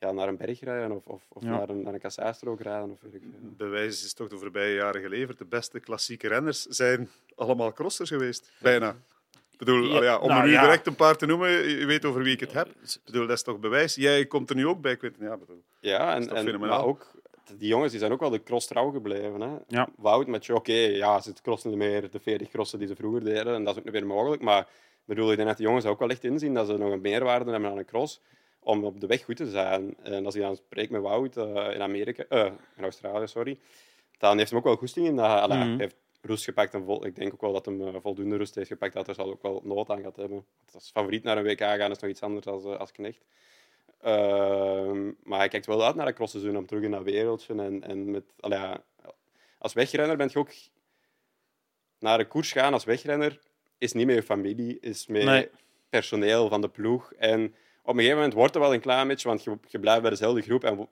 ja, 0.01 0.13
naar 0.13 0.29
een 0.29 0.37
berg 0.37 0.61
rijden 0.61 0.91
of, 0.97 1.07
of, 1.07 1.23
of 1.29 1.43
Ja. 1.43 1.49
naar 1.49 1.69
een, 1.69 1.83
naar 1.83 1.95
een 1.95 2.01
kassaarstrook 2.01 2.61
rijden. 2.61 2.91
Of 2.91 3.01
weet 3.01 3.15
ik 3.15 3.23
veel. 3.23 3.51
Bewijs 3.57 4.05
is 4.05 4.13
toch 4.13 4.29
de 4.29 4.39
voorbije 4.39 4.75
jaren 4.75 5.03
geleverd. 5.03 5.39
De 5.39 5.45
beste 5.45 5.81
klassieke 5.81 6.29
renners 6.29 6.63
zijn 6.63 7.11
allemaal 7.35 7.73
crossers 7.73 8.09
geweest. 8.09 8.51
Bijna. 8.59 8.97
Ik 9.53 9.59
bedoel, 9.59 10.03
Ja, 10.03 10.19
om 10.19 10.29
nou 10.29 10.41
er 10.41 10.47
nu 10.47 10.53
ja. 10.53 10.63
direct 10.63 10.87
een 10.87 10.95
paar 10.95 11.17
te 11.17 11.27
noemen, 11.27 11.51
je 11.51 11.87
weet 11.87 12.05
over 12.05 12.23
wie 12.23 12.33
ik 12.33 12.41
het 12.41 12.53
heb. 12.53 12.67
Ik 12.69 13.01
bedoel, 13.05 13.27
dat 13.27 13.37
is 13.37 13.43
toch 13.43 13.59
bewijs. 13.59 13.95
Jij 13.95 14.27
komt 14.27 14.51
er 14.51 14.57
nu 14.57 14.67
ook 14.67 14.81
bij, 14.81 14.97
Quinten. 14.97 15.25
Ja, 15.25 15.37
bedoel. 15.37 15.63
Ja, 15.81 16.09
is 16.17 16.23
en, 16.23 16.29
toch 16.29 16.39
en, 16.39 16.45
fenomenaal? 16.45 16.79
maar 16.79 16.87
ook 16.87 17.07
die 17.59 17.69
jongens 17.69 17.91
die 17.91 18.01
zijn 18.01 18.13
ook 18.13 18.21
wel 18.21 18.31
de 18.31 18.43
cross 18.43 18.67
trouw 18.67 18.91
gebleven. 18.91 19.41
Hè. 19.41 19.57
Ja. 19.69 19.89
Wout 19.97 20.27
met 20.27 20.47
je, 20.47 20.55
oké, 20.55 20.73
ja, 20.73 21.21
ze 21.21 21.33
crossen 21.43 21.77
meer 21.77 22.11
de 22.11 22.21
40 22.21 22.49
crossen 22.49 22.79
die 22.79 22.89
ze 22.89 22.97
vroeger 22.97 23.25
deden. 23.25 23.55
En 23.55 23.65
dat 23.65 23.73
is 23.73 23.79
ook 23.79 23.85
niet 23.85 23.93
meer 23.93 24.07
mogelijk. 24.07 24.43
Maar 24.43 24.61
ik 24.61 24.67
bedoel, 25.05 25.31
ik 25.31 25.37
denk 25.37 25.49
dat 25.49 25.57
die 25.57 25.67
jongens 25.67 25.85
ook 25.85 25.99
wel 25.99 26.11
echt 26.11 26.25
inzien 26.25 26.55
dat 26.55 26.67
ze 26.67 26.77
nog 26.77 26.93
een 26.93 27.01
meerwaarde 27.01 27.51
hebben 27.51 27.71
aan 27.71 27.79
een 27.79 27.85
cross 27.85 28.21
om 28.63 28.85
op 28.85 29.01
de 29.01 29.07
weg 29.07 29.25
goed 29.25 29.37
te 29.37 29.51
zijn. 29.51 29.97
En 30.03 30.25
als 30.25 30.35
ik 30.35 30.41
dan 30.41 30.57
spreek 30.57 30.91
met 30.91 31.03
Wout 31.03 31.37
eh, 31.37 31.75
in 31.75 31.83
Amerika, 31.83 32.25
eh, 32.29 32.53
in 32.77 32.83
Australië, 32.83 33.27
sorry, 33.27 33.59
dan 34.19 34.39
heeft 34.39 34.51
hij 34.51 34.59
ook 34.59 34.65
wel 34.65 34.77
goesting 34.77 35.07
in. 35.07 35.15
Mhm. 35.15 35.51
Hij 35.51 35.75
heeft 35.77 35.97
rust 36.21 36.45
gepakt 36.45 36.75
en 36.75 36.85
vol, 36.85 37.07
ik 37.07 37.15
denk 37.17 37.33
ook 37.33 37.41
wel 37.41 37.53
dat 37.53 37.67
hij 37.67 38.01
voldoende 38.01 38.37
rust 38.37 38.55
heeft 38.55 38.69
gepakt. 38.69 38.95
Dat 38.95 39.07
hij 39.07 39.15
zal 39.15 39.31
ook 39.31 39.43
wel 39.43 39.61
nood 39.65 39.91
aan 39.91 40.03
gaat 40.03 40.17
hebben. 40.17 40.45
Als 40.73 40.91
favoriet 40.91 41.23
naar 41.23 41.37
een 41.39 41.45
WK 41.45 41.61
gaan 41.61 41.91
is 41.91 41.99
nog 41.99 42.11
iets 42.11 42.23
anders 42.23 42.45
dan 42.45 42.79
als 42.79 42.93
knecht. 42.93 43.25
Ehm, 44.01 45.05
maar 45.23 45.39
hij 45.39 45.49
kijkt 45.49 45.67
wel 45.67 45.85
uit 45.85 45.95
naar 45.95 46.07
dat 46.07 46.15
crossseizoen 46.15 46.57
om 46.57 46.67
terug 46.67 46.83
in 46.83 46.91
dat 46.91 47.03
wereldje. 47.03 47.55
En, 47.55 47.83
en 47.83 48.11
met, 48.11 48.25
allee, 48.41 48.59
als 49.59 49.73
wegrenner 49.73 50.17
ben 50.17 50.29
je 50.33 50.39
ook 50.39 50.51
naar 51.99 52.21
een 52.21 52.29
koers 52.29 52.53
gaan 52.53 52.73
als 52.73 52.85
wegrenner. 52.85 53.41
Is 53.79 53.93
niet 53.93 54.07
meer 54.07 54.15
je 54.15 54.23
familie, 54.23 54.81
is 54.81 55.07
meer 55.07 55.25
Nee. 55.25 55.49
personeel 55.89 56.49
van 56.49 56.61
de 56.61 56.69
ploeg. 56.69 57.13
En 57.13 57.55
op 57.91 57.97
een 57.97 58.03
gegeven 58.03 58.17
moment 58.17 58.35
wordt 58.35 58.55
er 58.55 58.61
wel 58.61 58.75
een 58.75 58.81
klein 58.81 59.09
beetje, 59.09 59.29
want 59.29 59.45
je, 59.45 59.59
je 59.69 59.79
blijft 59.79 60.01
bij 60.01 60.11
dezelfde 60.11 60.43
groep 60.43 60.65
en 60.65 60.77
wo- 60.77 60.89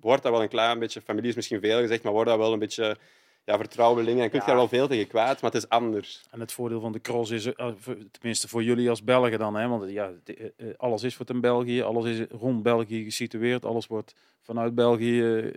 wordt 0.00 0.22
dat 0.22 0.32
wel 0.32 0.42
een 0.42 0.48
klein 0.48 0.78
beetje, 0.78 1.00
familie 1.00 1.28
is 1.30 1.36
misschien 1.36 1.60
veel 1.60 1.80
gezegd, 1.80 2.02
maar 2.02 2.12
wordt 2.12 2.30
dat 2.30 2.38
wel 2.38 2.52
een 2.52 2.58
beetje 2.58 2.96
ja, 3.44 3.56
vertrouwelingen. 3.56 4.22
En 4.22 4.30
kun 4.30 4.38
je 4.38 4.44
Ja. 4.44 4.46
daar 4.46 4.56
wel 4.56 4.68
veel 4.68 4.88
tegen 4.88 5.06
kwijt, 5.06 5.40
maar 5.40 5.50
het 5.52 5.62
is 5.62 5.68
anders. 5.68 6.22
En 6.30 6.40
het 6.40 6.52
voordeel 6.52 6.80
van 6.80 6.92
de 6.92 7.00
cross 7.00 7.30
is, 7.30 7.46
eh, 7.54 7.68
tenminste 8.10 8.48
voor 8.48 8.62
jullie 8.62 8.88
als 8.90 9.04
Belgen 9.04 9.38
dan, 9.38 9.54
hè, 9.54 9.68
want 9.68 9.90
ja, 9.90 10.10
eh, 10.24 10.34
eh, 10.56 10.66
alles 10.76 11.02
is 11.02 11.14
voor 11.14 11.26
in 11.28 11.40
België, 11.40 11.82
alles 11.82 12.04
is 12.18 12.26
rond 12.30 12.62
België 12.62 13.04
gesitueerd, 13.04 13.64
alles 13.64 13.86
wordt 13.86 14.14
vanuit 14.40 14.74
België 14.74 15.50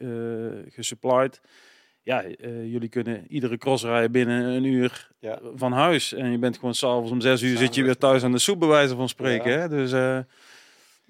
gesupplied. 0.70 1.42
Ja, 2.04 2.24
jullie 2.66 2.90
kunnen 2.90 3.26
iedere 3.28 3.58
cross 3.58 3.84
rijden 3.84 4.12
binnen 4.12 4.44
een 4.46 4.64
uur 4.64 5.10
Ja. 5.20 5.40
van 5.56 5.72
huis. 5.72 6.14
En 6.14 6.32
je 6.32 6.38
bent 6.38 6.56
gewoon 6.58 6.74
s'avonds 6.76 7.12
om 7.12 7.22
zes 7.22 7.42
uur 7.42 7.58
zit 7.58 7.76
je 7.76 7.84
weer 7.84 7.98
thuis 7.98 8.24
aan 8.24 8.32
de 8.32 8.38
soep, 8.40 8.60
bij 8.60 8.68
wijze 8.68 8.96
van 8.96 9.10
spreken. 9.10 9.52
Ja. 9.52 9.58
Hè? 9.60 9.70
Dus 9.70 9.92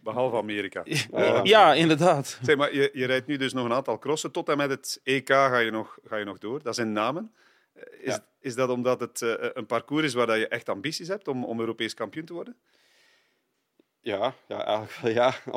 Behalve 0.06 0.36
Amerika. 0.38 0.82
Ja. 0.84 1.40
ja, 1.44 1.74
inderdaad. 1.74 2.40
Zeg, 2.42 2.56
maar 2.56 2.74
je, 2.74 2.90
je 2.94 3.06
rijdt 3.06 3.28
nu 3.28 3.38
dus 3.38 3.54
nog 3.54 3.66
een 3.66 3.74
aantal 3.74 4.00
crossen. 4.00 4.32
Tot 4.32 4.50
en 4.50 4.58
met 4.58 4.70
het 4.70 5.00
EK 5.04 5.28
ga 5.28 5.58
je 5.58 5.72
nog, 5.72 5.98
ga 6.08 6.16
je 6.18 6.26
nog 6.26 6.38
door. 6.38 6.62
Dat 6.64 6.76
zijn 6.76 6.92
namen. 6.92 7.34
Eh, 7.74 7.84
Is, 8.00 8.14
Ja. 8.14 8.26
is 8.40 8.56
dat 8.56 8.70
omdat 8.70 9.00
het 9.00 9.22
eh, 9.22 9.34
een 9.54 9.66
parcours 9.66 10.04
is 10.06 10.14
waar 10.14 10.28
dat 10.28 10.38
je 10.38 10.48
echt 10.48 10.70
ambities 10.70 11.08
hebt 11.08 11.28
om, 11.28 11.44
om 11.46 11.60
Europees 11.60 11.94
kampioen 11.94 12.26
te 12.26 12.34
worden? 12.34 12.56
Ja, 14.02 14.34
ja, 14.48 14.66
eigenlijk 14.66 14.92
wel, 15.02 15.12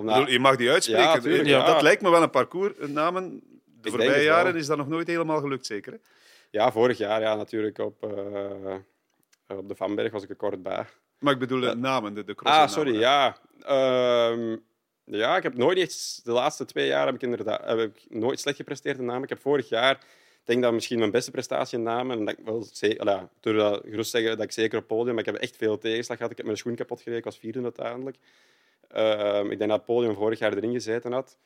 ja. 0.08 0.26
Je 0.28 0.38
mag 0.38 0.56
die 0.56 0.70
uitspreken. 0.70 1.02
Ja, 1.04 1.18
tuurlijk, 1.20 1.42
Eh, 1.44 1.50
ja. 1.50 1.66
Dat 1.66 1.82
lijkt 1.82 2.02
me 2.02 2.10
wel 2.10 2.22
een 2.22 2.30
parcours. 2.30 2.76
eh, 2.78 2.88
Namen, 2.88 3.42
de 3.64 3.88
voorbije 3.90 4.22
jaren 4.24 4.56
is 4.56 4.66
dat 4.66 4.76
nog 4.76 4.88
nooit 4.88 5.06
helemaal 5.06 5.40
gelukt, 5.40 5.66
zeker. 5.66 5.92
Hè? 5.92 5.98
Ja, 6.50 6.72
vorig 6.72 6.98
jaar 6.98 7.20
ja, 7.20 7.34
natuurlijk 7.34 7.78
op, 7.78 8.04
uh, 8.04 8.74
op 9.46 9.68
de 9.68 9.74
Vanberg 9.74 10.12
was 10.12 10.22
ik 10.22 10.30
er 10.30 10.36
kort 10.36 10.62
bij. 10.62 10.86
Maar 11.18 11.32
ik 11.32 11.38
bedoel 11.38 11.60
de 11.60 11.74
namen, 11.74 12.14
de, 12.14 12.24
de 12.24 12.34
Ah, 12.36 12.68
sorry, 12.68 12.98
ja. 12.98 13.36
Uh, 13.62 14.56
ja, 15.04 15.36
ik 15.36 15.42
heb 15.42 15.56
nooit 15.56 15.78
echt... 15.78 16.20
De 16.24 16.32
laatste 16.32 16.64
twee 16.64 16.86
jaar 16.86 17.06
heb 17.06 17.14
ik, 17.14 17.22
inderdaad, 17.22 17.64
heb 17.64 17.78
ik 17.78 18.06
nooit 18.08 18.40
slecht 18.40 18.56
gepresteerd 18.56 18.98
in 18.98 19.04
namen. 19.04 19.22
Ik 19.22 19.28
heb 19.28 19.40
vorig 19.40 19.68
jaar 19.68 19.98
denk 20.48 20.62
dat 20.62 20.72
misschien 20.72 20.98
mijn 20.98 21.10
beste 21.10 21.30
prestatie 21.30 21.78
in 21.78 21.84
namen. 21.84 22.18
En 22.18 22.24
dat 22.24 22.38
ik 22.38 22.44
wel 22.44 22.66
zeker, 22.72 23.28
door 23.40 23.54
dat 23.54 23.82
gerust 23.84 24.10
zeggen 24.10 24.36
dat 24.36 24.44
ik 24.44 24.52
zeker 24.52 24.78
op 24.78 24.86
podium, 24.86 25.14
maar 25.14 25.26
ik 25.26 25.32
heb 25.32 25.42
echt 25.42 25.56
veel 25.56 25.78
tegenslag 25.78 26.16
gehad. 26.16 26.30
Ik 26.30 26.36
heb 26.36 26.46
mijn 26.46 26.58
schoen 26.58 26.74
kapot 26.74 26.98
gereden, 26.98 27.18
ik 27.18 27.24
was 27.24 27.38
vierde 27.38 27.62
uiteindelijk. 27.62 28.16
Uh, 28.96 29.40
ik 29.42 29.58
denk 29.58 29.70
dat 29.70 29.78
het 29.78 29.84
podium 29.84 30.14
vorig 30.14 30.38
jaar 30.38 30.52
erin 30.56 30.72
gezeten 30.72 31.12
had. 31.12 31.36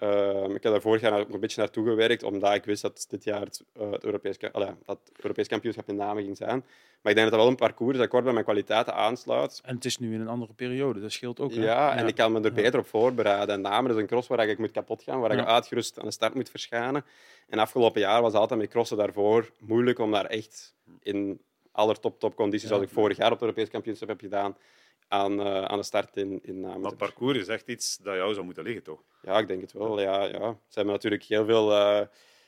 Uh, 0.00 0.44
ik 0.44 0.62
heb 0.62 0.72
daar 0.72 0.80
vorig 0.80 1.00
jaar 1.00 1.12
een 1.12 1.40
beetje 1.40 1.60
naartoe 1.60 1.86
gewerkt, 1.86 2.22
omdat 2.22 2.54
ik 2.54 2.64
wist 2.64 2.82
dat 2.82 3.06
dit 3.08 3.24
jaar 3.24 3.40
het, 3.40 3.64
uh, 3.80 3.90
het 3.90 4.04
Europees, 4.04 4.36
uh, 4.40 4.68
dat 4.86 4.98
Europees 5.16 5.48
kampioenschap 5.48 5.88
in 5.88 5.96
namen 5.96 6.22
ging 6.22 6.36
zijn. 6.36 6.64
Maar 7.02 7.12
ik 7.12 7.18
denk 7.18 7.30
dat 7.30 7.30
dat 7.30 7.40
wel 7.40 7.48
een 7.48 7.56
parcours 7.56 7.92
is 7.92 7.98
dat 7.98 8.08
kort 8.08 8.24
bij 8.24 8.32
mijn 8.32 8.44
kwaliteiten 8.44 8.94
aansluit. 8.94 9.60
En 9.64 9.74
het 9.74 9.84
is 9.84 9.98
nu 9.98 10.14
in 10.14 10.20
een 10.20 10.28
andere 10.28 10.52
periode, 10.52 11.00
dat 11.00 11.12
scheelt 11.12 11.40
ook. 11.40 11.52
Ja, 11.52 11.62
ja, 11.62 11.96
en 11.96 12.06
ik 12.06 12.14
kan 12.14 12.32
me 12.32 12.40
er 12.40 12.52
beter 12.52 12.78
op 12.78 12.86
voorbereiden. 12.86 13.54
En 13.54 13.60
namen 13.60 13.90
is 13.90 13.96
een 13.96 14.06
cross 14.06 14.28
waar 14.28 14.48
ik 14.48 14.58
moet 14.58 14.70
kapot 14.70 15.02
gaan, 15.02 15.20
waar 15.20 15.34
ja. 15.34 15.42
ik 15.42 15.48
uitgerust 15.48 15.98
aan 15.98 16.04
de 16.04 16.12
start 16.12 16.34
moet 16.34 16.50
verschijnen. 16.50 17.04
En 17.48 17.58
afgelopen 17.58 18.00
jaar 18.00 18.22
was 18.22 18.32
altijd 18.32 18.60
met 18.60 18.68
crossen 18.68 18.96
daarvoor 18.96 19.50
moeilijk 19.58 19.98
om 19.98 20.10
daar 20.10 20.26
echt 20.26 20.74
in 21.00 21.40
allertop 21.72 22.18
top 22.18 22.34
condities, 22.34 22.68
zoals 22.68 22.82
ik 22.82 22.88
vorig 22.88 23.16
jaar 23.16 23.26
op 23.26 23.32
het 23.32 23.42
Europees 23.42 23.68
kampioenschap 23.68 24.08
heb 24.08 24.20
gedaan, 24.20 24.56
aan, 25.12 25.40
uh, 25.40 25.62
aan 25.62 25.78
de 25.78 25.84
start 25.84 26.16
in, 26.16 26.40
in 26.42 26.60
namen. 26.60 26.80
Maar 26.80 26.96
parcours 26.96 27.38
is 27.38 27.48
echt 27.48 27.68
iets 27.68 27.96
dat 27.96 28.14
jou 28.14 28.32
zou 28.32 28.44
moeten 28.44 28.64
liggen, 28.64 28.82
toch? 28.82 29.02
Ja, 29.22 29.38
ik 29.38 29.48
denk 29.48 29.60
het 29.60 29.72
wel. 29.72 30.00
Ja, 30.00 30.24
ja. 30.24 30.58
Ze 30.68 30.74
hebben 30.74 30.94
natuurlijk 30.94 31.22
heel 31.22 31.44
veel 31.44 31.70
uh, 31.70 32.00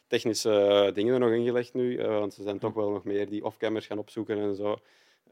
technische 0.06 0.90
dingen 0.94 1.14
er 1.14 1.20
nog 1.20 1.32
ingelegd 1.32 1.74
nu, 1.74 1.98
uh, 1.98 2.06
want 2.06 2.34
ze 2.34 2.42
zijn 2.42 2.58
toch 2.58 2.74
wel 2.74 2.90
nog 2.90 3.04
meer 3.04 3.28
die 3.28 3.44
off-cammers 3.44 3.86
gaan 3.86 3.98
opzoeken 3.98 4.38
en 4.38 4.54
zo. 4.54 4.78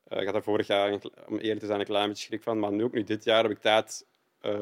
ik 0.09 0.27
had 0.27 0.35
er 0.35 0.42
vorig 0.42 0.66
jaar, 0.66 0.99
om 1.29 1.38
eerder 1.38 1.59
te 1.59 1.66
zijn, 1.66 1.81
een 1.81 1.87
klein 1.87 2.09
beetje 2.09 2.25
schrik 2.25 2.42
van, 2.42 2.59
maar 2.59 2.73
nu 2.73 2.85
ook 2.85 2.92
nu 2.92 3.05
dit 3.05 3.25
jaar 3.25 3.42
heb 3.42 3.53
ik 3.53 3.59
tijd 3.59 4.07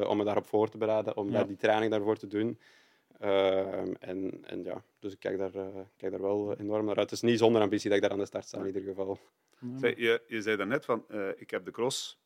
om 0.07 0.17
me 0.17 0.23
daarop 0.23 0.45
voor 0.45 0.69
te 0.69 0.77
bereiden, 0.77 1.17
om 1.17 1.27
ja. 1.27 1.33
daar 1.33 1.47
die 1.47 1.57
training 1.57 1.91
daarvoor 1.91 2.17
te 2.17 2.27
doen. 2.27 2.59
en, 3.99 4.43
en 4.43 4.63
ja, 4.63 4.83
dus 4.99 5.13
ik 5.13 5.19
kijk 5.19 5.37
daar, 5.37 5.51
kijk 5.97 6.11
daar 6.11 6.21
wel 6.21 6.55
enorm 6.57 6.85
naar 6.85 6.97
uit. 6.97 7.09
Het 7.09 7.21
is 7.23 7.29
niet 7.29 7.39
zonder 7.39 7.61
ambitie 7.61 7.89
dat 7.89 7.97
ik 7.97 8.03
daar 8.03 8.13
aan 8.13 8.19
de 8.19 8.25
start 8.25 8.45
sta, 8.45 8.59
in 8.59 8.65
ieder 8.65 8.81
geval. 8.81 9.19
Zij, 9.75 9.93
je, 9.97 10.21
je 10.27 10.41
zei 10.41 10.57
daarnet 10.57 10.85
van, 10.85 11.05
ik 11.37 11.49
heb 11.49 11.65
de 11.65 11.71
cross 11.71 12.20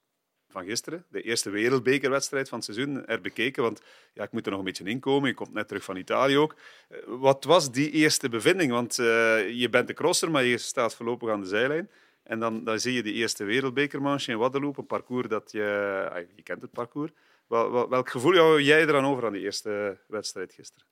gisteren, 0.64 1.06
de 1.08 1.22
eerste 1.22 1.50
wereldbekerwedstrijd 1.50 2.50
van 2.50 2.58
het 2.58 2.74
seizoen, 2.74 3.06
er 3.06 3.22
bekeken. 3.22 3.64
Want 3.64 3.82
ja, 4.14 4.24
ik 4.24 4.32
moet 4.32 4.46
er 4.46 4.50
nog 4.50 4.60
een 4.60 4.66
beetje 4.66 4.84
inkomen. 4.84 5.30
Je 5.30 5.36
komt 5.36 5.54
net 5.54 5.68
terug 5.68 5.84
van 5.84 5.96
Italië 5.96 6.38
ook. 6.38 6.56
Eh, 6.90 6.98
wat 7.08 7.44
was 7.44 7.72
die 7.72 7.92
eerste 7.92 8.30
bevinding? 8.30 8.72
Want 8.72 8.98
uh, 8.98 9.06
je 9.50 9.70
bent 9.70 9.88
de 9.88 9.94
crosser, 9.94 10.32
maar 10.32 10.44
je 10.44 10.58
staat 10.58 10.96
voorlopig 10.96 11.30
aan 11.30 11.42
de 11.42 11.48
zijlijn. 11.48 11.90
En 12.24 12.40
dan, 12.40 12.64
dan 12.64 12.80
zie 12.80 12.94
je 12.94 13.04
die 13.04 13.14
eerste 13.14 13.44
wereldbekermanche 13.44 14.32
in 14.32 14.38
Waddeloop, 14.38 14.78
een 14.78 14.86
parcours 14.86 15.28
dat 15.28 15.52
je... 15.52 16.08
Ah, 16.12 16.24
je 16.36 16.44
kent 16.44 16.62
het 16.62 16.72
parcours. 16.72 17.12
Wel, 17.48 17.72
wel, 17.72 17.90
welk 17.90 18.10
gevoel 18.10 18.36
hou 18.36 18.62
jij 18.62 18.82
er 18.82 18.88
dan 18.88 19.06
over 19.06 19.26
aan 19.26 19.34
die 19.34 19.42
eerste 19.42 19.98
wedstrijd 20.08 20.54
gisteren? 20.54 20.88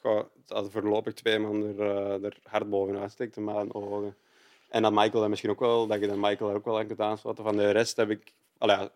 Goh, 0.00 0.24
dat 0.46 0.70
voorlopig 0.70 1.14
twee 1.14 1.38
man 1.38 1.62
er, 1.62 1.78
uh, 1.78 2.24
er 2.24 2.36
hard 2.42 2.70
bovenuit 2.70 3.10
steekt, 3.10 3.36
in 3.36 3.44
mijn 3.44 3.74
ogen. 3.74 4.16
En 4.68 4.82
dat 4.82 4.92
Michael 4.92 5.20
dat 5.20 5.28
misschien 5.28 5.50
ook 5.50 5.60
wel, 5.60 5.86
dat 5.86 6.00
je 6.00 6.06
dan 6.06 6.20
Michael 6.20 6.54
ook 6.54 6.64
wel 6.64 6.78
aan 6.78 6.86
kunt 6.86 7.00
aansluiten. 7.00 7.44
Van 7.44 7.56
de 7.56 7.70
rest 7.70 7.96
heb 7.96 8.10
ik... 8.10 8.32
Allee, 8.58 8.88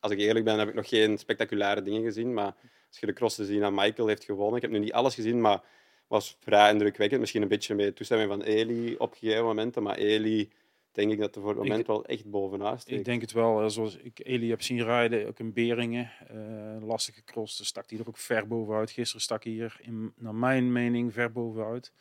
als 0.00 0.12
ik 0.12 0.18
eerlijk 0.18 0.44
ben, 0.44 0.58
heb 0.58 0.68
ik 0.68 0.74
nog 0.74 0.88
geen 0.88 1.18
spectaculaire 1.18 1.82
dingen 1.82 2.02
gezien. 2.02 2.34
Maar 2.34 2.54
als 2.88 2.98
je 3.00 3.06
de 3.06 3.12
cross 3.12 3.36
te 3.36 3.44
zien 3.44 3.60
dat 3.60 3.72
Michael 3.72 4.08
heeft 4.08 4.24
gewonnen, 4.24 4.56
ik 4.56 4.62
heb 4.62 4.70
nu 4.70 4.78
niet 4.78 4.92
alles 4.92 5.14
gezien, 5.14 5.40
maar 5.40 5.62
was 6.06 6.36
vrij 6.40 6.72
indrukwekkend. 6.72 7.20
Misschien 7.20 7.42
een 7.42 7.48
beetje 7.48 7.74
met 7.74 7.96
toestemming 7.96 8.30
van 8.30 8.42
Eli 8.42 8.96
op 8.96 9.14
gegeven 9.14 9.44
momenten, 9.44 9.82
maar 9.82 9.96
Eli 9.96 10.50
denk 10.92 11.12
ik 11.12 11.18
dat 11.18 11.34
er 11.34 11.40
voor 11.40 11.50
het 11.50 11.58
moment 11.58 11.80
ik, 11.80 11.86
wel 11.86 12.04
echt 12.04 12.30
bovenaan 12.30 12.78
steekt. 12.78 12.98
Ik 12.98 13.04
denk 13.04 13.20
het 13.20 13.32
wel. 13.32 13.70
Zoals 13.70 13.96
ik 13.96 14.20
Eli 14.22 14.48
heb 14.48 14.62
zien 14.62 14.84
rijden, 14.84 15.26
ook 15.26 15.38
in 15.38 15.52
Beringen, 15.52 16.10
uh, 16.32 16.86
lastige 16.86 17.24
cross, 17.24 17.66
stak 17.66 17.90
hij 17.90 17.98
er 17.98 18.08
ook 18.08 18.16
ver 18.16 18.46
bovenuit. 18.46 18.90
Gisteren 18.90 19.22
stak 19.22 19.44
hij 19.44 19.52
hier, 19.52 19.76
in, 19.80 20.12
naar 20.16 20.34
mijn 20.34 20.72
mening, 20.72 21.12
ver 21.12 21.32
bovenuit. 21.32 21.92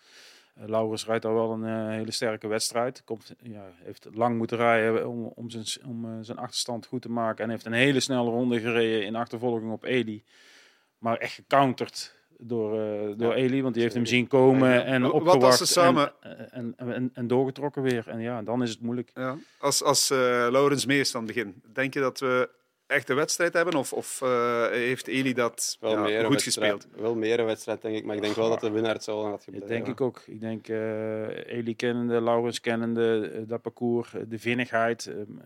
Uh, 0.60 0.68
Laurens 0.68 1.06
rijdt 1.06 1.26
al 1.26 1.34
wel 1.34 1.52
een 1.52 1.64
uh, 1.64 1.90
hele 1.90 2.12
sterke 2.12 2.48
wedstrijd. 2.48 3.04
Komt, 3.04 3.36
ja, 3.42 3.72
heeft 3.84 4.08
lang 4.14 4.38
moeten 4.38 4.58
rijden 4.58 5.10
om, 5.10 5.32
om, 5.36 5.50
zijn, 5.50 5.66
om 5.88 6.06
uh, 6.06 6.12
zijn 6.22 6.38
achterstand 6.38 6.86
goed 6.86 7.02
te 7.02 7.10
maken. 7.10 7.44
En 7.44 7.50
heeft 7.50 7.66
een 7.66 7.74
hele 7.74 8.00
snelle 8.00 8.30
ronde 8.30 8.60
gereden 8.60 9.06
in 9.06 9.16
achtervolging 9.16 9.72
op 9.72 9.84
Eli. 9.84 10.24
Maar 10.98 11.18
echt 11.18 11.34
gecounterd 11.34 12.16
door, 12.38 12.72
door 13.18 13.32
ja, 13.32 13.34
Eli, 13.34 13.62
want 13.62 13.74
die 13.74 13.84
heeft 13.84 13.96
hem 13.96 14.06
zien 14.06 14.28
komen 14.28 14.70
ja, 14.70 14.84
en 14.84 15.06
opgewacht. 15.06 15.36
Wat 15.36 15.44
als 15.44 15.58
ze 15.58 15.66
samen... 15.66 16.14
En, 16.52 16.74
en, 16.78 16.94
en, 16.94 17.12
en, 17.14 17.28
doorgetrokken 17.28 17.82
weer. 17.82 18.08
En 18.08 18.20
ja, 18.20 18.42
dan 18.42 18.64
is 18.64 18.70
het 18.70 18.82
moeilijk. 18.82 19.12
Ja. 19.14 19.38
Als, 19.60 19.84
als 19.84 20.10
Laurens 20.10 20.86
mee 20.86 21.00
is 21.00 21.16
aan 21.16 21.24
het 21.26 21.34
begin, 21.34 21.62
denk 21.74 21.94
je 21.94 22.00
dat 22.00 22.20
we 22.20 22.50
echte 22.88 23.14
wedstrijd 23.14 23.54
hebben? 23.54 23.76
Of, 23.76 23.94
of 23.94 24.22
uh, 24.24 24.68
heeft 24.68 25.08
Eli 25.08 25.34
dat 25.34 25.78
wel 25.80 25.92
ja, 25.92 26.02
meer 26.02 26.26
goed 26.26 26.42
gespeeld? 26.42 26.88
Wel 26.96 27.16
meer 27.16 27.40
een 27.40 27.46
wedstrijd, 27.46 27.82
denk 27.82 27.96
ik. 27.96 28.06
Maar 28.06 28.16
ik 28.16 28.22
denk 28.22 28.36
wel 28.36 28.50
dat 28.50 28.60
de 28.60 28.72
winnaar 28.72 28.94
het 28.94 29.04
zal 29.04 29.26
had 29.26 29.44
gebleven. 29.44 29.68
Dat 29.68 29.78
denk 29.78 29.88
ik 29.88 30.02
ook. 30.02 30.24
Ik 30.26 30.40
denk 30.40 30.68
uh, 30.68 31.48
Eli 31.48 31.76
kennende, 31.76 32.22
Laurens 32.22 32.60
kennende, 32.60 33.32
uh, 33.34 33.42
dat 33.48 33.62
parcours, 33.62 34.14
de 34.28 34.40
vinnigheid. 34.40 35.06
Um, 35.06 35.42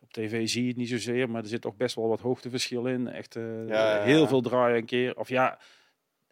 op 0.00 0.12
tv 0.12 0.48
zie 0.48 0.62
je 0.62 0.68
het 0.68 0.76
niet 0.76 0.88
zozeer, 0.88 1.30
maar 1.30 1.42
er 1.42 1.48
zit 1.48 1.60
toch 1.60 1.76
best 1.76 1.94
wel 1.94 2.08
wat 2.08 2.20
hoogteverschil 2.20 2.86
in. 2.86 3.08
Echt 3.08 3.34
ja, 3.66 4.02
heel 4.02 4.26
veel 4.26 4.40
draaien 4.40 4.76
een 4.76 4.84
keer. 4.84 5.16
Of 5.16 5.28
ja, 5.28 5.58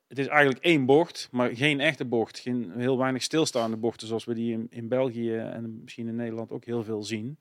het 0.09 0.19
is 0.19 0.27
eigenlijk 0.27 0.65
één 0.65 0.87
bocht, 0.87 1.29
maar 1.31 1.57
geen 1.57 1.81
echte 1.81 2.05
bocht. 2.05 2.39
Geen, 2.39 2.73
heel 2.77 2.99
weinig 2.99 3.23
stilstaande 3.23 3.77
bochten, 3.77 4.07
zoals 4.07 4.25
we 4.25 4.35
die 4.35 4.53
in, 4.53 4.67
in 4.71 4.89
België 4.89 5.37
en 5.37 5.81
misschien 5.83 6.09
in 6.09 6.17
Nederland 6.17 6.51
ook 6.51 6.65
heel 6.65 6.83
veel 6.83 7.03
zien. 7.03 7.39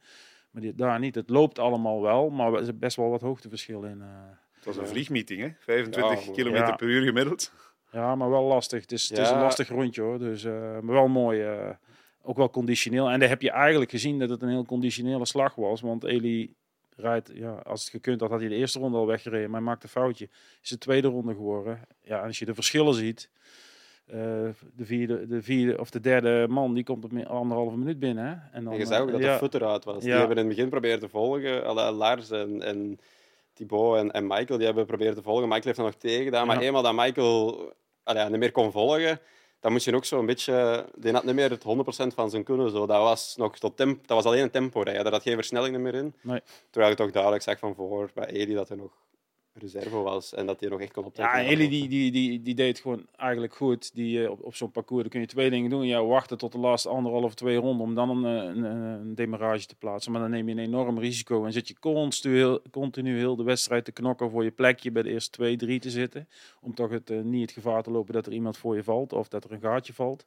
Maar 0.52 0.64
daar 0.76 1.00
niet. 1.00 1.16
Het 1.16 1.30
loopt 1.30 1.60
allemaal 1.60 2.02
wel, 2.02 2.30
maar 2.30 2.54
er 2.54 2.62
is 2.62 2.78
best 2.78 2.98
wel 2.98 3.10
wat 3.10 3.22
hoogteverschil 3.22 3.84
in. 3.84 3.98
Uh, 3.98 4.06
het 4.52 4.66
was 4.66 4.78
een 4.78 4.88
vliegmeeting, 4.88 5.42
hè? 5.42 5.50
25 5.60 6.26
ja, 6.26 6.32
km 6.32 6.76
per 6.76 6.88
uur 6.88 7.06
gemiddeld. 7.06 7.52
Ja, 7.92 8.16
maar 8.16 8.30
wel 8.30 8.44
lastig. 8.44 8.82
Het 8.82 8.92
is, 8.92 9.10
het 9.10 9.18
is 9.18 9.30
een 9.30 9.40
lastig 9.40 9.68
rondje 9.70 10.02
hoor. 10.02 10.20
Dus, 10.20 10.44
uh, 10.44 10.52
maar 10.80 10.96
wel 10.96 11.08
mooi. 11.08 11.52
Uh, 11.52 11.70
ook 12.22 12.38
wel 12.38 12.50
conditioneel. 12.50 13.10
En 13.10 13.20
daar 13.20 13.30
heb 13.30 13.42
je 13.42 13.52
eigenlijk 13.52 13.92
gezien 13.92 14.20
dat 14.20 14.30
het 14.30 14.42
een 14.42 14.50
heel 14.50 14.66
conditionele 14.66 15.26
slag 15.26 15.56
was. 15.56 15.82
Want 15.82 16.04
Eli 16.04 16.54
rijdt, 16.96 17.32
ja, 17.34 17.52
als 17.52 17.82
het 17.82 17.90
gekund 17.90 18.20
had, 18.22 18.30
had 18.30 18.40
hij 18.40 18.50
de 18.50 18.56
eerste 18.56 18.80
ronde 18.80 18.98
al 18.98 19.08
weggereden. 19.08 19.50
Maar 19.50 19.60
hij 19.60 19.70
maakte 19.70 19.86
een 19.86 19.92
foutje. 19.92 20.30
Is 20.62 20.70
de 20.70 20.78
tweede 20.78 21.08
ronde 21.08 21.34
geworden. 21.34 21.80
Ja, 22.02 22.26
als 22.26 22.40
je 22.40 22.46
de 22.46 22.54
verschillen 22.54 22.94
ziet. 22.94 23.30
Uh, 24.08 24.16
de, 24.76 24.86
vierde, 24.86 25.28
de 25.28 25.42
vierde 25.42 25.80
of 25.80 25.90
de 25.90 26.00
derde 26.00 26.48
man 26.50 26.74
die 26.74 26.84
komt 26.84 27.04
op 27.04 27.12
anderhalve 27.28 27.78
minuut 27.78 28.00
binnen. 28.00 28.26
Hè? 28.26 28.58
En, 28.58 28.64
dan, 28.64 28.74
en 28.74 28.80
je 28.80 28.86
zag 28.86 29.00
ook 29.00 29.12
dat 29.12 29.22
ja, 29.22 29.34
de 29.34 29.38
footer 29.38 29.66
uit 29.66 29.84
was. 29.84 30.04
Die 30.04 30.12
hebben 30.12 30.38
in 30.38 30.46
het 30.46 30.56
begin 30.56 30.70
proberen 30.70 31.00
te 31.00 31.10
volgen. 31.10 31.74
Lars 31.94 32.32
en, 32.32 32.62
en 32.62 33.00
Thibaut 33.54 33.98
en, 33.98 34.12
en 34.12 34.28
Michael 34.28 34.58
die 34.58 34.66
hebben 34.66 34.86
proberen 34.86 35.16
te 35.16 35.22
volgen. 35.22 35.44
Michael 35.44 35.64
heeft 35.64 35.78
er 35.78 35.84
nog 35.84 35.96
tegen 35.96 36.24
gedaan. 36.24 36.48
Maar 36.48 36.60
eenmaal 36.60 36.82
dat 36.82 36.96
Michael 36.96 37.74
niet 38.30 38.40
meer 38.40 38.52
kon 38.52 38.72
volgen, 38.72 39.20
dan 39.60 39.72
moest 39.72 39.86
je 39.86 39.96
ook 39.96 40.06
zo 40.06 40.20
een 40.20 40.26
beetje... 40.26 40.86
Die 40.96 41.12
had 41.12 41.24
niet 41.24 41.36
meer 41.36 41.50
het 41.50 41.64
100% 41.64 42.14
van 42.16 42.30
zijn 42.30 42.44
kunnen. 42.44 42.70
Zo. 42.70 42.86
Dat, 42.86 43.02
was 43.02 43.36
nog 43.38 43.58
tot 43.58 43.78
temp, 43.78 44.08
dat 44.08 44.18
was 44.18 44.26
alleen 44.26 44.44
een 44.44 44.52
tempo 44.52 44.82
rijden. 44.82 45.04
Daar 45.04 45.14
had 45.14 45.22
geen 45.22 45.36
versnelling 45.36 45.78
meer 45.78 45.96
in. 45.96 46.14
Nee. 46.22 46.42
Terwijl 46.70 46.92
ik 46.92 46.98
toch 46.98 47.12
duidelijk 47.12 47.44
zag 47.44 47.60
van 47.60 47.76
voor 47.76 48.10
bij 48.14 48.26
Edi 48.26 48.54
dat 48.54 48.70
er 48.70 48.78
nog 48.78 48.92
reserve 49.54 49.98
was 49.98 50.34
en 50.34 50.46
dat 50.46 50.60
hij 50.60 50.70
nog 50.70 50.82
echt 50.82 50.92
kon 50.92 51.04
optrekken. 51.04 51.44
Ja, 51.44 51.50
Eli 51.50 51.70
die, 51.70 51.88
die, 51.88 52.12
die, 52.12 52.42
die 52.42 52.56
deed 52.56 52.80
gewoon 52.80 53.06
eigenlijk 53.16 53.56
goed. 53.56 53.96
Die, 53.96 54.20
uh, 54.20 54.30
op, 54.30 54.44
op 54.44 54.56
zo'n 54.56 54.72
parcours 54.72 55.08
kun 55.08 55.20
je 55.20 55.26
twee 55.26 55.50
dingen 55.50 55.70
doen. 55.70 55.86
Ja, 55.86 56.04
wachten 56.04 56.38
tot 56.38 56.52
de 56.52 56.58
laatste 56.58 56.90
anderhalf 56.90 57.24
of 57.24 57.34
twee 57.34 57.58
ronden 57.58 57.86
om 57.86 57.96
dan 57.96 58.10
een, 58.10 58.26
eh, 58.26 58.56
een, 58.56 58.64
een, 58.64 59.16
demarrage 59.16 59.66
te 59.66 59.76
plaatsen. 59.76 60.12
Maar 60.12 60.22
dan 60.22 60.30
neem 60.30 60.48
je 60.48 60.54
een 60.54 60.60
enorm 60.60 61.00
risico 61.00 61.46
en 61.46 61.54
zit 61.54 61.68
je 61.68 61.76
continu 61.80 62.36
heel, 62.36 62.62
continu 62.72 63.18
heel 63.18 63.36
de 63.36 63.44
wedstrijd 63.44 63.86
te 63.86 63.92
knokken 63.92 64.30
voor 64.30 64.44
je 64.44 64.52
plekje 64.52 64.92
bij 64.92 65.04
de 65.04 65.10
eerste 65.10 65.32
twee, 65.32 65.58
drie 65.58 65.80
te 65.80 65.90
zitten. 65.90 66.28
Om 66.62 66.74
toch 66.74 66.90
het, 66.90 67.24
niet 67.24 67.42
het 67.42 67.52
gevaar 67.52 67.84
te 67.84 67.92
lopen 67.92 68.14
dat 68.14 68.26
er 68.26 68.34
iemand 68.34 68.58
voor 68.58 68.76
je 68.76 68.84
valt 68.84 69.14
of 69.14 69.28
dat 69.28 69.44
er 69.44 69.52
een 69.52 69.62
gaatje 69.62 69.94
valt. 69.94 70.26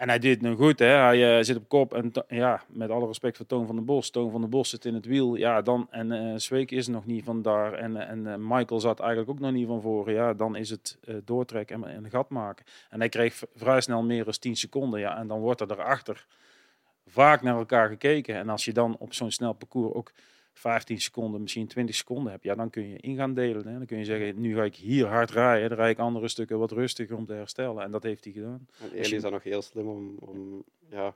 En 0.00 0.08
hij 0.08 0.18
deed 0.18 0.32
het 0.32 0.42
nu 0.42 0.54
goed. 0.54 0.78
Hè? 0.78 0.86
Hij 0.86 1.38
uh, 1.38 1.44
zit 1.44 1.56
op 1.56 1.68
kop. 1.68 1.94
En 1.94 2.12
ja, 2.28 2.62
met 2.68 2.90
alle 2.90 3.06
respect 3.06 3.36
voor 3.36 3.46
Toon 3.46 3.66
van 3.66 3.74
den 3.74 3.84
Bos. 3.84 4.10
Toon 4.10 4.30
van 4.30 4.40
den 4.40 4.50
Bos 4.50 4.68
zit 4.68 4.84
in 4.84 4.94
het 4.94 5.06
wiel. 5.06 5.34
Ja, 5.34 5.62
dan, 5.62 5.86
en 5.90 6.10
uh, 6.12 6.32
Zweek 6.36 6.70
is 6.70 6.88
nog 6.88 7.06
niet 7.06 7.24
van 7.24 7.42
daar. 7.42 7.72
En, 7.72 7.96
en 8.08 8.26
uh, 8.26 8.34
Michael 8.38 8.80
zat 8.80 9.00
eigenlijk 9.00 9.30
ook 9.30 9.38
nog 9.38 9.52
niet 9.52 9.66
van 9.66 9.80
voren. 9.80 10.14
Ja, 10.14 10.34
dan 10.34 10.56
is 10.56 10.70
het 10.70 10.98
doortrekken 11.24 11.84
en 11.84 12.04
een 12.04 12.10
gat 12.10 12.28
maken. 12.28 12.64
En 12.90 12.98
hij 12.98 13.08
kreeg 13.08 13.42
vrij 13.54 13.80
snel 13.80 14.02
meer 14.02 14.24
dan 14.24 14.32
10 14.38 14.56
seconden. 14.56 15.00
Ja, 15.00 15.18
en 15.18 15.26
dan 15.26 15.40
wordt 15.40 15.60
er 15.60 15.66
daarachter 15.66 16.26
vaak 17.06 17.42
naar 17.42 17.56
elkaar 17.56 17.88
gekeken. 17.88 18.34
En 18.34 18.48
als 18.48 18.64
je 18.64 18.72
dan 18.72 18.96
op 18.98 19.14
zo'n 19.14 19.30
snel 19.30 19.52
parcours 19.52 19.94
ook 19.94 20.12
15 20.60 21.00
seconden, 21.00 21.40
misschien 21.40 21.66
20 21.66 21.94
seconden 21.94 22.32
heb, 22.32 22.42
ja, 22.44 22.54
dan 22.54 22.70
kun 22.70 22.88
je 22.88 22.96
in 22.96 23.16
gaan 23.16 23.34
delen. 23.34 23.66
Hè. 23.66 23.72
Dan 23.72 23.86
kun 23.86 23.98
je 23.98 24.04
zeggen, 24.04 24.40
nu 24.40 24.54
ga 24.54 24.64
ik 24.64 24.74
hier 24.74 25.06
hard 25.06 25.30
rijden, 25.30 25.68
dan 25.68 25.78
rijd 25.78 25.90
ik 25.98 25.98
andere 25.98 26.28
stukken 26.28 26.58
wat 26.58 26.72
rustiger 26.72 27.16
om 27.16 27.26
te 27.26 27.32
herstellen. 27.32 27.82
En 27.82 27.90
dat 27.90 28.02
heeft 28.02 28.24
hij 28.24 28.32
gedaan. 28.32 28.66
En 28.80 28.90
Eli 28.92 29.14
is 29.14 29.22
dan 29.22 29.32
nog 29.32 29.42
heel 29.42 29.62
slim 29.62 29.88
om, 29.88 30.16
om 30.18 30.64
ja, 30.90 31.14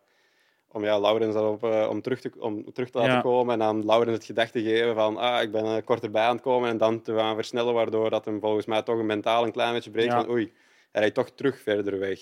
om 0.69 0.85
ja, 0.85 1.01
Laurens 1.01 1.37
op, 1.37 1.65
uh, 1.65 1.87
om, 1.91 2.03
terug 2.03 2.21
te, 2.21 2.31
om 2.39 2.73
terug 2.73 2.91
te 2.91 2.99
laten 2.99 3.23
komen 3.23 3.53
en 3.53 3.59
dan 3.59 3.85
Laurens 3.85 4.17
het 4.17 4.25
gedacht 4.25 4.53
te 4.53 4.63
geven 4.63 4.95
van 4.95 5.17
ah, 5.17 5.43
ik 5.43 5.51
ben 5.51 5.65
uh, 5.65 5.77
kort 5.85 6.03
erbij 6.03 6.25
aan 6.25 6.35
het 6.35 6.45
komen 6.45 6.69
en 6.69 6.79
dan 6.79 7.03
te 7.03 7.15
gaan 7.15 7.35
versnellen, 7.35 7.75
waardoor 7.75 8.11
dat 8.11 8.25
hem 8.25 8.41
volgens 8.41 8.67
mij 8.67 8.83
toch 8.83 8.99
een 8.99 9.07
mentaal 9.07 9.45
een 9.45 9.53
klein 9.53 9.73
beetje 9.73 9.91
breekt 9.91 10.13
van 10.13 10.31
oei, 10.31 10.53
hij 10.93 11.01
rijdt 11.01 11.15
toch 11.15 11.31
terug 11.31 11.61
verder 11.61 11.99
weg. 11.99 12.21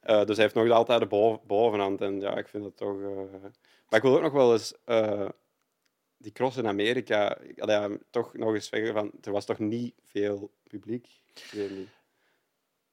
Eh, 0.00 0.24
dus 0.24 0.36
hij 0.36 0.44
heeft 0.44 0.54
nog 0.54 0.70
altijd 0.70 1.00
de 1.00 1.06
boven, 1.06 1.40
bovenhand. 1.46 2.00
En 2.00 2.20
ja, 2.20 2.36
ik 2.36 2.48
vind 2.48 2.64
het 2.64 2.76
toch... 2.76 3.00
eh, 3.00 3.42
Maar 3.88 3.98
ik 3.98 4.02
wil 4.02 4.14
ook 4.16 4.22
nog 4.22 4.32
wel 4.32 4.52
eens... 4.52 4.74
die 6.24 6.32
cross 6.32 6.56
in 6.56 6.66
Amerika... 6.66 7.38
allee, 7.58 7.76
ja, 7.76 7.88
toch 8.10 8.34
nog 8.34 8.54
eens 8.54 8.68
zeggen 8.68 8.92
van... 8.92 9.10
Er 9.22 9.32
was 9.32 9.44
toch 9.44 9.58
niet 9.58 9.94
veel 10.04 10.50
publiek? 10.68 11.06
Ik 11.34 11.50
weet 11.52 11.70
niet. 11.70 11.88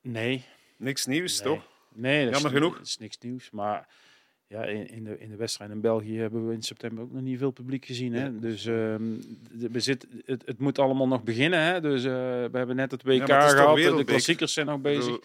Nee. 0.01 0.45
Niks 0.77 1.05
nieuws, 1.05 1.41
nee. 1.41 1.53
toch? 1.53 1.67
Nee, 1.93 2.23
dat 2.23 2.34
Jammer 2.34 2.51
is, 2.51 2.57
genoeg. 2.57 2.77
Dat 2.77 2.88
is 2.88 2.97
niks 2.97 3.17
nieuws. 3.17 3.51
Maar 3.51 3.88
ja, 4.47 4.63
in, 4.63 4.88
in, 4.88 5.03
de, 5.03 5.19
in 5.19 5.29
de 5.29 5.36
wedstrijd 5.36 5.71
in 5.71 5.82
België 5.82 6.17
hebben 6.17 6.47
we 6.47 6.53
in 6.53 6.61
september 6.61 7.03
ook 7.03 7.11
nog 7.11 7.21
niet 7.21 7.38
veel 7.38 7.51
publiek 7.51 7.86
gezien. 7.86 8.13
Hè? 8.13 8.23
Ja. 8.23 8.29
Dus 8.29 8.65
ehm, 8.65 9.19
de- 9.51 9.69
we 9.71 9.79
zit, 9.79 10.07
het, 10.25 10.43
het 10.45 10.59
moet 10.59 10.79
allemaal 10.79 11.07
nog 11.07 11.23
beginnen. 11.23 11.59
Hè? 11.59 11.82
Dus 11.82 12.03
eh, 12.03 12.11
we 12.11 12.57
hebben 12.57 12.75
net 12.75 12.91
het 12.91 13.03
WK 13.03 13.19
het 13.19 13.27
toch 13.27 13.51
gehad. 13.51 13.97
De 13.97 14.03
klassiekers 14.03 14.53
zijn 14.53 14.65
nog 14.65 14.75
Ik 14.75 14.82
bezig. 14.82 15.19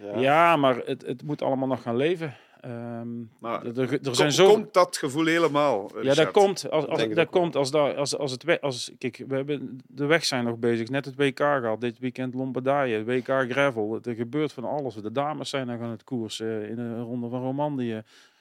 Ja. 0.00 0.18
Ja, 0.18 0.56
maar 0.56 0.76
het, 0.76 1.02
het 1.06 1.22
moet 1.22 1.42
allemaal 1.42 1.68
nog 1.68 1.82
gaan 1.82 1.96
leven. 1.96 2.36
Ehm, 2.66 3.08
Maar 3.38 3.66
er, 3.66 4.00
Kom- 4.02 4.14
zijn 4.14 4.32
zo. 4.32 4.48
Komt 4.50 4.74
dat 4.74 4.96
gevoel 4.96 5.24
helemaal, 5.26 5.90
Ja, 5.94 6.00
Richard? 6.00 6.16
dat 6.16 6.30
komt. 6.30 6.70
Als, 6.70 6.86
dat 7.14 7.28
komt 7.28 7.56
als, 7.56 7.70
daar, 7.70 7.94
als, 7.96 8.16
als 8.16 8.30
het 8.32 8.42
we- 8.42 8.60
als 8.60 8.90
Kijk, 8.98 9.24
we 9.28 9.34
hebben 9.34 9.80
de 9.86 10.04
weg 10.06 10.24
zijn 10.24 10.44
nog 10.44 10.56
bezig. 10.58 10.88
Net 10.88 11.04
het 11.04 11.14
WK 11.16 11.38
gehad. 11.38 11.80
Dit 11.80 11.98
weekend 11.98 12.34
Lombardije, 12.34 13.04
WK 13.04 13.28
Gravel. 13.48 13.98
Er 14.02 14.14
gebeurt 14.14 14.52
van 14.52 14.64
alles. 14.64 14.94
De 14.94 15.12
dames 15.12 15.48
zijn 15.50 15.66
nog 15.66 15.80
aan 15.80 15.90
het 15.90 16.04
koersen 16.04 16.68
in 16.68 16.76
de 16.76 17.00
ronde 17.00 17.28
van 17.28 17.40
Romandie. 17.42 17.96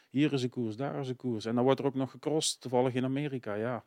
Hier 0.09 0.33
is 0.33 0.43
een 0.43 0.49
koers, 0.49 0.75
daar 0.75 0.99
is 0.99 1.09
een 1.09 1.15
koers. 1.15 1.45
En 1.45 1.55
dan 1.55 1.63
wordt 1.63 1.79
er 1.79 1.85
ook 1.85 1.95
nog 1.95 2.11
gecrossed, 2.11 2.61
toevallig 2.61 2.93
in 2.93 3.03
Amerika. 3.03 3.53
Ja. 3.53 3.83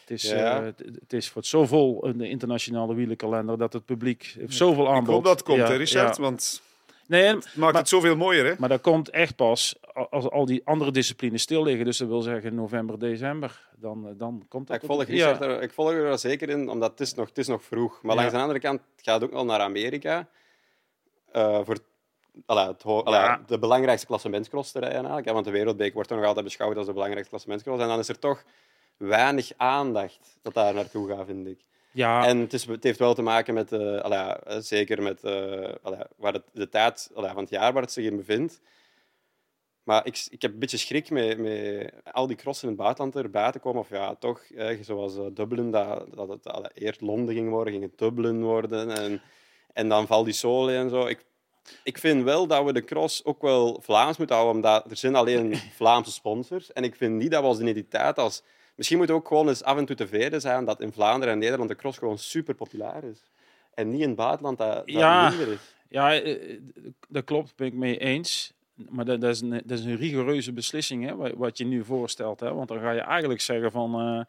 Het 0.00 0.10
is, 0.10 0.30
Ja. 0.30 0.58
eh, 0.58 0.64
het, 0.64 0.78
het 1.00 1.12
is 1.12 1.28
voor 1.28 1.40
het 1.42 1.50
zo 1.50 1.66
vol 1.66 2.06
in 2.06 2.18
de 2.18 2.28
internationale 2.28 2.94
wielerkalender 2.94 3.58
dat 3.58 3.72
het 3.72 3.84
publiek 3.84 4.34
heeft 4.38 4.54
zoveel 4.54 4.84
Ik 4.84 4.90
aanbod. 4.90 5.14
hoop 5.14 5.24
dat 5.24 5.42
komt, 5.42 5.58
Ja, 5.58 5.66
hè, 5.66 5.74
Richard? 5.76 6.16
ja. 6.16 6.22
Want 6.22 6.62
Nee, 7.08 7.22
en- 7.24 7.34
het 7.36 7.44
maakt 7.44 7.56
Maar- 7.72 7.74
het 7.74 7.88
zoveel 7.88 8.16
mooier, 8.16 8.44
hè? 8.46 8.54
maar 8.58 8.68
dat 8.68 8.80
komt 8.80 9.10
echt 9.10 9.36
pas 9.36 9.76
als 10.10 10.30
al 10.30 10.44
die 10.46 10.60
andere 10.64 10.90
disciplines 10.90 11.42
stil 11.42 11.62
liggen. 11.62 11.84
Dus 11.84 11.98
dat 11.98 12.08
wil 12.08 12.22
zeggen 12.22 12.54
november, 12.54 12.98
december. 12.98 13.68
Dan, 13.76 14.06
eh, 14.08 14.12
dan 14.16 14.44
komt 14.48 14.66
dat. 14.66 14.76
ik 14.76 14.82
volg. 14.88 15.04
Richard 15.04 15.40
er, 15.40 15.62
ik 15.62 15.72
volg 15.72 15.90
er 15.90 16.18
zeker 16.18 16.48
in, 16.48 16.68
omdat 16.68 16.90
het 16.90 17.00
is 17.00 17.14
nog, 17.14 17.28
het 17.28 17.38
is 17.38 17.46
nog 17.46 17.62
vroeg. 17.62 18.02
Maar 18.02 18.14
Ja. 18.14 18.20
langs 18.20 18.34
de 18.34 18.40
andere 18.40 18.60
kant 18.60 18.80
het 18.96 19.04
gaat 19.04 19.22
ook 19.22 19.32
al 19.32 19.44
naar 19.44 19.60
Amerika. 19.60 20.28
eh, 21.32 21.60
voor 21.64 21.78
allee, 22.46 22.66
het 22.66 22.82
ho- 22.82 23.02
allee, 23.02 23.20
Ja. 23.20 23.42
de 23.46 23.58
belangrijkste 23.58 24.06
klassementscross 24.06 24.72
te 24.72 24.78
rijden 24.78 24.96
eigenlijk. 24.98 25.26
hè, 25.26 25.32
Want 25.32 25.44
de 25.44 25.50
Wereldbeek 25.50 25.94
wordt 25.94 26.08
toch 26.08 26.18
nog 26.18 26.26
altijd 26.26 26.44
beschouwd 26.44 26.76
als 26.76 26.86
de 26.86 26.92
belangrijkste 26.92 27.30
klassementscross. 27.30 27.82
En 27.82 27.88
dan 27.88 27.98
is 27.98 28.08
er 28.08 28.18
toch 28.18 28.42
weinig 28.96 29.50
aandacht 29.56 30.38
dat 30.42 30.54
daar 30.54 30.74
naartoe 30.74 31.08
gaat, 31.08 31.26
vind 31.26 31.46
ik. 31.46 31.64
Ja, 31.92 32.26
En 32.26 32.38
het, 32.38 32.52
is, 32.52 32.64
het 32.64 32.84
heeft 32.84 32.98
wel 32.98 33.14
te 33.14 33.22
maken 33.22 33.54
met, 33.54 33.72
eh, 33.72 34.04
eh, 34.04 34.56
zeker 34.58 35.02
met 35.02 35.24
eh, 35.24 35.70
waar 36.16 36.40
de 36.52 36.68
tijd 36.68 37.10
allee, 37.14 37.30
van 37.30 37.42
het 37.42 37.50
jaar 37.50 37.72
waar 37.72 37.82
het 37.82 37.92
zich 37.92 38.04
in 38.04 38.16
bevindt. 38.16 38.60
Maar 39.88 40.06
ik, 40.06 40.26
ik 40.30 40.42
heb 40.42 40.52
een 40.52 40.58
beetje 40.58 40.76
schrik 40.76 41.10
met, 41.10 41.38
met 41.38 41.92
al 42.12 42.26
die 42.26 42.36
crossen 42.36 42.68
in 42.68 42.74
het 42.74 42.82
buitenland 42.82 43.16
erbij 43.16 43.52
te 43.52 43.58
komen. 43.58 43.80
Of 43.80 43.90
ja, 43.90 44.14
toch, 44.14 44.40
eh, 44.40 44.78
zoals 44.80 45.14
Dublin, 45.32 45.70
dat, 45.70 46.06
dat 46.14 46.28
het 46.28 46.70
eerst 46.74 47.00
Londen 47.00 47.34
ging 47.34 47.50
worden, 47.50 47.72
ging 47.72 47.84
het 47.84 47.98
Dublin 47.98 48.42
worden. 48.42 48.90
En, 48.90 49.22
en 49.72 49.88
dan 49.88 50.06
Val 50.06 50.24
di 50.24 50.32
Sole 50.32 50.74
en 50.74 50.90
zo. 50.90 51.06
Ik, 51.06 51.24
ik 51.82 51.98
vind 51.98 52.24
wel 52.24 52.46
dat 52.46 52.64
we 52.64 52.72
de 52.72 52.84
cross 52.84 53.24
ook 53.24 53.42
wel 53.42 53.80
Vlaams 53.82 54.16
moeten 54.16 54.36
houden, 54.36 54.56
omdat 54.56 54.90
er 54.90 54.96
zijn 54.96 55.14
alleen 55.14 55.56
Vlaamse 55.80 56.12
sponsors. 56.12 56.72
En 56.72 56.84
ik 56.84 56.96
vind 56.96 57.14
niet 57.14 57.30
dat 57.30 57.40
we 57.40 57.46
als 57.46 57.60
identiteit 57.60 58.18
als... 58.18 58.42
Misschien 58.78 58.98
moet 58.98 59.10
ook 59.10 59.28
gewoon 59.28 59.48
eens 59.48 59.62
af 59.62 59.76
en 59.76 59.84
toe 59.84 59.96
tevreden 59.96 60.40
zijn 60.40 60.64
dat 60.64 60.80
in 60.80 60.92
Vlaanderen 60.92 61.34
en 61.34 61.40
Nederland 61.40 61.68
de 61.68 61.76
cross 61.76 61.98
gewoon 61.98 62.18
super 62.18 62.54
populair 62.54 63.04
is. 63.04 63.22
En 63.74 63.90
niet 63.90 64.00
in 64.00 64.06
het 64.08 64.16
buitenland 64.16 64.58
dat, 64.58 64.74
dat 64.74 64.82
Ja. 64.86 65.28
minder 65.28 65.48
is. 65.48 65.60
ja 65.88 66.20
eh, 66.20 66.58
dat 67.08 67.24
klopt, 67.24 67.56
ben 67.56 67.66
ik 67.66 67.72
mee 67.72 67.98
eens. 67.98 68.52
Maar 68.74 69.04
dat, 69.04 69.20
dat, 69.20 69.30
is, 69.34 69.40
een, 69.40 69.50
dat 69.64 69.78
is 69.78 69.84
een 69.84 69.96
rigoureuze 69.96 70.52
beslissing, 70.52 71.04
hè, 71.04 71.16
wa- 71.16 71.36
wat 71.36 71.58
je 71.58 71.64
nu 71.64 71.84
voorstelt. 71.84 72.40
Hè? 72.40 72.54
Want 72.54 72.68
dan 72.68 72.78
ga 72.80 72.90
je 72.90 73.00
eigenlijk 73.00 73.40
zeggen 73.40 73.70
van... 73.70 73.94
eh, 74.00 74.24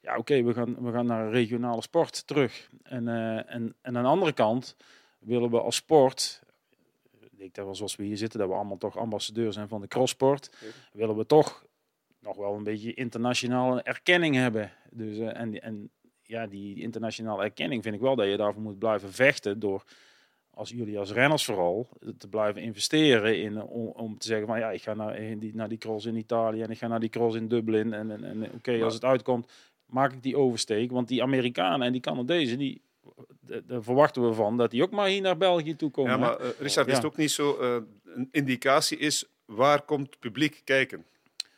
ja, 0.00 0.16
oké, 0.16 0.42
we, 0.42 0.52
gaan, 0.52 0.76
we 0.84 0.92
gaan 0.92 1.06
naar 1.06 1.30
regionale 1.30 1.82
sport 1.82 2.26
terug. 2.26 2.68
En, 2.82 3.08
eh, 3.08 3.54
en, 3.54 3.74
en 3.82 3.96
aan 3.96 4.02
de 4.02 4.08
andere 4.08 4.32
kant 4.32 4.76
willen 5.18 5.50
we 5.50 5.60
als 5.60 5.76
sport... 5.76 6.42
Ik 7.20 7.38
denk 7.38 7.54
dat 7.54 7.66
we 7.66 7.74
zoals 7.74 7.96
we 7.96 8.04
hier 8.04 8.16
zitten, 8.16 8.38
dat 8.38 8.48
we 8.48 8.54
allemaal 8.54 8.76
toch 8.78 8.96
ambassadeur 8.98 9.52
zijn 9.52 9.68
van 9.68 9.80
de 9.80 9.88
crosssport. 9.88 10.50
Willen 10.92 11.16
we 11.16 11.26
toch 11.26 11.65
nog 12.26 12.36
wel 12.36 12.54
een 12.54 12.62
beetje 12.64 12.94
internationale 12.94 13.82
erkenning 13.82 14.34
hebben. 14.34 14.72
Dus, 14.90 15.18
eh, 15.18 15.40
en, 15.40 15.62
en 15.62 15.90
ja, 16.22 16.46
die 16.46 16.80
internationale 16.82 17.42
erkenning 17.42 17.82
vind 17.82 17.94
ik 17.94 18.00
wel 18.00 18.16
dat 18.16 18.26
je 18.28 18.36
daarvoor 18.36 18.62
moet 18.62 18.78
blijven 18.78 19.12
vechten 19.12 19.58
door 19.58 19.84
als 20.50 20.70
jullie 20.70 20.98
als 20.98 21.12
renners 21.12 21.44
vooral 21.44 21.88
te 22.18 22.28
blijven 22.28 22.62
investeren 22.62 23.38
in 23.40 23.62
om, 23.62 23.86
om 23.86 24.18
te 24.18 24.26
zeggen 24.26 24.46
van 24.46 24.58
ja 24.58 24.70
ik 24.70 24.82
ga 24.82 24.94
naar 24.94 25.16
in 25.18 25.38
die, 25.38 25.54
naar 25.54 25.68
die 25.68 25.78
cross 25.78 26.06
in 26.06 26.16
Italië 26.16 26.62
en 26.62 26.70
ik 26.70 26.78
ga 26.78 26.86
naar 26.86 27.00
die 27.00 27.08
cross 27.08 27.36
in 27.36 27.48
Dublin 27.48 27.92
en, 27.92 28.10
en, 28.10 28.24
en 28.24 28.50
oké 28.54 28.82
als 28.82 28.94
het 28.94 29.04
uitkomt 29.04 29.52
maak 29.86 30.12
ik 30.12 30.22
die 30.22 30.36
oversteek 30.36 30.90
want 30.90 31.08
die 31.08 31.22
Amerikanen 31.22 31.86
en 31.86 31.92
die 31.92 32.00
Canadezen 32.00 32.58
die 32.58 32.82
d- 33.46 33.62
daar 33.68 33.82
verwachten 33.82 34.28
we 34.28 34.34
van 34.34 34.56
dat 34.56 34.70
die 34.70 34.82
ook 34.82 34.90
maar 34.90 35.08
hier 35.08 35.20
naar 35.20 35.36
België 35.36 35.76
toe 35.76 35.90
komen. 35.90 36.10
Ja, 36.12 36.16
maar 36.16 36.36
eh, 36.36 36.48
Richard, 36.58 36.86
is 36.86 36.92
Ja. 36.92 36.98
het 36.98 37.04
ook 37.04 37.16
niet 37.16 37.30
zo... 37.30 37.56
eh, 37.60 37.76
een 38.04 38.28
indicatie 38.30 38.98
is, 38.98 39.24
waar 39.44 39.82
komt 39.82 40.06
het 40.10 40.18
publiek 40.20 40.60
kijken? 40.64 41.04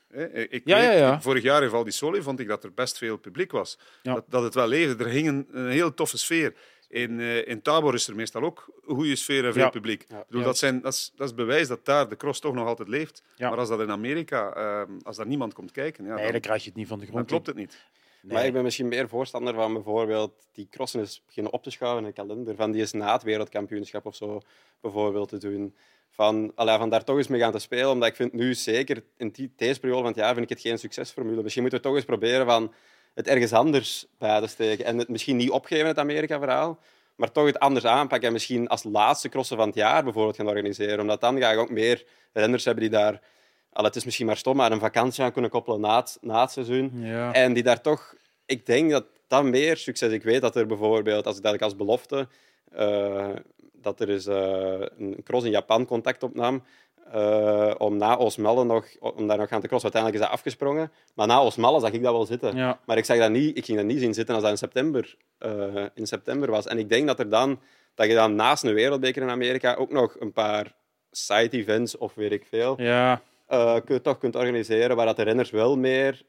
Eh, 0.08 0.42
Ik 0.42 0.62
Ja, 0.64 0.76
weet, 0.76 0.84
ja, 0.84 0.92
ja. 0.92 1.20
Vorig 1.20 1.42
jaar 1.42 1.62
in 1.62 1.68
Val 1.70 1.84
di 1.84 1.90
Sole 1.90 2.22
vond 2.22 2.40
ik 2.40 2.48
dat 2.48 2.64
er 2.64 2.72
best 2.72 2.98
veel 2.98 3.16
publiek 3.16 3.50
was. 3.52 3.78
Ja. 4.02 4.14
Dat, 4.14 4.24
dat 4.28 4.42
het 4.42 4.54
wel 4.54 4.66
leefde. 4.68 5.04
Er 5.04 5.10
hing 5.10 5.28
een, 5.28 5.46
een 5.50 5.68
heel 5.70 5.94
toffe 5.94 6.18
sfeer. 6.18 6.54
In, 6.88 7.20
eh, 7.20 7.46
in 7.48 7.62
Tabor 7.62 7.94
is 7.94 8.08
er 8.08 8.14
meestal 8.14 8.42
ook 8.42 8.66
een 8.86 8.94
goede 8.94 9.16
sfeer 9.16 9.44
en 9.46 9.52
veel 9.52 9.62
Ja. 9.62 9.68
publiek. 9.68 10.06
Bedoel, 10.08 10.40
Ja. 10.40 10.46
dat, 10.46 10.58
zijn, 10.58 10.80
dat, 10.80 10.92
is, 10.92 11.12
dat 11.16 11.28
is 11.28 11.34
bewijs 11.34 11.68
dat 11.68 11.84
daar 11.84 12.08
de 12.08 12.16
cross 12.16 12.40
toch 12.40 12.54
nog 12.54 12.66
altijd 12.66 12.88
leeft. 12.88 13.22
Ja. 13.36 13.48
Maar 13.48 13.58
als 13.58 13.68
dat 13.68 13.80
in 13.80 13.90
Amerika, 13.90 14.52
eh, 14.54 14.82
als 15.02 15.16
daar 15.16 15.26
niemand 15.26 15.54
komt 15.54 15.70
kijken, 15.72 16.04
ja, 16.04 16.14
nee, 16.14 16.22
dan, 16.22 16.32
dan 16.32 16.40
krijg 16.40 16.62
je 16.62 16.68
het 16.68 16.78
niet 16.78 16.88
van 16.88 16.98
de 16.98 17.04
dan 17.04 17.12
grond. 17.14 17.28
klopt 17.28 17.46
het 17.46 17.56
niet. 17.56 17.86
Nee. 18.22 18.32
Maar 18.32 18.46
ik 18.46 18.52
ben 18.52 18.62
misschien 18.62 18.88
meer 18.88 19.08
voorstander 19.08 19.54
van 19.54 19.72
bijvoorbeeld 19.72 20.32
die 20.52 20.68
crossen 20.70 21.00
eens 21.00 21.22
beginnen 21.26 21.52
op 21.52 21.62
te 21.62 21.70
schouwen 21.70 22.02
in 22.02 22.08
de 22.08 22.14
kalender. 22.14 22.54
Van 22.56 22.70
die 22.70 22.80
eens 22.80 22.92
na 22.92 23.12
het 23.12 23.22
wereldkampioenschap 23.22 24.06
of 24.06 24.14
zo 24.16 24.40
bijvoorbeeld 24.80 25.28
te 25.28 25.38
doen. 25.38 25.74
Van, 26.18 26.52
van 26.56 26.88
daar 26.88 27.04
toch 27.04 27.16
eens 27.16 27.28
mee 27.28 27.40
gaan 27.40 27.52
te 27.52 27.58
spelen. 27.58 27.90
Omdat 27.90 28.08
ik 28.08 28.16
vind 28.16 28.32
nu 28.32 28.54
zeker 28.54 29.02
in 29.16 29.28
die, 29.28 29.52
deze 29.56 29.80
periode 29.80 30.00
van 30.00 30.10
het 30.10 30.20
jaar 30.20 30.34
vind 30.34 30.50
ik 30.50 30.56
het 30.56 30.60
geen 30.60 30.78
succesformule. 30.78 31.42
Misschien 31.42 31.62
moeten 31.62 31.80
we 31.80 31.86
toch 31.86 31.96
eens 31.96 32.04
proberen 32.04 32.46
van 32.46 32.72
het 33.14 33.28
ergens 33.28 33.52
anders 33.52 34.06
bij 34.18 34.40
te 34.40 34.46
steken. 34.46 34.84
En 34.84 34.98
het 34.98 35.08
misschien 35.08 35.36
niet 35.36 35.50
opgeven, 35.50 35.86
het 35.86 35.98
Amerika-verhaal. 35.98 36.78
Maar 37.16 37.32
toch 37.32 37.46
het 37.46 37.58
anders 37.58 37.84
aanpakken. 37.84 38.26
En 38.26 38.32
misschien 38.32 38.68
als 38.68 38.82
laatste 38.82 39.28
crossen 39.28 39.56
van 39.56 39.66
het 39.66 39.74
jaar 39.74 40.04
bijvoorbeeld 40.04 40.36
gaan 40.36 40.48
organiseren. 40.48 41.00
Omdat 41.00 41.20
dan 41.20 41.38
ga 41.38 41.50
ik 41.50 41.58
ook 41.58 41.70
meer 41.70 42.04
renners 42.32 42.64
hebben 42.64 42.82
die 42.82 42.92
daar... 42.92 43.20
Al, 43.72 43.84
het 43.84 43.96
is 43.96 44.04
misschien 44.04 44.26
maar 44.26 44.36
stom, 44.36 44.56
maar 44.56 44.72
een 44.72 44.80
vakantie 44.80 45.24
aan 45.24 45.32
kunnen 45.32 45.50
koppelen 45.50 45.80
na 45.80 45.96
het, 45.96 46.18
na 46.20 46.40
het 46.40 46.50
seizoen. 46.50 46.92
Ja. 46.94 47.32
En 47.32 47.52
die 47.52 47.62
daar 47.62 47.80
toch, 47.80 48.14
ik 48.46 48.66
denk 48.66 48.90
dat 48.90 49.04
dat 49.26 49.44
meer 49.44 49.76
succes. 49.76 50.12
Ik 50.12 50.22
weet 50.22 50.40
dat 50.40 50.56
er 50.56 50.66
bijvoorbeeld, 50.66 51.26
als 51.26 51.36
ik 51.36 51.42
dat 51.42 51.54
ik 51.54 51.62
als 51.62 51.76
belofte, 51.76 52.28
eh, 52.72 53.28
dat 53.82 54.00
er 54.00 54.08
is 54.08 54.26
eh, 54.26 54.80
een 54.98 55.20
cross 55.24 55.44
in 55.44 55.50
Japan 55.50 55.86
contact 55.86 56.22
opnam. 56.22 56.62
eh, 57.12 57.74
om 57.78 57.96
na 57.96 58.16
Oosmalle 58.16 58.64
nog, 58.64 58.86
om 59.00 59.26
daar 59.26 59.38
nog 59.38 59.50
aan 59.50 59.60
te 59.60 59.66
crossen. 59.66 59.92
Uiteindelijk 59.92 60.14
is 60.14 60.28
dat 60.28 60.38
afgesprongen. 60.38 60.92
Maar 61.14 61.26
na 61.26 61.38
Oosmalle 61.38 61.80
zag 61.80 61.92
ik 61.92 62.02
dat 62.02 62.12
wel 62.12 62.26
zitten. 62.26 62.56
Ja. 62.56 62.78
Maar 62.86 62.96
ik, 62.96 63.04
zag 63.04 63.18
dat 63.18 63.30
niet, 63.30 63.56
ik 63.56 63.64
ging 63.64 63.78
dat 63.78 63.86
niet 63.86 64.00
zien 64.00 64.14
zitten 64.14 64.34
als 64.34 64.42
dat 64.42 64.52
in 64.52 64.58
september, 64.58 65.16
eh, 65.38 65.84
in 65.94 66.06
september 66.06 66.50
was. 66.50 66.66
En 66.66 66.78
ik 66.78 66.88
denk 66.88 67.06
dat, 67.06 67.18
er 67.18 67.28
dan, 67.28 67.60
dat 67.94 68.06
je 68.06 68.14
dan 68.14 68.34
naast 68.34 68.64
een 68.64 68.74
wereldbeker 68.74 69.22
in 69.22 69.30
Amerika 69.30 69.74
ook 69.74 69.90
nog 69.90 70.16
een 70.18 70.32
paar 70.32 70.74
side-events 71.10 71.96
of 71.96 72.14
weet 72.14 72.32
ik 72.32 72.46
veel, 72.48 72.82
ja, 72.82 73.22
toch 74.02 74.18
kunt 74.18 74.36
organiseren 74.36 74.96
waar 74.96 75.06
dat 75.06 75.16
de 75.16 75.22
renners 75.22 75.50
wel 75.50 75.76
meer 75.76 76.22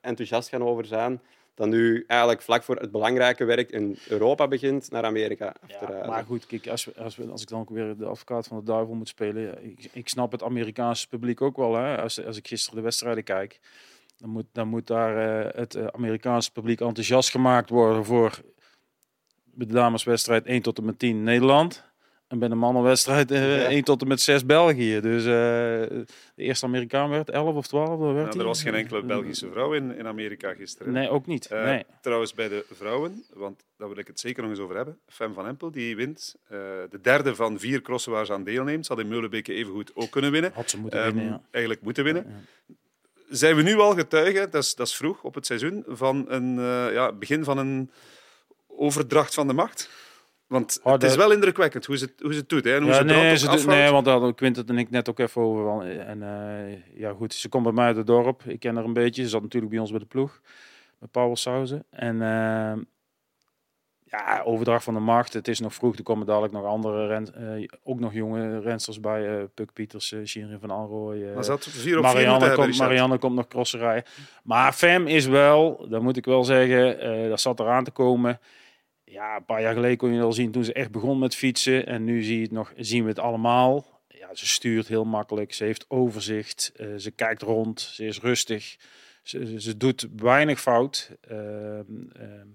enthousiast 0.00 0.48
gaan 0.48 0.62
over 0.62 0.84
zijn 0.84 1.20
dan 1.54 1.68
nu 1.68 2.04
eigenlijk 2.06 2.42
vlak 2.42 2.62
voor 2.62 2.76
het 2.76 2.90
belangrijke 2.90 3.44
werk 3.44 3.70
in 3.70 3.98
Europa 4.08 4.48
begint 4.48 4.90
naar 4.90 5.04
Amerika 5.04 5.46
af 5.46 5.68
te 5.68 5.92
Ja, 5.92 6.06
maar 6.06 6.24
goed, 6.24 6.46
kijk, 6.46 6.68
als, 6.68 6.84
we, 6.84 6.94
als, 6.96 7.16
we, 7.16 7.26
als 7.26 7.42
ik 7.42 7.48
dan 7.48 7.60
ook 7.60 7.70
weer 7.70 7.96
de 7.96 8.06
advocaat 8.06 8.46
van 8.46 8.58
de 8.58 8.64
duivel 8.64 8.94
moet 8.94 9.08
spelen, 9.08 9.76
ik 9.92 10.08
snap 10.08 10.32
het 10.32 10.42
Amerikaanse 10.42 11.08
publiek 11.08 11.40
ook 11.40 11.56
wel. 11.56 11.74
Hè? 11.74 12.02
Als, 12.02 12.24
als 12.24 12.36
ik 12.36 12.48
gisteren 12.48 12.76
de 12.76 12.84
wedstrijden 12.84 13.24
kijk, 13.24 13.60
dan 14.16 14.30
moet, 14.30 14.46
dan 14.52 14.68
moet 14.68 14.86
daar 14.86 15.44
eh, 15.44 15.60
het 15.60 15.74
eh, 15.74 15.86
Amerikaanse 15.86 16.52
publiek 16.52 16.80
enthousiast 16.80 17.30
gemaakt 17.30 17.70
worden 17.70 18.04
voor 18.04 18.42
de 19.44 19.66
dameswedstrijd 19.66 20.46
1 20.46 20.62
tot 20.62 20.78
en 20.78 20.84
met 20.84 20.98
10 20.98 21.22
Nederland. 21.22 21.91
En 22.32 22.38
bij 22.38 22.48
de 22.48 22.54
mannenwedstrijd 22.54 23.30
eh, 23.30 23.56
Ja. 23.62 23.68
1 23.68 23.84
tot 23.84 24.00
en 24.02 24.08
met 24.08 24.20
6 24.20 24.46
België. 24.46 25.00
Dus 25.00 25.22
eh, 25.24 25.30
de 25.30 26.04
eerste 26.34 26.66
Amerikaan 26.66 27.10
werd 27.10 27.30
11 27.30 27.54
of 27.54 27.66
12. 27.66 27.98
Werd 28.00 28.16
Ja, 28.16 28.22
hij? 28.30 28.38
er 28.40 28.44
was 28.44 28.62
geen 28.62 28.74
enkele 28.74 29.02
Belgische 29.02 29.50
vrouw 29.50 29.72
in, 29.72 29.96
in 29.96 30.06
Amerika 30.06 30.54
gisteren. 30.54 30.92
Nee, 30.92 31.08
ook 31.10 31.26
niet. 31.26 31.46
Eh, 31.46 31.64
nee. 31.64 31.84
Trouwens, 32.00 32.34
bij 32.34 32.48
de 32.48 32.64
vrouwen, 32.70 33.24
want 33.34 33.64
daar 33.76 33.88
wil 33.88 33.96
ik 33.98 34.06
het 34.06 34.20
zeker 34.20 34.42
nog 34.42 34.50
eens 34.50 34.60
over 34.60 34.76
hebben. 34.76 34.98
Fem 35.08 35.34
van 35.34 35.46
Empel, 35.46 35.70
die 35.70 35.96
wint 35.96 36.36
de 36.90 36.98
derde 37.02 37.34
van 37.34 37.58
vier 37.58 37.82
crossen 37.82 38.12
waar 38.12 38.26
ze 38.26 38.32
aan 38.32 38.44
deelneemt. 38.44 38.86
Ze 38.86 38.92
had 38.92 39.02
in 39.02 39.08
Meulenbeke 39.08 39.52
evengoed 39.52 39.90
ook 39.94 40.10
kunnen 40.10 40.30
winnen. 40.30 40.50
Had 40.54 40.70
ze 40.70 40.78
moeten 40.78 41.00
Ehm, 41.04 41.14
winnen, 41.14 41.32
ja. 41.32 41.42
Eigenlijk 41.50 41.84
moeten 41.84 42.04
winnen. 42.04 42.46
Zijn 43.28 43.56
we 43.56 43.62
nu 43.62 43.76
al 43.78 43.94
getuigen, 43.94 44.50
dat 44.50 44.62
is, 44.62 44.74
dat 44.74 44.86
is 44.86 44.94
vroeg 44.96 45.22
op 45.22 45.34
het 45.34 45.46
seizoen, 45.46 45.84
van 45.86 46.24
een 46.28 46.54
ja, 46.92 47.12
begin 47.12 47.44
van 47.44 47.58
een 47.58 47.90
overdracht 48.66 49.34
van 49.34 49.46
de 49.46 49.52
macht? 49.52 49.90
Want 50.52 50.80
Oh, 50.82 50.92
het 50.92 51.02
is 51.02 51.16
wel 51.16 51.32
indrukwekkend 51.32 51.86
hoe 51.86 51.96
ze, 51.96 52.04
het- 52.04 52.20
hoe 52.22 52.32
ze 52.32 52.38
het 52.38 52.48
doet. 52.48 52.64
Hè, 52.64 52.74
en 52.74 52.82
hoe 52.82 52.90
Ja, 52.90 52.96
ze 52.96 53.04
nee, 53.04 53.36
ze 53.36 53.48
doet- 53.50 53.66
nee, 53.66 53.90
want 53.90 54.04
daar 54.04 54.14
hadden 54.14 54.34
Quinten 54.34 54.66
en 54.66 54.78
ik 54.78 54.90
net 54.90 55.08
ook 55.08 55.18
even 55.18 55.42
over. 55.42 55.64
want- 55.64 55.82
En 55.84 56.22
eh, 56.22 56.98
ja, 57.00 57.12
goed, 57.12 57.34
ze 57.34 57.48
komt 57.48 57.64
bij 57.64 57.72
mij 57.72 57.84
uit 57.86 57.96
het 57.96 58.06
dorp. 58.06 58.42
Ik 58.46 58.60
ken 58.60 58.74
haar 58.76 58.84
een 58.84 58.92
beetje. 58.92 59.22
Ze 59.22 59.28
zat 59.28 59.42
natuurlijk 59.42 59.72
bij 59.72 59.80
ons 59.80 59.90
bij 59.90 59.98
de 60.00 60.06
ploeg. 60.06 60.40
Bij 60.98 61.08
Pauwelsauzen. 61.10 61.84
En 61.90 62.22
eh, 62.22 62.72
ja, 64.04 64.42
overdracht 64.44 64.84
van 64.84 64.94
de 64.94 65.00
macht. 65.00 65.32
Het 65.32 65.48
is 65.48 65.60
nog 65.60 65.74
vroeg. 65.74 65.96
Er 65.96 66.02
komen 66.02 66.26
dadelijk 66.26 66.52
nog 66.52 66.64
andere, 66.64 67.06
ren, 67.06 67.34
eh, 67.60 67.68
ook 67.84 68.00
nog 68.00 68.12
jonge 68.12 68.60
rensters 68.60 69.00
bij. 69.00 69.38
eh 69.38 69.44
Puk 69.54 69.72
Pieters, 69.72 70.14
Shirin 70.24 70.58
van 70.60 70.70
Alrooy. 70.70 71.22
eh, 71.28 71.34
Maar 71.34 71.44
ze 71.44 71.50
had 71.50 71.64
vier 71.64 71.74
op 71.74 71.82
vier 71.82 71.92
moeten 71.94 72.12
Marianne, 72.12 72.38
hebben, 72.38 72.54
komt, 72.56 72.66
Richard. 72.70 72.88
Marianne 72.88 73.18
komt 73.18 73.34
nog 73.34 73.48
crossen 73.48 73.78
rijden. 73.78 74.04
Maar 74.42 74.72
Fem 74.72 75.06
is 75.06 75.26
wel, 75.26 75.86
dat 75.88 76.02
moet 76.02 76.16
ik 76.16 76.24
wel 76.24 76.44
zeggen, 76.44 77.00
eh 77.00 77.28
dat 77.28 77.40
zat 77.40 77.60
eraan 77.60 77.84
te 77.84 77.90
komen. 77.90 78.40
Ja, 79.12 79.36
een 79.36 79.44
paar 79.44 79.62
jaar 79.62 79.74
geleden 79.74 79.96
kon 79.96 80.12
je 80.12 80.22
al 80.22 80.32
zien 80.32 80.50
toen 80.50 80.64
ze 80.64 80.72
echt 80.72 80.90
begon 80.90 81.18
met 81.18 81.34
fietsen. 81.34 81.86
En 81.86 82.04
nu 82.04 82.22
zie 82.22 82.36
je 82.36 82.42
het 82.42 82.50
nog, 82.50 82.72
zien 82.76 83.02
we 83.02 83.08
het 83.08 83.18
allemaal. 83.18 84.00
Ja, 84.08 84.34
ze 84.34 84.46
stuurt 84.46 84.88
heel 84.88 85.04
makkelijk. 85.04 85.54
Ze 85.54 85.64
heeft 85.64 85.84
overzicht. 85.88 86.72
eh, 86.76 86.86
ze 86.96 87.10
kijkt 87.10 87.42
rond. 87.42 87.80
Ze 87.80 88.04
is 88.04 88.20
rustig. 88.20 88.76
Ze, 89.22 89.60
ze, 89.60 89.76
doet 89.76 90.08
weinig 90.16 90.60
fout. 90.60 91.10
Ehm, 91.20 91.84
ehm, 92.12 92.46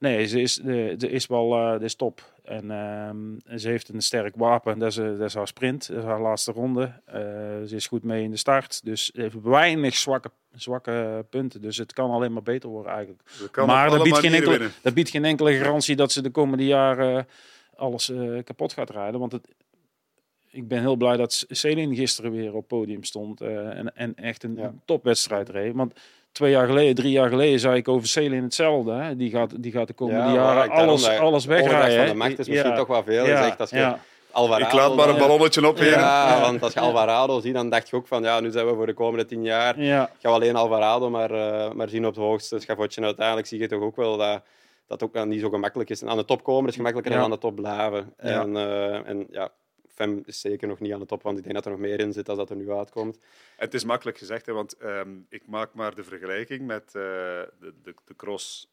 nee, 0.00 0.26
ze 0.26 0.40
is, 0.40 0.54
de, 0.54 0.94
de 0.98 1.10
is 1.10 1.26
wel 1.26 1.54
eh, 1.54 1.78
de 1.78 1.84
is 1.84 1.94
top. 1.94 2.32
En 2.44 2.70
ehm, 2.70 3.58
ze 3.58 3.68
heeft 3.68 3.88
een 3.88 4.00
sterk 4.00 4.34
wapen. 4.36 4.78
Dat 4.78 4.90
is, 4.90 4.96
eh, 4.98 5.04
dat 5.06 5.20
is 5.20 5.34
haar 5.34 5.48
sprint. 5.48 5.88
Dat 5.88 5.96
is 5.98 6.04
haar 6.04 6.20
laatste 6.20 6.52
ronde. 6.52 6.92
Eh, 7.04 7.20
ze 7.66 7.74
is 7.74 7.86
goed 7.86 8.02
mee 8.02 8.22
in 8.22 8.30
de 8.30 8.36
start. 8.36 8.84
Dus 8.84 9.04
ze 9.06 9.20
heeft 9.20 9.42
weinig 9.42 9.96
zwakke, 9.96 10.30
zwakke 10.54 11.26
punten. 11.30 11.60
Dus 11.60 11.76
het 11.76 11.92
kan 11.92 12.10
alleen 12.10 12.32
maar 12.32 12.42
beter 12.42 12.68
worden 12.68 12.92
eigenlijk. 12.92 13.22
Maar 13.66 13.90
dat 13.90 14.02
biedt, 14.02 14.18
geen 14.18 14.34
enkele, 14.34 14.70
dat 14.82 14.94
biedt 14.94 15.10
geen 15.10 15.24
enkele 15.24 15.56
garantie 15.56 15.96
dat 15.96 16.12
ze 16.12 16.22
de 16.22 16.30
komende 16.30 16.66
jaren 16.66 17.26
alles 17.76 18.10
eh, 18.10 18.38
kapot 18.44 18.72
gaat 18.72 18.90
rijden. 18.90 19.20
Want 19.20 19.32
het, 19.32 19.48
ik 20.50 20.68
ben 20.68 20.80
heel 20.80 20.96
blij 20.96 21.16
dat 21.16 21.44
Celine 21.48 21.94
gisteren 21.94 22.30
weer 22.30 22.54
op 22.54 22.68
podium 22.68 23.04
stond 23.04 23.40
eh, 23.40 23.78
en, 23.78 23.96
en 23.96 24.14
echt 24.14 24.42
een 24.42 24.56
Ja. 24.56 24.74
topwedstrijd 24.84 25.48
reed. 25.48 25.74
Want 25.74 25.94
twee 26.32 26.50
jaar 26.50 26.66
geleden, 26.66 26.94
drie 26.94 27.10
jaar 27.12 27.28
geleden 27.28 27.60
zei 27.60 27.76
ik 27.76 27.88
over 27.88 28.08
Celine 28.08 28.42
hetzelfde. 28.42 28.92
Hè. 28.92 29.16
Die, 29.16 29.30
gaat, 29.30 29.62
die 29.62 29.72
gaat 29.72 29.86
de 29.86 29.92
komende 29.92 30.22
Ja, 30.22 30.32
jaren 30.34 30.68
daarom 30.68 30.88
alles, 30.88 31.04
dat 31.04 31.18
alles 31.18 31.44
wegrijden. 31.44 31.96
van 31.98 32.06
de 32.06 32.14
macht 32.14 32.38
is 32.38 32.48
misschien 32.48 32.70
Ja. 32.70 32.76
toch 32.76 32.86
wel 32.86 33.02
veel 33.02 33.26
Ja, 33.26 33.36
gezegd. 33.36 33.60
Als 33.60 33.70
je 33.70 33.76
ja. 33.76 33.98
Alvarado, 34.32 34.64
Ik 34.66 34.72
laat 34.72 34.94
maar 34.96 35.08
een 35.08 35.18
ballonnetje 35.18 35.68
op, 35.68 35.78
heren. 35.78 35.98
Ja, 35.98 36.40
want 36.40 36.62
als 36.62 36.72
je 36.72 36.80
Alvarado 36.80 37.40
ziet, 37.40 37.54
dan 37.54 37.70
dacht 37.70 37.88
je 37.88 37.96
ook 37.96 38.06
van 38.06 38.22
ja, 38.22 38.40
nu 38.40 38.50
zijn 38.50 38.66
we 38.66 38.74
voor 38.74 38.86
de 38.86 38.94
komende 38.94 39.24
tien 39.24 39.42
jaar. 39.44 39.80
Ja. 39.82 39.98
Gaan 39.98 40.10
we 40.20 40.28
alleen 40.28 40.56
Alvarado 40.56 41.10
maar, 41.10 41.30
eh, 41.30 41.70
maar 41.72 41.88
zien 41.88 42.06
op 42.06 42.14
het 42.14 42.24
hoogste 42.24 42.58
schavotje. 42.58 43.00
En 43.00 43.06
uiteindelijk 43.06 43.46
zie 43.46 43.58
je 43.58 43.66
toch 43.68 43.80
ook 43.82 43.96
wel 43.96 44.16
dat 44.16 44.42
dat 44.86 45.02
ook 45.02 45.24
niet 45.24 45.40
zo 45.40 45.48
gemakkelijk 45.48 45.90
is. 45.90 46.02
En 46.02 46.08
aan 46.08 46.16
de 46.16 46.24
top 46.24 46.42
komen 46.44 46.68
is 46.68 46.74
gemakkelijker 46.76 47.12
Ja. 47.12 47.18
dan 47.18 47.26
aan 47.30 47.34
de 47.34 47.42
top 47.42 47.54
blijven. 47.56 48.12
Ja. 48.22 48.40
En, 48.40 48.56
eh, 48.56 49.08
en 49.08 49.26
ja, 49.30 49.48
Fem 50.00 50.22
is 50.26 50.40
zeker 50.40 50.68
nog 50.68 50.80
niet 50.80 50.92
aan 50.92 50.98
de 51.00 51.06
top, 51.06 51.22
want 51.22 51.36
ik 51.38 51.42
denk 51.42 51.54
dat 51.54 51.64
er 51.64 51.70
nog 51.70 51.80
meer 51.80 52.00
in 52.00 52.12
zit 52.12 52.26
dan 52.26 52.36
dat 52.36 52.50
er 52.50 52.56
nu 52.56 52.70
uitkomt. 52.72 53.18
Het 53.56 53.74
is 53.74 53.84
makkelijk 53.84 54.18
gezegd, 54.18 54.46
hè, 54.46 54.52
want 54.52 54.76
ehm, 54.76 55.08
ik 55.28 55.42
maak 55.46 55.74
maar 55.74 55.94
de 55.94 56.04
vergelijking 56.04 56.66
met 56.66 56.84
eh, 56.86 56.92
de, 56.92 57.74
de, 57.82 57.94
de 58.04 58.16
cross 58.16 58.70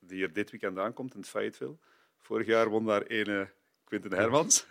die 0.00 0.22
er 0.22 0.32
dit 0.32 0.50
weekend 0.50 0.78
aankomt 0.78 1.14
in 1.14 1.24
Fayetteville. 1.24 1.76
Vorig 2.18 2.46
jaar 2.46 2.68
won 2.68 2.84
daar 2.84 3.02
ene 3.02 3.48
Quinten 3.84 4.12
Hermans. 4.12 4.66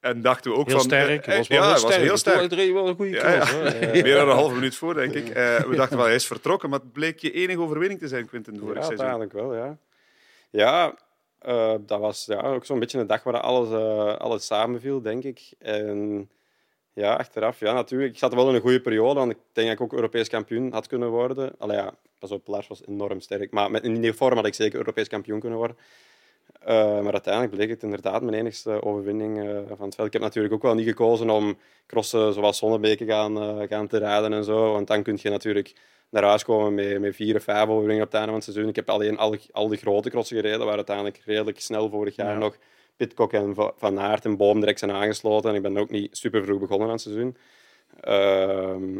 En 0.00 0.22
dachten 0.22 0.50
we 0.50 0.56
ook 0.56 0.66
Heel 0.66 0.76
van... 0.76 0.84
sterk. 0.84 1.26
eh, 1.26 1.36
was 1.36 1.46
ja, 1.46 1.54
wel 1.54 1.62
heel 1.62 1.72
hij 1.72 1.80
was 1.80 1.90
sterk. 1.92 2.02
heel 2.06 2.16
sterk. 2.16 2.40
Het 2.40 2.52
reed 2.52 2.72
wel 2.72 2.88
een 2.88 2.94
goede 2.94 3.10
Ja, 3.10 3.30
ja. 3.32 3.38
cross. 3.38 3.52
hoor. 3.52 3.64
Ja. 3.64 4.02
Meer 4.02 4.14
dan 4.14 4.28
een 4.28 4.34
halve 4.34 4.54
minuut 4.54 4.74
voor, 4.76 4.94
denk 4.94 5.14
ik. 5.14 5.28
Eh, 5.40 5.56
we 5.64 5.76
dachten 5.76 5.96
wel, 5.96 6.06
hij 6.06 6.14
is 6.14 6.26
vertrokken, 6.26 6.70
maar 6.70 6.78
het 6.78 6.92
bleek 6.92 7.18
je 7.18 7.32
enige 7.32 7.60
overwinning 7.60 8.00
te 8.00 8.08
zijn, 8.08 8.26
Quinten, 8.26 8.58
vorig 8.58 8.76
ja, 8.76 8.82
seizoen. 8.82 9.06
uiteindelijk 9.06 9.32
wel, 9.32 9.54
ja. 9.64 9.78
Ja, 10.50 10.98
eh, 11.40 11.74
dat 11.80 12.00
was 12.00 12.24
ja, 12.26 12.40
ook 12.40 12.64
zo'n 12.64 12.78
beetje 12.78 12.98
een 12.98 13.06
dag 13.06 13.22
waar 13.22 13.40
alles, 13.40 13.70
eh, 13.70 14.16
alles 14.16 14.46
samenviel, 14.46 15.02
denk 15.02 15.24
ik. 15.24 15.52
En 15.58 16.30
ja, 16.92 17.14
achteraf, 17.14 17.60
ja, 17.60 17.72
natuurlijk. 17.72 18.12
Ik 18.12 18.18
zat 18.18 18.34
wel 18.34 18.48
in 18.48 18.54
een 18.54 18.60
goede 18.60 18.80
periode, 18.80 19.18
want 19.18 19.30
ik 19.30 19.38
denk 19.52 19.68
dat 19.68 19.76
ik 19.76 19.82
ook 19.82 19.92
Europees 19.92 20.28
kampioen 20.28 20.72
had 20.72 20.86
kunnen 20.86 21.08
worden. 21.08 21.52
Allee, 21.58 21.76
ja, 21.76 21.94
pas 22.18 22.30
op, 22.30 22.46
Lars 22.46 22.66
was 22.66 22.86
enorm 22.86 23.20
sterk. 23.20 23.50
Maar 23.50 23.70
met, 23.70 23.84
in 23.84 24.00
die 24.00 24.12
vorm 24.12 24.36
had 24.36 24.46
ik 24.46 24.54
zeker 24.54 24.78
Europees 24.78 25.08
kampioen 25.08 25.40
kunnen 25.40 25.58
worden. 25.58 25.76
Eh, 26.60 27.00
maar 27.00 27.12
uiteindelijk 27.12 27.54
bleek 27.54 27.68
het 27.68 27.82
inderdaad 27.82 28.22
mijn 28.22 28.34
enigste 28.34 28.82
overwinning 28.82 29.38
eh, 29.38 29.58
van 29.76 29.86
het 29.86 29.94
veld. 29.94 30.06
Ik 30.06 30.12
heb 30.12 30.22
natuurlijk 30.22 30.54
ook 30.54 30.62
wel 30.62 30.74
niet 30.74 30.86
gekozen 30.88 31.30
om 31.30 31.58
crossen 31.86 32.32
zoals 32.32 32.58
Zonnebeke 32.58 33.04
gaan, 33.06 33.38
eh, 33.42 33.68
gaan 33.68 33.86
te 33.86 33.98
rijden 33.98 34.32
en 34.32 34.44
zo. 34.44 34.72
Want 34.72 34.86
dan 34.86 35.02
kun 35.02 35.18
je 35.22 35.30
natuurlijk 35.30 35.72
naar 36.10 36.22
huis 36.24 36.44
komen 36.44 36.74
met, 36.74 37.00
met 37.00 37.14
vier 37.16 37.36
of 37.36 37.42
vijf 37.42 37.68
overwinningen 37.68 38.02
op 38.04 38.12
het 38.12 38.14
einde 38.20 38.26
van 38.28 38.34
het 38.40 38.44
seizoen. 38.44 38.68
Ik 38.68 38.76
heb 38.76 38.90
alleen 38.90 39.18
al, 39.18 39.36
al 39.52 39.68
die 39.68 39.78
grote 39.78 40.10
crossen 40.10 40.36
gereden, 40.36 40.66
waar 40.66 40.76
uiteindelijk 40.76 41.22
redelijk 41.24 41.60
snel 41.60 41.88
vorig 41.90 42.16
jaar 42.16 42.32
Ja. 42.32 42.38
nog 42.38 42.56
Pitcock 42.96 43.32
en 43.32 43.54
Va- 43.54 43.72
Van 43.76 44.00
Aert 44.00 44.24
en 44.24 44.36
Boom 44.36 44.60
direct 44.60 44.78
zijn 44.78 44.90
aangesloten. 44.92 45.50
En 45.50 45.56
ik 45.56 45.62
ben 45.62 45.76
ook 45.78 45.90
niet 45.90 46.16
super 46.16 46.44
vroeg 46.44 46.60
begonnen 46.60 46.86
aan 46.86 46.92
het 46.92 47.02
seizoen. 47.02 47.36
Ehm, 48.00 48.92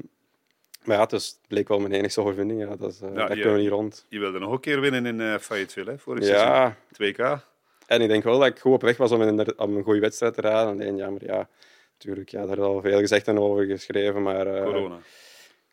maar 0.84 0.96
ja, 0.96 1.06
dus 1.06 1.26
het 1.26 1.38
bleek 1.48 1.68
wel 1.68 1.78
mijn 1.80 1.92
enigste 1.92 2.20
overwinning. 2.20 2.60
Ja, 2.60 2.76
dat 2.76 2.90
is, 2.90 2.98
daar 2.98 3.12
je- 3.28 3.34
kunnen 3.34 3.54
we 3.54 3.60
niet 3.60 3.70
rond. 3.70 4.06
Je 4.08 4.18
wilde 4.18 4.38
nog 4.38 4.52
een 4.52 4.60
keer 4.60 4.80
winnen 4.80 5.06
in 5.06 5.20
eh 5.20 5.34
Fayetteville, 5.38 5.90
hè, 5.90 5.98
vorig 5.98 6.24
seizoen. 6.24 6.48
Ja, 6.48 6.76
2K. 6.92 7.48
En 7.90 8.00
ik 8.00 8.08
denk 8.08 8.22
wel 8.24 8.38
dat 8.38 8.48
ik 8.48 8.58
goed 8.58 8.72
op 8.72 8.82
weg 8.82 8.96
was 8.96 9.12
om, 9.12 9.22
om 9.56 9.76
een 9.76 9.82
goede 9.82 10.00
wedstrijd 10.00 10.34
te 10.34 10.40
rijden. 10.40 10.66
Alleen, 10.72 10.96
ja, 10.96 11.10
maar 11.10 11.24
ja, 11.24 11.48
natuurlijk, 11.92 12.28
ja, 12.28 12.46
daar 12.46 12.58
is 12.58 12.64
al 12.64 12.80
veel 12.80 12.98
gezegd 12.98 13.28
en 13.28 13.38
over 13.38 13.64
geschreven. 13.64 14.22
Maar 14.22 14.46
eh, 14.46 14.62
Corona. 14.64 14.98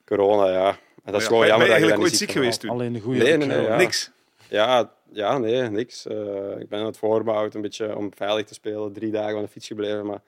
corona, 0.06 0.52
ja. 0.52 0.68
En 1.04 1.12
dat 1.14 1.16
is 1.16 1.22
ja, 1.22 1.28
gewoon 1.28 1.40
ben- 1.40 1.48
jammer 1.50 1.68
ben 1.68 1.76
je 1.80 1.82
dat 1.82 1.90
je 1.90 1.90
eigenlijk 1.90 1.90
dat 1.92 2.00
ooit 2.00 2.12
niet 2.12 2.20
ziek 2.20 2.32
geweest 2.32 2.60
toen? 2.60 2.70
Alleen 2.70 2.94
de 2.94 3.00
goede. 3.00 3.24
Nee, 3.24 3.38
nee, 3.38 3.48
nee, 3.48 3.62
Ja. 3.62 3.68
ja. 3.68 3.78
Niks. 3.78 4.12
Ja, 4.50 4.92
ja, 5.12 5.38
nee, 5.38 5.62
niks. 5.62 6.06
Eh, 6.08 6.60
ik 6.60 6.70
ben 6.70 6.80
aan 6.80 6.86
het 6.86 6.98
voorbouwen, 6.98 7.56
een 7.56 7.62
beetje 7.62 7.96
om 7.96 8.12
veilig 8.16 8.46
te 8.46 8.54
spelen. 8.54 8.94
Drie 8.94 9.12
dagen 9.12 9.36
aan 9.36 9.42
de 9.44 9.48
fiets 9.48 9.68
gebleven, 9.68 10.06
maar 10.06 10.22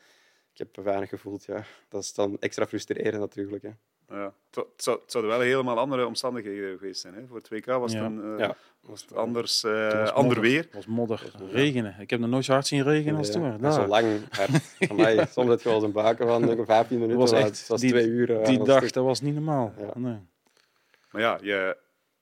ik 0.53 0.57
heb 0.57 0.77
me 0.77 0.83
weinig 0.83 1.09
gevoeld. 1.09 1.45
Ja. 1.45 1.63
Dat 1.89 2.03
is 2.03 2.13
dan 2.13 2.37
extra 2.39 2.65
frustrerend 2.67 3.19
natuurlijk. 3.19 3.63
Hè. 3.63 3.69
Ja. 4.09 4.23
Het, 4.23 4.33
zou- 4.55 4.67
het, 4.75 4.83
zou, 4.83 4.99
het 5.01 5.11
zouden 5.11 5.31
wel 5.33 5.41
helemaal 5.41 5.77
andere 5.77 6.05
omstandigheden 6.05 6.77
geweest 6.77 7.01
zijn. 7.01 7.13
Hè. 7.13 7.21
Voor 7.27 7.37
het 7.37 7.45
2K 7.53 7.65
was 7.65 7.91
het, 7.93 8.01
Ja. 8.01 8.05
een, 8.07 8.33
eh, 8.33 8.39
Ja. 8.39 8.55
was 8.81 9.01
het 9.01 9.15
anders, 9.15 9.63
eh, 9.63 9.83
Het 9.83 9.93
was 9.93 10.09
ander 10.11 10.23
modder. 10.23 10.41
weer. 10.41 10.61
Het 10.61 10.73
was 10.73 10.85
modder, 10.85 11.31
regenen. 11.51 11.95
Ik 11.99 12.09
heb 12.09 12.19
nog 12.19 12.29
nooit 12.29 12.45
zo 12.45 12.51
hard 12.53 12.67
zien 12.67 12.83
regenen 12.83 13.17
als 13.17 13.31
toen. 13.31 13.71
Zo 13.71 13.85
lang. 13.87 14.05
hard. 14.29 14.49
Amai, 14.91 15.25
soms 15.31 15.49
heb 15.49 15.59
je 15.61 15.63
wel 15.69 15.73
eens 15.77 15.83
een 15.83 15.91
baken 15.91 16.27
van 16.27 16.41
denk 16.45 16.59
ik, 16.59 16.65
15 16.65 16.97
minuten. 16.99 17.19
was 17.19 17.31
echt- 17.31 17.59
het 17.59 17.67
was 17.67 17.81
die- 17.81 17.89
twee 17.89 18.05
uur. 18.07 18.39
eh, 18.39 18.45
Die 18.45 18.63
dag, 18.63 18.77
stuk. 18.77 18.93
dat 18.93 19.03
was 19.03 19.21
niet 19.21 19.33
normaal. 19.33 19.73
Ja. 19.77 19.91
Nee. 19.95 20.17
Maar 21.11 21.21
ja, 21.21 21.37
je, 21.41 21.77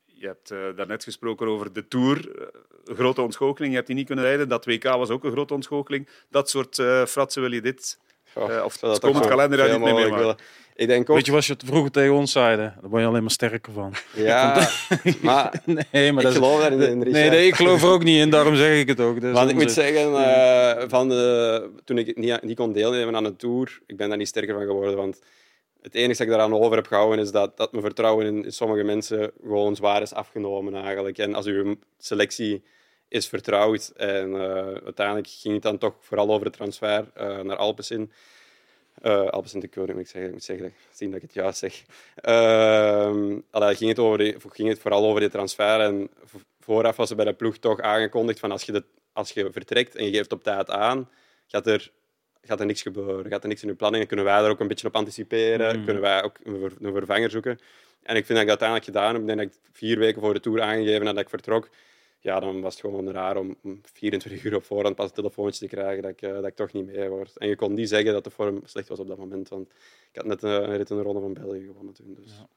je 0.06 0.26
hebt 0.28 0.52
eh, 0.52 0.60
daarnet 0.76 1.04
gesproken 1.04 1.48
over 1.48 1.74
de 1.74 1.88
Tour. 1.88 2.40
eh, 2.42 2.48
een 2.86 2.96
grote 2.96 3.22
ontgoocheling. 3.22 3.70
Je 3.70 3.76
hebt 3.76 3.88
die 3.88 3.96
niet 3.96 4.06
kunnen 4.06 4.26
rijden. 4.26 4.50
Dat 4.50 4.66
WK 4.66 4.84
was 4.84 5.10
ook 5.10 5.24
een 5.24 5.32
grote 5.32 5.54
ontgoocheling. 5.54 6.10
Dat 6.30 6.50
soort 6.50 6.80
eh 6.80 7.06
fratsen 7.06 7.42
wil 7.42 7.52
je 7.52 7.62
dit... 7.62 8.00
Eh, 8.34 8.62
of 8.64 8.72
het 8.72 8.82
dat 8.82 9.00
komend 9.00 9.24
zo 9.24 9.30
kalenderjaar 9.30 9.80
niet 9.80 9.94
meer 9.94 10.14
willen. 10.16 10.36
Ik 10.78 10.88
denk 10.88 11.10
ook, 11.10 11.16
Weet 11.16 11.26
je 11.26 11.32
wat 11.32 11.44
ze 11.44 11.52
het 11.52 11.64
vroeger 11.66 11.92
tegen 11.92 12.14
ons 12.14 12.32
zeiden? 12.32 12.76
Daar 12.82 12.90
word 12.90 13.02
je 13.02 13.08
alleen 13.08 13.22
maar 13.22 13.32
sterker 13.32 13.74
van. 13.74 13.94
ja, 14.16 14.68
maar 15.22 15.62
Nee, 15.92 16.12
maar 16.12 16.24
ik 16.24 16.30
dat 16.30 16.32
is- 16.32 16.38
geloof 16.38 16.60
daarin 16.62 16.82
in. 16.82 16.98
Nee, 16.98 17.30
nee, 17.30 17.48
ik 17.48 17.56
geloof 17.56 17.84
er 17.84 17.90
ook 17.90 18.04
niet 18.04 18.20
in, 18.20 18.30
daarom 18.30 18.56
zeg 18.56 18.80
ik 18.80 18.88
het 18.88 19.00
ook. 19.00 19.22
Dat 19.22 19.30
is 19.30 19.36
Want 19.36 19.50
ik 19.50 19.56
moet 19.56 19.72
zeggen, 19.72 20.14
eh, 20.14 20.84
van 20.88 21.10
de, 21.10 21.70
toen 21.84 21.98
ik 21.98 22.18
niet, 22.18 22.42
niet 22.42 22.56
kon 22.58 22.74
deelnemen 22.74 23.16
aan 23.16 23.24
de 23.24 23.36
Tour, 23.36 23.80
ik 23.86 23.98
ben 23.98 24.10
daar 24.10 24.18
niet 24.18 24.28
sterker 24.28 24.54
van 24.54 24.66
geworden. 24.66 24.96
Want 24.96 25.22
het 25.82 25.96
enige 25.96 26.12
dat 26.18 26.22
ik 26.22 26.30
daaraan 26.30 26.54
over 26.54 26.76
heb 26.76 26.88
gehouden 26.88 27.20
is 27.20 27.32
dat, 27.32 27.58
dat 27.58 27.72
mijn 27.72 27.84
vertrouwen 27.84 28.26
in, 28.26 28.46
in 28.46 28.52
sommige 28.52 28.84
mensen 28.84 29.32
gewoon 29.42 29.76
zwaar 29.76 30.02
is 30.02 30.14
afgenomen 30.14 30.76
eigenlijk. 30.76 31.18
En 31.18 31.34
als 31.34 31.46
uw 31.46 31.76
selectie 31.98 32.64
is 33.08 33.28
vertrouwd 33.28 33.92
en 33.96 34.34
eh, 34.36 34.84
uiteindelijk 34.84 35.28
ging 35.28 35.54
het 35.54 35.64
dan 35.64 35.78
toch 35.78 35.94
vooral 36.00 36.30
over 36.30 36.46
de 36.46 36.58
transfer 36.58 37.06
eh, 37.14 37.40
naar 37.40 37.58
Alpecin. 39.02 39.26
Eh 39.26 39.30
Alpecin 39.30 39.60
de 39.60 39.68
Koning, 39.68 39.94
moet 39.94 40.02
ik 40.06 40.08
zeggen. 40.08 40.26
Ik 40.28 40.32
moet 40.34 40.44
zeggen, 40.44 40.74
zien 40.92 41.08
dat 41.12 41.16
ik 41.22 41.22
het 41.26 41.34
juist 41.34 41.58
zeg. 41.58 41.84
Allee, 43.52 43.76
ging, 43.76 43.90
het 43.90 44.00
over 44.00 44.18
die- 44.18 44.36
ging 44.50 44.70
het 44.70 44.80
vooral 44.80 45.06
over 45.06 45.20
die 45.20 45.30
transfer. 45.30 45.80
En 45.80 46.10
vo- 46.24 46.40
vooraf 46.60 46.96
was 46.96 47.10
er 47.10 47.16
bij 47.16 47.26
de 47.26 47.34
ploeg 47.34 47.58
toch 47.58 47.80
aangekondigd 47.82 48.40
van 48.40 48.52
als 48.52 48.64
je, 48.64 48.72
de, 48.72 48.84
als 49.14 49.32
je 49.32 49.52
vertrekt 49.52 49.96
en 49.96 50.06
je 50.06 50.12
geeft 50.12 50.32
op 50.32 50.44
tijd 50.44 50.70
aan, 50.70 51.10
gaat 51.48 51.68
er, 51.68 51.92
gaat 52.42 52.60
er 52.60 52.66
niks 52.66 52.82
gebeuren. 52.82 53.32
Gaat 53.32 53.44
er 53.44 53.50
niks 53.50 53.62
in 53.64 53.68
je 53.70 53.76
planning. 53.76 54.00
Dan 54.08 54.16
kunnen 54.16 54.34
wij 54.34 54.42
daar 54.42 54.52
ook 54.52 54.60
een 54.60 54.68
beetje 54.68 54.88
op 54.88 54.96
anticiperen. 54.96 55.78
Mm. 55.80 55.86
Kunnen 55.86 56.02
wij 56.02 56.24
ook 56.24 56.36
een 56.44 56.94
vervanger 56.94 57.30
zoeken. 57.30 57.60
En 58.04 58.16
ik 58.16 58.26
vind 58.26 58.40
dat 58.40 58.48
ik 58.48 58.60
dat 58.60 58.62
uiteindelijk 58.62 58.86
gedaan 58.86 59.12
heb. 59.14 59.22
Ik 59.22 59.28
denk 59.28 59.40
dat 59.40 59.48
ik 59.48 59.72
vier 59.78 60.00
weken 60.00 60.22
voor 60.22 60.34
de 60.34 60.40
Tour 60.40 60.62
aangegeven 60.62 61.06
had 61.06 61.16
dat 61.16 61.24
ik 61.24 61.30
vertrok. 61.30 61.70
Ja, 62.20 62.40
dan 62.40 62.62
was 62.62 62.74
het 62.74 62.82
gewoon 62.82 63.12
raar 63.12 63.38
om 63.38 63.56
om 63.64 63.82
24 63.94 64.44
uur 64.44 64.56
op 64.56 64.64
voorhand 64.64 64.96
pas 64.96 65.06
een 65.06 65.16
telefoontje 65.16 65.68
te 65.68 65.76
krijgen 65.76 66.02
dat 66.02 66.12
ik, 66.12 66.22
eh, 66.22 66.34
dat 66.34 66.46
ik 66.46 66.56
toch 66.56 66.72
niet 66.72 66.86
mee 66.86 67.10
word. 67.10 67.38
En 67.38 67.48
je 67.48 67.56
kon 67.56 67.74
niet 67.74 67.90
zeggen 67.90 68.14
dat 68.14 68.24
de 68.24 68.30
vorm 68.30 68.62
slecht 68.64 68.88
was 68.88 69.00
op 69.00 69.08
dat 69.08 69.18
moment, 69.18 69.50
want 69.50 69.70
ik 70.12 70.16
had 70.16 70.26
net 70.26 70.44
eh, 70.44 70.52
een 70.52 70.78
rit 70.78 70.90
in 70.90 70.96
de 70.96 71.02
Ronde 71.02 71.22
van 71.22 71.34
België 71.34 71.66
gewonnen 71.66 71.94
toen. 71.94 72.14
Dus. 72.14 72.38
Ja. 72.38 72.48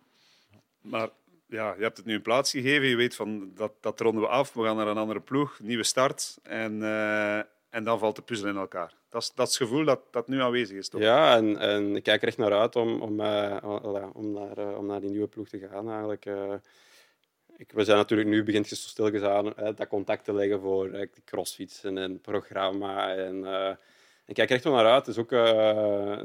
Maar 0.81 1.09
ja, 1.47 1.75
je 1.77 1.83
hebt 1.83 1.97
het 1.97 2.07
nu 2.07 2.15
een 2.15 2.23
plaats 2.23 2.51
gegeven. 2.51 2.89
Je 2.89 2.97
weet 2.97 3.15
van 3.15 3.51
dat, 3.55 3.73
dat 3.81 4.01
ronden 4.01 4.23
we 4.23 4.29
af. 4.29 4.53
We 4.53 4.63
gaan 4.63 4.77
naar 4.77 4.87
een 4.87 4.97
andere 4.97 5.21
ploeg. 5.21 5.59
Nieuwe 5.63 5.85
start. 5.85 6.39
En, 6.43 6.83
eh, 6.83 7.39
en 7.71 7.85
dan 7.85 7.99
valt 7.99 8.17
de 8.17 8.23
puzzel 8.23 8.49
in 8.49 8.57
elkaar. 8.57 8.95
Dat 9.09 9.23
is, 9.23 9.33
dat 9.35 9.49
is 9.49 9.59
het 9.59 9.69
gevoel 9.69 9.85
dat, 9.85 10.01
dat 10.11 10.29
nu 10.29 10.41
aanwezig 10.41 10.77
is. 10.77 10.89
Toch? 10.89 11.01
Ja, 11.01 11.37
en, 11.37 11.59
en 11.59 11.97
ik 11.97 12.03
kijk 12.03 12.23
er 12.23 12.29
echt 12.29 12.37
naar 12.37 12.53
uit 12.53 12.77
om, 12.77 13.01
om, 13.01 13.21
om, 14.13 14.33
naar, 14.33 14.77
om 14.77 14.87
naar 14.87 15.01
die 15.01 15.11
nieuwe 15.11 15.29
ploeg 15.29 15.49
te 15.49 15.59
gaan 15.59 15.91
eigenlijk. 15.91 16.27
Eh. 17.61 17.67
ik, 17.67 17.73
we 17.73 17.85
zijn 17.85 17.97
natuurlijk 17.97 18.29
nu 18.29 18.43
begint 18.43 18.69
je 18.69 18.77
zo 18.77 19.53
hè, 19.57 19.75
dat 19.75 19.89
contact 19.89 20.25
te 20.25 20.35
leggen 20.35 20.61
voor 20.61 20.89
uh, 20.89 21.07
crossfietsen 21.25 21.99
en 21.99 22.21
programma. 22.21 23.15
En, 23.15 23.37
uh, 23.37 23.71
ik 24.27 24.35
kijk 24.35 24.49
er 24.49 24.55
echt 24.55 24.65
wel 24.65 24.73
naar 24.73 24.87
uit. 24.87 25.05
Dus 25.05 25.19
ook 25.19 25.33
uh, 25.33 25.41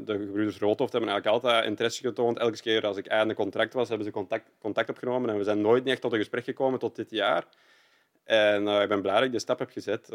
de 0.04 0.18
gebroeders 0.18 0.58
Roodhoofd 0.58 0.92
hebben 0.92 1.10
eigenlijk 1.10 1.44
altijd 1.44 1.64
interesse 1.64 2.02
getoond. 2.02 2.38
Elke 2.38 2.60
keer 2.60 2.86
als 2.86 2.96
ik 2.96 3.06
einde 3.06 3.34
contract 3.34 3.74
was, 3.74 3.88
hebben 3.88 4.06
ze 4.06 4.12
contact, 4.12 4.50
contact 4.58 4.90
opgenomen. 4.90 5.30
En 5.30 5.38
we 5.38 5.44
zijn 5.44 5.60
nooit 5.60 5.84
niet 5.84 5.92
echt 5.92 6.02
tot 6.02 6.12
een 6.12 6.18
gesprek 6.18 6.44
gekomen 6.44 6.78
tot 6.78 6.96
dit 6.96 7.10
jaar. 7.10 7.44
En 8.24 8.68
ik 8.68 8.88
ben 8.88 9.02
blij 9.02 9.14
dat 9.14 9.24
ik 9.24 9.30
die 9.30 9.40
stap 9.40 9.58
heb 9.58 9.70
gezet. 9.70 10.06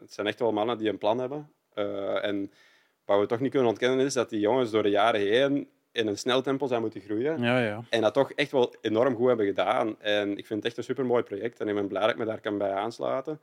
het 0.00 0.12
zijn 0.12 0.26
echt 0.26 0.38
wel 0.38 0.52
mannen 0.52 0.78
die 0.78 0.88
een 0.88 0.98
plan 0.98 1.18
hebben. 1.18 1.52
en 2.22 2.52
wat 3.04 3.20
we 3.20 3.26
toch 3.26 3.40
niet 3.40 3.50
kunnen 3.50 3.68
ontkennen 3.68 4.06
is 4.06 4.14
dat 4.14 4.30
die 4.30 4.40
jongens 4.40 4.70
door 4.70 4.82
de 4.82 4.88
jaren 4.88 5.20
heen 5.20 5.68
in 5.96 6.06
een 6.06 6.18
snel 6.18 6.42
tempo 6.42 6.66
zijn 6.66 6.80
moeten 6.80 7.00
groeien. 7.00 7.42
Ja, 7.42 7.60
ja. 7.60 7.84
En 7.90 8.00
dat 8.00 8.14
toch 8.14 8.32
echt 8.32 8.50
wel 8.50 8.74
enorm 8.80 9.14
goed 9.14 9.26
hebben 9.26 9.46
gedaan. 9.46 10.00
En 10.00 10.30
ik 10.30 10.46
vind 10.46 10.58
het 10.58 10.64
echt 10.64 10.76
een 10.76 10.84
supermooi 10.84 11.22
project. 11.22 11.60
En 11.60 11.68
ik 11.68 11.74
ben 11.74 11.86
blij 11.86 12.00
dat 12.00 12.10
ik 12.10 12.16
me 12.16 12.24
daar 12.24 12.40
kan 12.40 12.58
bij 12.58 12.72
aansluiten. 12.72 13.40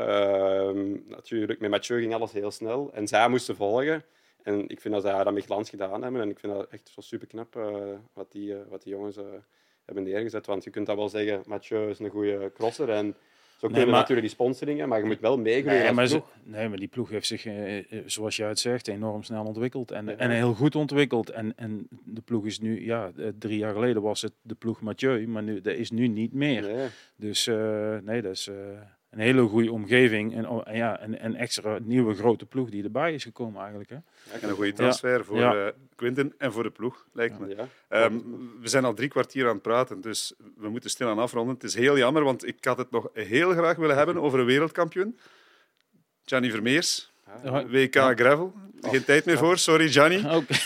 Uh, 0.00 0.70
natuurlijk, 1.08 1.60
met 1.60 1.70
Mathieu 1.70 2.00
ging 2.00 2.14
alles 2.14 2.32
heel 2.32 2.50
snel. 2.50 2.90
En 2.92 3.08
zij 3.08 3.28
moesten 3.28 3.56
volgen. 3.56 4.04
En 4.42 4.68
ik 4.68 4.80
vind 4.80 4.94
dat 4.94 5.02
zij 5.02 5.24
dat 5.24 5.34
met 5.34 5.44
glans 5.44 5.70
gedaan 5.70 6.02
hebben. 6.02 6.20
En 6.20 6.30
ik 6.30 6.38
vind 6.38 6.52
dat 6.52 6.68
echt 6.68 6.90
zo 6.94 7.00
super 7.00 7.26
knap 7.26 7.56
uh, 7.56 7.76
wat, 8.12 8.32
die, 8.32 8.50
uh, 8.50 8.58
wat 8.68 8.82
die 8.82 8.92
jongens 8.92 9.16
uh, 9.16 9.24
hebben 9.84 10.04
neergezet. 10.04 10.46
Want 10.46 10.64
je 10.64 10.70
kunt 10.70 10.86
dat 10.86 10.96
wel 10.96 11.08
zeggen, 11.08 11.42
Mathieu 11.46 11.88
is 11.88 11.98
een 11.98 12.10
goede 12.10 12.50
crosser. 12.54 12.90
En 12.90 13.16
zo 13.56 13.66
kunnen 13.66 13.78
nee, 13.78 13.90
maar, 13.90 14.00
natuurlijk 14.00 14.26
die 14.26 14.36
sponsoringen, 14.36 14.88
maar 14.88 14.98
je 14.98 15.04
moet 15.04 15.20
wel 15.20 15.38
meegroeien. 15.38 15.82
Nee, 15.82 15.92
maar, 15.92 16.20
nee, 16.42 16.68
maar 16.68 16.78
die 16.78 16.88
ploeg 16.88 17.10
heeft 17.10 17.26
zich, 17.26 17.46
eh, 17.46 17.78
eh, 17.78 17.84
zoals 18.06 18.36
jij 18.36 18.48
het 18.48 18.58
zegt, 18.58 18.88
enorm 18.88 19.22
snel 19.22 19.44
ontwikkeld. 19.44 19.90
En, 19.90 20.06
ja. 20.06 20.16
en 20.16 20.30
heel 20.30 20.54
goed 20.54 20.74
ontwikkeld. 20.74 21.30
En, 21.30 21.52
en 21.56 21.88
de 22.04 22.20
ploeg 22.20 22.46
is 22.46 22.60
nu, 22.60 22.84
ja, 22.84 23.10
eh, 23.16 23.28
drie 23.38 23.58
jaar 23.58 23.72
geleden 23.72 24.02
was 24.02 24.22
het 24.22 24.32
de 24.42 24.54
ploeg 24.54 24.80
Mathieu, 24.80 25.28
maar 25.28 25.42
nu, 25.42 25.60
dat 25.60 25.74
is 25.74 25.90
nu 25.90 26.06
niet 26.08 26.32
meer. 26.32 26.62
Nee. 26.62 26.88
Dus 27.16 27.46
uh, 27.46 27.96
nee, 28.02 28.22
dat 28.22 28.32
is 28.32 28.46
uh, 28.46 28.54
een 29.16 29.22
hele 29.22 29.42
goede 29.42 29.72
omgeving. 29.72 30.34
En, 30.34 30.48
oh, 30.48 30.62
en, 30.64 30.76
ja, 30.76 31.00
en, 31.00 31.20
en 31.20 31.34
extra 31.34 31.78
nieuwe 31.82 32.14
grote 32.14 32.46
ploeg 32.46 32.70
die 32.70 32.84
erbij 32.84 33.14
is 33.14 33.22
gekomen 33.22 33.60
eigenlijk. 33.60 33.90
Hè. 33.90 33.96
Ja, 33.96 34.40
en 34.40 34.48
een 34.48 34.54
goede 34.54 34.72
transfer 34.72 35.24
voor 35.24 35.38
uh, 35.38 35.66
Quinten 35.94 36.34
en 36.38 36.52
voor 36.52 36.62
de 36.62 36.70
ploeg, 36.70 37.06
lijkt 37.12 37.38
me. 37.38 37.56
Um, 37.88 38.52
we 38.60 38.68
zijn 38.68 38.84
al 38.84 38.94
drie 38.94 39.08
kwartier 39.08 39.46
aan 39.46 39.52
het 39.52 39.62
praten, 39.62 40.00
dus 40.00 40.34
we 40.56 40.68
moeten 40.68 40.90
stilaan 40.90 41.18
afronden. 41.18 41.54
Het 41.54 41.64
is 41.64 41.74
heel 41.74 41.98
jammer, 41.98 42.24
want 42.24 42.46
ik 42.46 42.64
had 42.64 42.78
het 42.78 42.90
nog 42.90 43.08
heel 43.12 43.50
graag 43.50 43.76
willen 43.76 43.96
hebben 43.96 44.16
over 44.18 44.38
een 44.38 44.46
wereldkampioen. 44.46 45.18
Gianni 46.24 46.50
Vermeers, 46.50 47.12
WK 47.66 47.94
Gravel. 47.94 48.54
Geen 48.80 49.04
tijd 49.04 49.24
meer 49.24 49.38
voor, 49.38 49.58
sorry 49.58 49.88
Gianni. 49.88 50.24
Okay. 50.36 50.58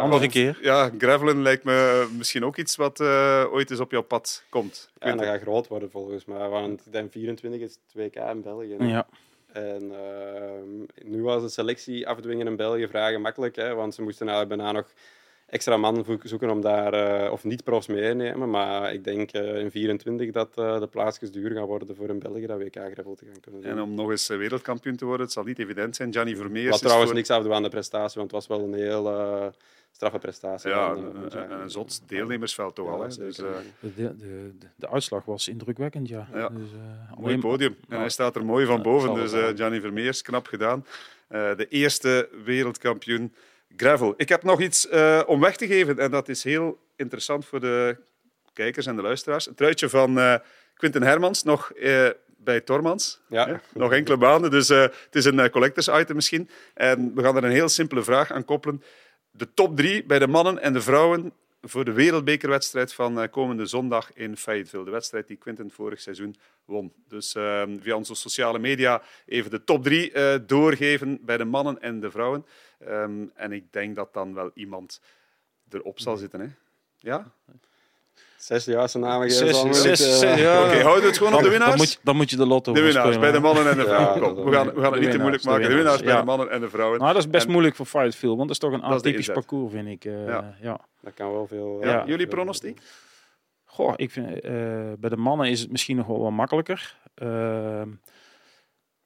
Andere 0.00 0.28
keer. 0.28 0.58
Ja, 0.62 0.90
gravelen 0.98 1.42
lijkt 1.42 1.64
me 1.64 2.08
misschien 2.16 2.44
ook 2.44 2.56
iets 2.56 2.76
wat 2.76 3.00
uh, 3.00 3.44
ooit 3.50 3.70
eens 3.70 3.80
op 3.80 3.90
jouw 3.90 4.02
pad 4.02 4.44
komt. 4.48 4.90
Ja, 4.98 5.06
en 5.06 5.16
dat 5.16 5.26
gaat 5.26 5.40
groot 5.40 5.68
worden 5.68 5.90
volgens 5.90 6.24
mij, 6.24 6.48
want 6.48 6.86
ik 6.86 6.92
denk 6.92 7.12
24 7.12 7.60
is 7.60 7.78
het 7.86 7.94
WK 7.94 8.16
in 8.16 8.42
België. 8.42 8.76
Ja. 8.78 9.06
En 9.52 9.82
uh, 9.82 11.04
nu 11.04 11.22
was 11.22 11.42
de 11.42 11.48
selectie 11.48 12.08
afdwingen 12.08 12.46
in 12.46 12.56
België 12.56 12.88
vrij 12.88 13.18
makkelijk, 13.18 13.56
hè, 13.56 13.74
want 13.74 13.94
ze 13.94 14.02
moesten 14.02 14.28
eigenlijk 14.28 14.56
bijna 14.56 14.72
nog 14.72 14.86
extra 15.46 15.76
man 15.76 16.18
zoeken 16.22 16.50
om 16.50 16.60
daar, 16.60 17.24
uh, 17.24 17.32
of 17.32 17.44
niet 17.44 17.64
profs 17.64 17.86
mee 17.86 18.08
te 18.08 18.14
nemen. 18.14 18.50
Maar 18.50 18.92
ik 18.92 19.04
denk 19.04 19.32
uh, 19.32 19.58
in 19.58 19.70
24 19.70 20.30
dat 20.30 20.48
uh, 20.58 20.80
de 20.80 20.86
plaatsjes 20.86 21.30
duur 21.30 21.50
gaan 21.50 21.64
worden 21.64 21.96
voor 21.96 22.08
een 22.08 22.18
België 22.18 22.46
dat 22.46 22.58
WK 22.58 22.78
Gravel 22.92 23.14
te 23.14 23.24
gaan 23.24 23.40
kunnen 23.40 23.60
doen. 23.60 23.70
En 23.70 23.80
om 23.80 23.94
nog 23.94 24.10
eens 24.10 24.26
wereldkampioen 24.26 24.96
te 24.96 25.04
worden, 25.04 25.24
het 25.24 25.34
zal 25.34 25.44
niet 25.44 25.58
evident 25.58 25.96
zijn. 25.96 26.12
Gianni 26.12 26.36
Vermeers 26.36 26.70
Wat 26.70 26.78
trouwens 26.78 27.06
voor... 27.06 27.16
niks 27.18 27.30
afdoen 27.30 27.52
aan 27.52 27.62
de 27.62 27.68
prestatie, 27.68 28.18
want 28.18 28.32
het 28.32 28.46
was 28.46 28.58
wel 28.58 28.66
een 28.66 28.74
heel 28.74 29.52
straffe 29.96 30.18
prestatie. 30.18 30.70
Ja, 30.70 30.90
een, 30.90 31.60
een, 31.60 31.70
zot 31.70 32.08
deelnemersveld 32.08 32.74
toch 32.74 32.88
al. 32.88 33.02
Ja, 33.02 33.06
dus, 33.06 33.36
de, 33.36 33.62
de, 33.80 34.16
de, 34.16 34.52
de, 34.76 34.90
uitslag 34.90 35.24
was 35.24 35.48
indrukwekkend, 35.48 36.08
ja. 36.08 36.28
ja. 36.32 36.48
Dus, 36.48 36.68
mooi 37.18 37.38
podium. 37.38 37.76
En 37.88 37.98
hij 37.98 38.08
staat 38.08 38.36
er 38.36 38.44
mooi 38.44 38.66
van 38.66 38.82
boven, 38.82 39.14
dus 39.14 39.30
Gianni 39.30 39.80
Vermeers, 39.80 40.22
knap 40.22 40.46
gedaan. 40.46 40.86
de 41.28 41.66
eerste 41.68 42.28
wereldkampioen 42.44 43.32
gravel. 43.76 44.14
Ik 44.16 44.28
heb 44.28 44.42
nog 44.42 44.60
iets 44.60 44.90
uh, 44.90 45.22
om 45.26 45.40
weg 45.40 45.56
te 45.56 45.66
geven 45.66 45.98
en 45.98 46.10
dat 46.10 46.28
is 46.28 46.44
heel 46.44 46.78
interessant 46.96 47.46
voor 47.46 47.60
de 47.60 47.96
kijkers 48.52 48.86
en 48.86 48.96
de 48.96 49.02
luisteraars. 49.02 49.48
Een 49.48 49.54
truitje 49.54 49.88
van 49.88 50.18
uh, 50.18 50.34
Quinten 50.74 51.02
Hermans, 51.02 51.42
nog 51.42 51.72
uh, 51.74 52.08
bij 52.26 52.60
Tormans. 52.60 53.20
Ja. 53.28 53.60
Nog 53.74 53.92
enkele 53.92 54.16
maanden, 54.16 54.50
dus 54.50 54.68
het 54.68 55.08
is 55.12 55.24
een 55.24 55.50
collectors 55.50 55.88
item 55.88 56.14
misschien. 56.14 56.48
En 56.74 57.14
we 57.14 57.22
gaan 57.22 57.36
er 57.36 57.44
een 57.44 57.50
heel 57.50 57.68
simpele 57.68 58.02
vraag 58.02 58.32
aan 58.32 58.44
koppelen. 58.44 58.82
De 59.36 59.54
top 59.54 59.76
drie 59.76 60.04
bij 60.04 60.18
de 60.18 60.26
mannen 60.26 60.62
en 60.62 60.72
de 60.72 60.80
vrouwen 60.80 61.32
voor 61.60 61.84
de 61.84 61.92
wereldbekerwedstrijd 61.92 62.92
van 62.92 63.30
komende 63.30 63.66
zondag 63.66 64.12
in 64.12 64.36
Fayetteville. 64.36 64.84
De 64.84 64.90
wedstrijd 64.90 65.26
die 65.26 65.36
Quinten 65.36 65.70
vorig 65.70 66.00
seizoen 66.00 66.36
won. 66.64 66.92
Dus 67.08 67.34
uh, 67.34 67.62
via 67.80 67.96
onze 67.96 68.14
sociale 68.14 68.58
media 68.58 69.02
even 69.26 69.50
de 69.50 69.64
top 69.64 69.82
drie 69.82 70.12
uh, 70.12 70.34
doorgeven 70.46 71.18
bij 71.22 71.36
de 71.36 71.44
mannen 71.44 71.80
en 71.80 72.00
de 72.00 72.10
vrouwen. 72.10 72.46
Um, 72.88 73.30
en 73.34 73.52
ik 73.52 73.72
denk 73.72 73.96
dat 73.96 74.12
dan 74.12 74.34
wel 74.34 74.50
iemand 74.54 75.00
erop 75.70 76.00
zal 76.00 76.16
zitten. 76.16 76.40
Hè? 76.40 76.48
Ja? 76.96 77.32
Zes 78.46 78.64
juiste 78.64 78.98
namen 78.98 79.30
geven. 79.30 79.54
Zes, 79.54 79.82
zes, 79.82 80.18
zes, 80.18 80.40
ja. 80.40 80.58
Oké, 80.62 80.66
okay, 80.66 80.82
houden 80.82 81.02
we 81.02 81.08
het 81.08 81.18
gewoon 81.18 81.34
op 81.34 81.42
de 81.42 81.48
winnaars? 81.48 81.70
Dan 81.70 81.78
moet, 81.78 81.92
je, 81.92 81.98
dan 82.02 82.16
moet 82.16 82.30
je 82.30 82.36
de 82.36 82.46
lotto 82.46 82.72
De 82.72 82.80
winnaars 82.80 83.18
bij 83.18 83.32
de 83.32 83.40
mannen 83.40 83.70
en 83.70 83.76
de 83.76 83.82
vrouwen. 83.84 84.36
Ja, 84.36 84.44
we, 84.44 84.52
gaan, 84.52 84.74
we 84.74 84.80
gaan 84.80 84.92
het 84.92 85.00
niet 85.00 85.10
te 85.10 85.18
moeilijk 85.18 85.44
maken. 85.44 85.68
De 85.68 85.74
winnaars 85.74 86.02
bij 86.02 86.16
de 86.16 86.24
mannen 86.24 86.50
en 86.50 86.60
de 86.60 86.68
vrouwen. 86.68 86.98
Nou, 86.98 87.12
dat 87.12 87.22
is 87.22 87.30
best 87.30 87.46
en, 87.46 87.52
moeilijk 87.52 87.76
voor 87.76 87.86
Firefield, 87.86 88.36
want 88.36 88.48
dat 88.48 88.50
is 88.50 88.58
toch 88.58 88.72
een 88.72 88.82
atypisch 88.82 89.30
parcours, 89.30 89.72
vind 89.72 89.88
ik. 89.88 90.04
Uh, 90.04 90.26
ja. 90.26 90.56
ja. 90.60 90.80
Dat 91.00 91.14
kan 91.14 91.32
wel 91.32 91.46
veel... 91.46 91.84
Ja. 91.84 92.04
Jullie 92.06 92.26
pronostiek? 92.26 92.80
Goh, 93.64 93.92
ik 93.96 94.10
vind, 94.10 94.26
uh, 94.28 94.40
bij 94.98 95.10
de 95.10 95.16
mannen 95.16 95.48
is 95.48 95.60
het 95.60 95.70
misschien 95.70 95.96
nog 95.96 96.06
wel 96.06 96.20
wat 96.20 96.32
makkelijker. 96.32 96.96
Uh, 97.22 97.28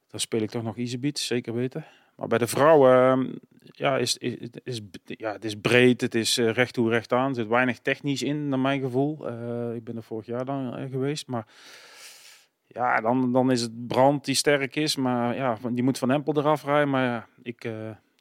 dan 0.07 0.19
speel 0.19 0.41
ik 0.41 0.49
toch 0.49 0.63
nog 0.63 0.77
Easybeat, 0.77 1.19
zeker 1.19 1.53
weten. 1.53 1.85
Maar 2.21 2.29
bij 2.29 2.37
de 2.37 2.47
vrouwen 2.47 2.91
ehm, 2.91 3.33
ja, 3.71 3.97
is, 3.97 4.17
is, 4.17 4.49
is, 4.63 4.81
ja, 5.05 5.31
het 5.31 5.45
is 5.45 5.55
breed, 5.55 6.01
het 6.01 6.15
is 6.15 6.37
uh, 6.37 6.51
recht 6.51 6.73
toe 6.73 6.89
recht 6.89 7.13
aan. 7.13 7.29
Er 7.29 7.35
zit 7.35 7.47
weinig 7.47 7.79
technisch 7.79 8.21
in, 8.21 8.49
naar 8.49 8.59
mijn 8.59 8.81
gevoel. 8.81 9.29
Uh, 9.29 9.75
ik 9.75 9.83
ben 9.83 9.95
er 9.95 10.03
vorig 10.03 10.25
jaar 10.25 10.45
dan 10.45 10.79
uh, 10.79 10.89
geweest. 10.91 11.27
Maar 11.27 11.45
ja, 12.67 13.01
dan, 13.01 13.31
dan 13.31 13.51
is 13.51 13.61
het 13.61 13.87
Brand 13.87 14.25
die 14.25 14.35
sterk 14.35 14.75
is. 14.75 14.95
Maar 14.95 15.35
ja, 15.35 15.57
die 15.71 15.83
moet 15.83 15.97
Van 15.97 16.11
Empel 16.11 16.37
eraf 16.37 16.63
rijden. 16.63 16.89
Maar 16.89 17.03
ja, 17.03 17.27
ik, 17.41 17.69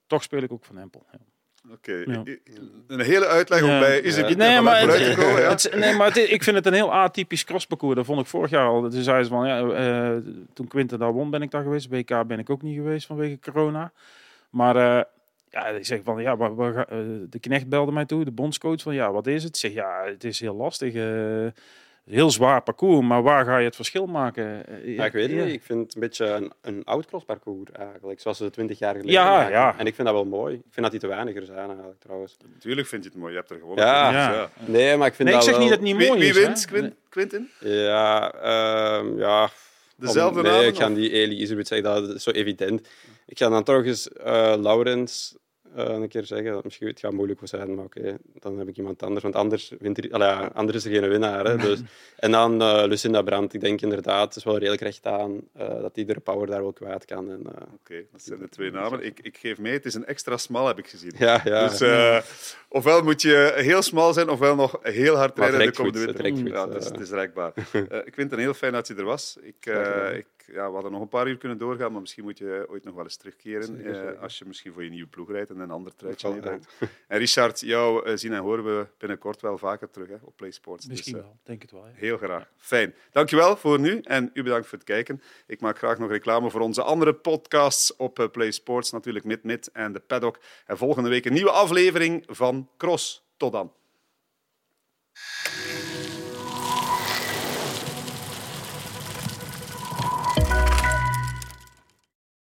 toch 0.07 0.23
speel 0.23 0.43
ik 0.43 0.53
ook 0.53 0.65
Van 0.65 0.79
Empel. 0.79 1.07
Ja. 1.13 1.19
Oké, 1.65 2.05
okay. 2.05 2.15
ja. 2.15 2.39
een 2.87 3.01
hele 3.01 3.27
uitleg 3.27 3.61
ja. 3.61 3.75
om 3.75 3.81
bij 3.81 4.01
is 4.01 4.17
het 4.17 4.37
nee, 4.37 4.61
maar 4.61 4.81
het, 4.81 4.91
te 4.91 5.15
komen, 5.17 5.41
ja. 5.41 5.49
het, 5.49 5.75
nee, 5.75 5.95
maar 5.95 6.19
ik 6.19 6.43
vind 6.43 6.57
het 6.57 6.67
een 6.67 6.73
heel 6.73 6.95
atypisch 6.95 7.45
crossparcours. 7.45 7.95
Dat 7.95 8.05
vond 8.05 8.21
ik 8.21 8.27
vorig 8.27 8.51
jaar 8.51 8.69
al. 8.69 8.91
Toen 8.91 9.03
zei 9.03 9.23
ze 9.23 9.31
van, 9.31 9.47
ja, 9.47 9.63
uh, 9.63 10.23
toen 10.53 10.69
Quinten 10.69 10.99
daar 10.99 11.13
won 11.13 11.31
ben 11.31 11.43
ik 11.43 11.51
daar 11.51 11.63
geweest. 11.63 11.89
WK 11.89 12.27
ben 12.27 12.39
ik 12.39 12.51
ook 12.51 12.63
niet 12.63 12.77
geweest 12.77 13.07
vanwege 13.07 13.39
corona. 13.39 13.93
Maar 14.51 14.77
uh, 14.77 15.03
ja, 15.51 15.67
ik 15.67 15.87
zeg 15.87 16.01
van, 16.05 16.23
ja, 16.23 16.37
waar, 16.37 16.55
waar, 16.55 16.77
uh, 16.77 16.99
de 17.31 17.39
knecht 17.41 17.69
belde 17.69 17.93
mij 17.93 18.05
toe, 18.05 18.25
de 18.25 18.31
bondscoach, 18.31 18.83
van 18.83 18.95
ja, 18.95 19.13
wat 19.13 19.27
is 19.27 19.43
het? 19.43 19.55
Ik 19.55 19.61
zeg, 19.61 19.73
ja, 19.73 20.03
het 20.05 20.25
is 20.25 20.41
heel 20.41 20.57
lastig 20.57 20.95
heel 22.05 22.31
zwaar 22.31 22.63
parcours, 22.63 23.07
maar 23.07 23.23
waar 23.23 23.45
ga 23.45 23.59
je 23.59 23.65
het 23.65 23.77
verschil 23.77 24.07
maken? 24.07 24.65
Ja, 24.85 25.05
ik 25.05 25.13
weet 25.13 25.31
het 25.31 25.45
niet. 25.45 25.55
Ik 25.55 25.63
vind 25.63 25.81
het 25.81 25.95
een 25.95 26.01
beetje 26.01 26.27
een, 26.27 26.53
een 26.63 26.85
oud 26.85 27.07
crossparcours 27.07 27.71
eigenlijk, 27.71 28.21
zoals 28.21 28.37
ze 28.37 28.51
20 28.51 28.79
jaar 28.79 28.95
geleden 28.95 29.13
ja, 29.13 29.49
ja. 29.49 29.79
En 29.79 29.87
ik 29.87 29.95
vind 29.95 30.07
dat 30.07 30.17
wel 30.17 30.25
mooi. 30.25 30.55
Ik 30.55 30.63
vind 30.71 30.83
dat 30.83 30.91
die 30.91 31.01
te 31.01 31.07
weinig 31.07 31.37
er 31.37 31.45
zijn 31.45 31.67
eigenlijk 31.69 32.01
trouwens. 32.01 32.37
Natuurlijk 32.53 32.87
vind 32.87 33.05
je 33.05 33.11
het 33.11 33.19
mooi. 33.19 33.33
Je 33.33 33.39
hebt 33.39 33.51
er 33.51 33.59
gewoon. 33.59 33.77
Ja, 33.77 34.11
ja. 34.13 34.51
nee, 34.65 34.97
maar 34.97 35.07
ik 35.07 35.15
vind 35.15 35.29
nee, 35.29 35.39
dat 35.39 35.47
ik 35.47 35.55
zeg 35.55 35.59
wel... 35.59 35.69
niet 35.69 35.79
dat 35.79 35.89
het 35.89 35.99
niet 35.99 36.09
mooi 36.09 36.21
wie, 36.21 36.29
is. 36.29 36.35
Wie 36.35 36.45
wint, 36.45 36.65
Quint, 36.67 36.95
Quinten? 37.09 37.51
Ja, 37.61 38.35
um, 38.99 39.19
ja. 39.19 39.51
Dezelfde 39.97 40.43
nee, 40.43 40.53
namen? 40.53 40.67
ik 40.67 40.77
ga 40.77 40.89
die 40.89 41.11
Eli 41.11 41.41
Isabeth 41.41 41.69
zeggen, 41.69 41.93
dat 41.93 42.15
is 42.15 42.23
zo 42.23 42.31
evident. 42.31 42.89
Ik 43.27 43.39
ga 43.39 43.49
dan 43.49 43.63
toch 43.63 43.85
eens 43.85 44.09
uh, 44.19 44.55
Laurens 44.59 45.37
een 45.75 46.09
keer 46.09 46.25
zeggen. 46.25 46.61
Misschien 46.65 46.87
het 46.87 47.01
gaat 47.01 47.13
moeilijk 47.13 47.41
zijn, 47.43 47.75
maar 47.75 47.85
oké, 47.85 47.99
okay, 47.99 48.17
dan 48.35 48.59
heb 48.59 48.69
ik 48.69 48.77
iemand 48.77 49.03
anders. 49.03 49.23
Want 49.23 49.35
anders, 49.35 49.73
wint 49.79 50.05
er, 50.05 50.13
allee, 50.13 50.29
anders 50.31 50.77
is 50.77 50.85
er 50.85 51.01
geen 51.01 51.11
winnaar. 51.11 51.45
Hè, 51.45 51.57
dus. 51.57 51.81
En 52.17 52.31
dan 52.31 52.63
uh, 52.63 52.85
Lucinda 52.87 53.23
Brandt. 53.23 53.55
Ik 53.55 53.61
denk 53.61 53.81
inderdaad, 53.81 54.27
het 54.27 54.37
is 54.37 54.45
wel 54.45 54.59
redelijk 54.59 54.83
recht 54.83 55.07
aan 55.07 55.41
uh, 55.59 55.81
dat 55.81 55.97
iedere 55.97 56.21
power 56.21 56.47
daar 56.47 56.61
wel 56.61 56.73
kwijt 56.73 57.05
kan. 57.05 57.37
Oké, 57.37 57.63
okay, 57.75 58.07
dat 58.13 58.23
zijn 58.23 58.39
de 58.39 58.49
twee 58.49 58.71
namen. 58.71 59.05
Ik, 59.05 59.21
ik 59.21 59.37
geef 59.37 59.59
mee, 59.59 59.73
het 59.73 59.85
is 59.85 59.95
een 59.95 60.07
extra 60.07 60.37
smal, 60.37 60.67
heb 60.67 60.79
ik 60.79 60.89
gezien. 60.89 61.13
Ja, 61.19 61.41
ja. 61.45 61.69
Dus 61.69 61.83
ofwel 62.69 63.03
moet 63.03 63.23
je 63.23 63.53
heel 63.57 63.83
smal 63.83 64.13
zijn, 64.13 64.29
ofwel 64.29 64.55
nog 64.55 64.79
heel 64.83 65.17
hard 65.17 65.39
rijden 65.39 65.59
de 65.59 65.73
komende 65.73 65.99
winter. 65.99 66.53
Ja, 66.53 66.69
het 66.69 66.77
is, 66.77 66.85
het 66.85 67.01
is 67.01 67.11
rekbaar. 67.11 67.53
ik 68.05 68.15
vind 68.15 68.17
het 68.17 68.33
een 68.33 68.39
heel 68.39 68.55
fijn 68.55 68.73
dat 68.73 68.87
je 68.87 68.95
er 68.95 69.05
was. 69.05 69.37
Ik, 69.43 69.67
ik 70.17 70.40
ja, 70.53 70.67
we 70.67 70.73
hadden 70.73 70.93
nog 70.93 71.01
een 71.01 71.09
paar 71.09 71.29
uur 71.29 71.37
kunnen 71.37 71.59
doorgaan, 71.59 71.93
maar 71.93 72.01
misschien 72.01 72.25
moet 72.25 72.39
je 72.39 72.67
ooit 72.69 72.85
nog 72.85 72.95
wel 72.95 73.05
eens 73.05 73.17
terugkeren. 73.17 73.87
Uh, 73.87 74.21
als 74.23 74.39
je 74.39 74.45
misschien 74.45 74.73
voor 74.73 74.85
je 74.85 74.91
nieuwe 74.91 75.09
ploeg 75.09 75.31
rijdt 75.31 75.51
en 75.51 75.59
een 75.59 75.71
ander 75.71 75.95
truitje 75.95 76.29
neemt. 76.29 76.69
En 77.09 77.19
Richard, 77.19 77.61
jou 77.61 78.09
uh, 78.09 78.17
zien 78.17 78.33
en 78.33 78.41
horen 78.41 78.65
we 78.65 78.87
binnenkort 78.99 79.41
wel 79.41 79.59
vaker 79.59 79.91
terug 79.91 80.09
hè, 80.09 80.17
op 80.23 80.37
PlaySports. 80.37 80.87
Misschien 80.87 81.13
dus, 81.13 81.23
uh, 81.23 81.29
wel, 81.29 81.39
denk 81.43 81.63
het 81.63 81.71
wel. 81.71 81.87
Ja. 81.87 81.93
Heel 81.95 82.17
graag. 82.17 82.51
Fijn. 82.57 82.95
Dankjewel 83.11 83.57
voor 83.57 83.81
nu 83.81 84.01
en 84.01 84.31
u 84.33 84.43
bedankt 84.43 84.67
voor 84.67 84.79
het 84.79 84.87
kijken. 84.87 85.23
Ik 85.47 85.61
maak 85.61 85.79
graag 85.79 85.99
nog 85.99 86.11
reclame 86.11 86.51
voor 86.51 86.61
onze 86.61 86.83
andere 86.83 87.15
podcasts 87.15 87.97
op 87.97 88.29
PlaySports, 88.33 88.91
natuurlijk 88.91 89.25
Mid 89.25 89.45
Mid 89.45 89.71
en 89.73 89.93
de 89.93 90.01
Paddock. 90.01 90.39
En 90.67 90.79
volgende 90.79 91.09
week 91.09 91.25
een 91.25 91.33
nieuwe 91.33 91.51
aflevering 91.51 92.25
van 92.27 92.69
Cross. 92.77 93.29
Tot 93.37 93.53
dan. 93.53 93.73